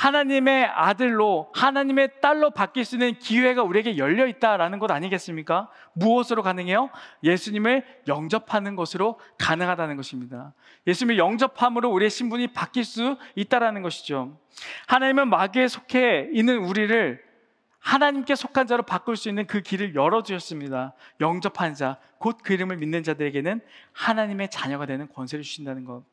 하나님의 0.00 0.64
아들로 0.64 1.50
하나님의 1.54 2.22
딸로 2.22 2.50
바뀔 2.52 2.86
수 2.86 2.94
있는 2.94 3.12
기회가 3.18 3.62
우리에게 3.62 3.98
열려 3.98 4.26
있다라는 4.26 4.78
것 4.78 4.90
아니겠습니까? 4.90 5.68
무엇으로 5.92 6.42
가능해요? 6.42 6.88
예수님을 7.22 7.84
영접하는 8.08 8.76
것으로 8.76 9.20
가능하다는 9.36 9.98
것입니다. 9.98 10.54
예수님을 10.86 11.18
영접함으로 11.18 11.90
우리의 11.90 12.08
신분이 12.08 12.46
바뀔 12.54 12.84
수 12.84 13.18
있다라는 13.34 13.82
것이죠. 13.82 14.38
하나님은 14.86 15.28
마귀에 15.28 15.68
속해 15.68 16.30
있는 16.32 16.56
우리를 16.64 17.22
하나님께 17.80 18.36
속한 18.36 18.68
자로 18.68 18.84
바꿀 18.84 19.16
수 19.16 19.28
있는 19.28 19.46
그 19.46 19.60
길을 19.60 19.94
열어주셨습니다. 19.94 20.94
영접한 21.20 21.74
자, 21.74 21.98
곧 22.18 22.38
그 22.42 22.54
이름을 22.54 22.78
믿는 22.78 23.02
자들에게는 23.02 23.60
하나님의 23.92 24.48
자녀가 24.48 24.86
되는 24.86 25.08
권세를 25.12 25.42
주신다는 25.42 25.84
것. 25.84 26.04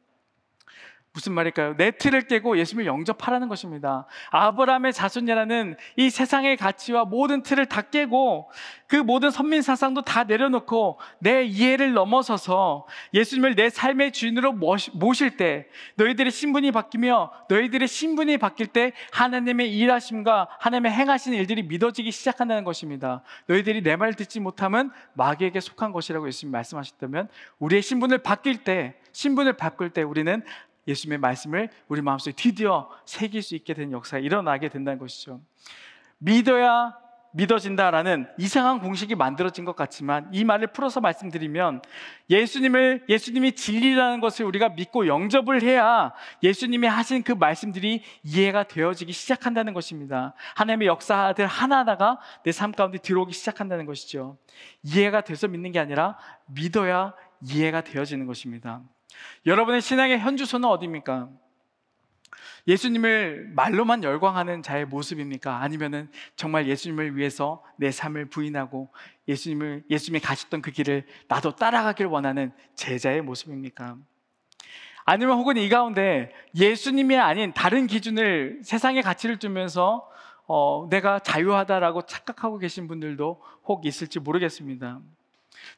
무슨 1.17 1.33
말일까요? 1.33 1.75
내 1.77 1.89
틀을 1.89 2.27
깨고 2.27 2.59
예수님을 2.59 2.85
영접하라는 2.85 3.47
것입니다. 3.47 4.05
아브라함의 4.29 4.93
자손이라는 4.93 5.75
이 5.95 6.11
세상의 6.11 6.57
가치와 6.57 7.05
모든 7.05 7.41
틀을 7.41 7.65
다 7.65 7.81
깨고 7.81 8.51
그 8.85 8.97
모든 8.97 9.31
선민 9.31 9.63
사상도 9.63 10.03
다 10.03 10.25
내려놓고 10.25 10.99
내 11.17 11.43
이해를 11.43 11.93
넘어서서 11.93 12.85
예수님을 13.15 13.55
내 13.55 13.71
삶의 13.71 14.11
주인으로 14.11 14.53
모실 14.93 15.37
때 15.37 15.67
너희들의 15.95 16.31
신분이 16.31 16.71
바뀌며 16.71 17.31
너희들의 17.49 17.87
신분이 17.87 18.37
바뀔 18.37 18.67
때 18.67 18.91
하나님의 19.11 19.75
일하심과 19.75 20.49
하나님의 20.59 20.91
행하시는 20.91 21.35
일들이 21.35 21.63
믿어지기 21.63 22.11
시작한다는 22.11 22.63
것입니다. 22.63 23.23
너희들이 23.47 23.81
내 23.81 23.95
말을 23.95 24.13
듣지 24.13 24.39
못하면 24.39 24.91
마귀에게 25.13 25.61
속한 25.61 25.93
것이라고 25.93 26.27
예수님 26.27 26.51
말씀하셨다면 26.51 27.27
우리의 27.57 27.81
신분을 27.81 28.19
바뀔 28.19 28.63
때 28.63 28.93
신분을 29.13 29.53
바꿀 29.53 29.89
때 29.89 30.03
우리는 30.03 30.43
예수님의 30.87 31.19
말씀을 31.19 31.69
우리 31.87 32.01
마음속에 32.01 32.33
드디어 32.35 32.89
새길 33.05 33.41
수 33.41 33.55
있게 33.55 33.73
된 33.73 33.91
역사가 33.91 34.19
일어나게 34.19 34.69
된다는 34.69 34.99
것이죠. 34.99 35.41
믿어야 36.17 36.95
믿어진다라는 37.37 38.27
이상한 38.39 38.79
공식이 38.79 39.13
만들어진 39.13 39.63
것 39.63 39.75
같지만 39.75 40.27
이 40.31 40.43
말을 40.43 40.67
풀어서 40.67 41.01
말씀드리면 41.01 41.81
예수님을 42.29 43.05
예수님이 43.07 43.51
진리라는 43.51 44.21
것을 44.21 44.45
우리가 44.45 44.69
믿고 44.69 45.07
영접을 45.07 45.61
해야 45.61 46.13
예수님이 46.41 46.87
하신 46.87 47.21
그 47.23 47.33
말씀들이 47.33 48.01
이해가 48.23 48.63
되어지기 48.63 49.11
시작한다는 49.11 49.73
것입니다. 49.73 50.33
하나님의 50.55 50.87
역사들 50.87 51.45
하나하나가 51.45 52.17
내 52.43 52.51
삶 52.51 52.71
가운데 52.71 52.97
들어오기 52.97 53.33
시작한다는 53.33 53.85
것이죠. 53.85 54.37
이해가 54.81 55.21
돼서 55.21 55.47
믿는 55.47 55.71
게 55.71 55.79
아니라 55.79 56.17
믿어야 56.47 57.13
이해가 57.41 57.81
되어지는 57.81 58.25
것입니다. 58.25 58.81
여러분의 59.45 59.81
신앙의 59.81 60.19
현주소는 60.19 60.67
어디입니까? 60.67 61.29
예수님을 62.67 63.51
말로만 63.55 64.03
열광하는 64.03 64.61
자의 64.61 64.85
모습입니까? 64.85 65.61
아니면은 65.61 66.09
정말 66.35 66.67
예수님을 66.67 67.15
위해서 67.15 67.63
내 67.77 67.91
삶을 67.91 68.25
부인하고 68.29 68.91
예수님을 69.27 69.83
예수님이 69.89 70.19
가셨던 70.19 70.61
그 70.61 70.71
길을 70.71 71.05
나도 71.29 71.55
따라가길 71.55 72.07
원하는 72.07 72.51
제자의 72.75 73.21
모습입니까? 73.21 73.97
아니면 75.05 75.37
혹은 75.37 75.55
이 75.55 75.69
가운데 75.69 76.33
예수님이 76.53 77.17
아닌 77.17 77.53
다른 77.53 77.87
기준을 77.87 78.59
세상의 78.63 79.01
가치를 79.01 79.39
두면서 79.39 80.09
어, 80.47 80.87
내가 80.89 81.19
자유하다라고 81.19 82.01
착각하고 82.03 82.57
계신 82.57 82.89
분들도 82.89 83.41
혹 83.63 83.85
있을지 83.85 84.19
모르겠습니다. 84.19 84.99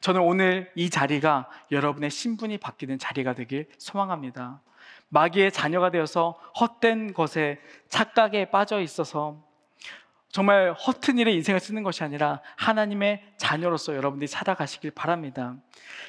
저는 0.00 0.20
오늘 0.20 0.70
이 0.74 0.90
자리가 0.90 1.48
여러분의 1.70 2.10
신분이 2.10 2.58
바뀌는 2.58 2.98
자리가 2.98 3.34
되길 3.34 3.68
소망합니다. 3.78 4.60
마귀의 5.08 5.52
자녀가 5.52 5.90
되어서 5.90 6.38
헛된 6.60 7.12
것에 7.12 7.60
착각에 7.88 8.50
빠져 8.50 8.80
있어서 8.80 9.42
정말 10.30 10.72
허튼 10.72 11.18
일에 11.18 11.32
인생을 11.32 11.58
쓰는 11.58 11.82
것이 11.82 12.04
아니라 12.04 12.40
하나님의 12.56 13.20
자녀로서 13.36 13.96
여러분들이 13.96 14.28
살아가시길 14.28 14.92
바랍니다. 14.92 15.56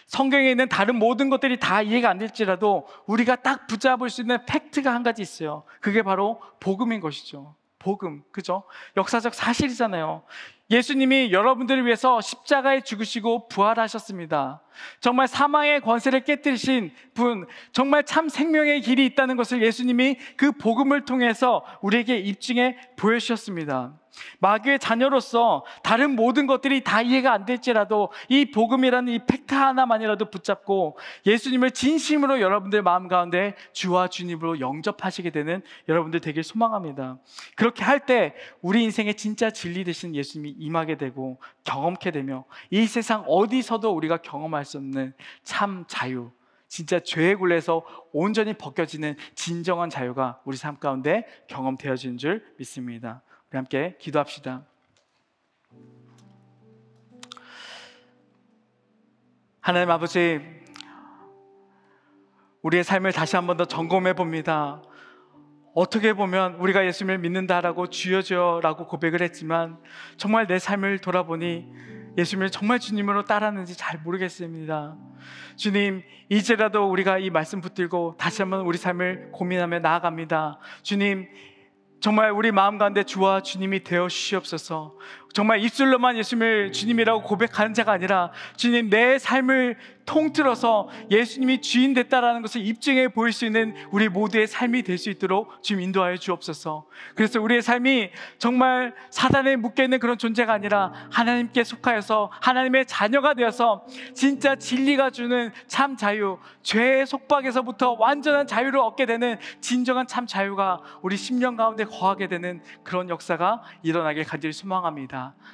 성경에 0.05 0.51
있는 0.51 0.69
다른 0.69 0.95
모든 0.95 1.31
것들이 1.31 1.59
다 1.59 1.81
이해가 1.81 2.09
안 2.09 2.19
될지라도 2.19 2.87
우리가 3.07 3.37
딱 3.37 3.65
붙잡을 3.65 4.11
수 4.11 4.21
있는 4.21 4.45
팩트가 4.45 4.93
한 4.93 5.01
가지 5.01 5.23
있어요. 5.23 5.63
그게 5.79 6.03
바로 6.03 6.39
복음인 6.59 7.01
것이죠. 7.01 7.55
복음. 7.81 8.23
그죠? 8.31 8.63
역사적 8.95 9.33
사실이잖아요. 9.33 10.23
예수님이 10.69 11.31
여러분들을 11.31 11.85
위해서 11.85 12.21
십자가에 12.21 12.81
죽으시고 12.81 13.49
부활하셨습니다. 13.49 14.61
정말 15.01 15.27
사망의 15.27 15.81
권세를 15.81 16.23
깨뜨리신 16.23 16.93
분, 17.13 17.45
정말 17.73 18.05
참 18.05 18.29
생명의 18.29 18.81
길이 18.81 19.05
있다는 19.07 19.35
것을 19.35 19.61
예수님이 19.61 20.17
그 20.37 20.53
복음을 20.53 21.03
통해서 21.03 21.65
우리에게 21.81 22.17
입증해 22.19 22.77
보여주셨습니다. 22.95 24.00
마귀의 24.39 24.79
자녀로서 24.79 25.65
다른 25.83 26.15
모든 26.15 26.47
것들이 26.47 26.83
다 26.83 27.01
이해가 27.01 27.31
안 27.31 27.45
될지라도 27.45 28.11
이 28.27 28.51
복음이라는 28.51 29.13
이 29.13 29.25
팩트 29.25 29.53
하나만이라도 29.53 30.29
붙잡고 30.29 30.97
예수님을 31.25 31.71
진심으로 31.71 32.41
여러분들 32.41 32.81
마음 32.81 33.07
가운데 33.07 33.55
주와 33.73 34.07
주님으로 34.07 34.59
영접하시게 34.59 35.29
되는 35.29 35.61
여러분들 35.87 36.19
되길 36.19 36.43
소망합니다. 36.43 37.17
그렇게 37.55 37.83
할 37.83 38.01
때 38.01 38.33
우리 38.61 38.83
인생의 38.83 39.13
진짜 39.13 39.51
진리 39.51 39.83
되신 39.83 40.15
예수님이 40.15 40.55
임하게 40.57 40.97
되고 40.97 41.39
경험케 41.63 42.09
되며 42.09 42.45
이 42.71 42.87
세상 42.87 43.23
어디서도 43.27 43.93
우리가 43.93 44.17
경험할 44.17 44.65
수 44.65 44.77
없는 44.77 45.13
참 45.43 45.85
자유, 45.87 46.31
진짜 46.67 46.99
죄의 46.99 47.35
굴레에서 47.35 47.83
온전히 48.11 48.53
벗겨지는 48.53 49.15
진정한 49.35 49.89
자유가 49.89 50.39
우리 50.45 50.57
삶 50.57 50.77
가운데 50.79 51.25
경험되어지는 51.47 52.17
줄 52.17 52.45
믿습니다. 52.57 53.21
우리 53.51 53.57
함께 53.57 53.97
기도합시다. 53.99 54.65
하나님 59.59 59.91
아버지, 59.91 60.39
우리의 62.61 62.85
삶을 62.85 63.11
다시 63.11 63.35
한 63.35 63.47
번 63.47 63.57
더 63.57 63.65
점검해 63.65 64.13
봅니다. 64.13 64.81
어떻게 65.73 66.13
보면 66.13 66.55
우리가 66.55 66.85
예수님을 66.85 67.17
믿는다라고 67.19 67.87
주여 67.87 68.21
주여라고 68.21 68.87
고백을 68.87 69.21
했지만 69.21 69.79
정말 70.15 70.47
내 70.47 70.57
삶을 70.57 70.99
돌아보니 70.99 71.67
예수님을 72.17 72.51
정말 72.51 72.79
주님으로 72.79 73.25
따랐는지 73.25 73.75
잘 73.77 73.99
모르겠습니다. 73.99 74.97
주님, 75.57 76.03
이제라도 76.29 76.89
우리가 76.89 77.17
이 77.19 77.29
말씀 77.29 77.59
붙들고 77.59 78.15
다시 78.17 78.41
한번 78.41 78.61
우리 78.61 78.77
삶을 78.77 79.31
고민하며 79.33 79.79
나아갑니다. 79.79 80.59
주님, 80.83 81.27
정말 82.01 82.31
우리 82.31 82.51
마음 82.51 82.79
가운데 82.79 83.03
주와 83.03 83.43
주님이 83.43 83.83
되어 83.83 84.07
주시옵소서. 84.07 84.95
정말 85.33 85.59
입술로만 85.59 86.17
예수님을 86.17 86.71
주님이라고 86.71 87.23
고백하는 87.23 87.73
자가 87.73 87.91
아니라 87.91 88.31
주님 88.55 88.89
내 88.89 89.17
삶을 89.17 89.77
통틀어서 90.05 90.89
예수님이 91.09 91.61
주인 91.61 91.93
됐다라는 91.93 92.41
것을 92.41 92.65
입증해 92.65 93.09
보일 93.09 93.31
수 93.31 93.45
있는 93.45 93.75
우리 93.91 94.09
모두의 94.09 94.47
삶이 94.47 94.83
될 94.83 95.01
수 95.01 95.09
있도록 95.09 95.63
주님 95.63 95.81
인도하여 95.81 96.17
주옵소서. 96.17 96.85
그래서 97.15 97.41
우리의 97.41 97.61
삶이 97.61 98.11
정말 98.37 98.93
사단에 99.09 99.55
묶여 99.55 99.83
있는 99.83 99.99
그런 99.99 100.17
존재가 100.17 100.53
아니라 100.53 100.93
하나님께 101.11 101.63
속하여서 101.63 102.31
하나님의 102.39 102.85
자녀가 102.85 103.33
되어서 103.33 103.85
진짜 104.13 104.55
진리가 104.55 105.09
주는 105.09 105.51
참 105.67 105.97
자유, 105.97 106.37
죄의 106.61 107.07
속박에서부터 107.07 107.93
완전한 107.93 108.45
자유를 108.45 108.79
얻게 108.79 109.07
되는 109.07 109.37
진정한 109.59 110.05
참 110.05 110.27
자유가 110.27 110.81
우리 111.01 111.17
심령 111.17 111.55
가운데 111.55 111.83
거하게 111.83 112.27
되는 112.27 112.61
그런 112.83 113.09
역사가 113.09 113.63
일어나길 113.81 114.25
간절히 114.25 114.53
소망 114.53 114.85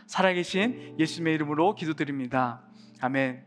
살아계신 0.05 0.95
예수님의 0.99 1.35
이름으로 1.35 1.75
기도드립니다. 1.75 2.61
아멘. 3.01 3.46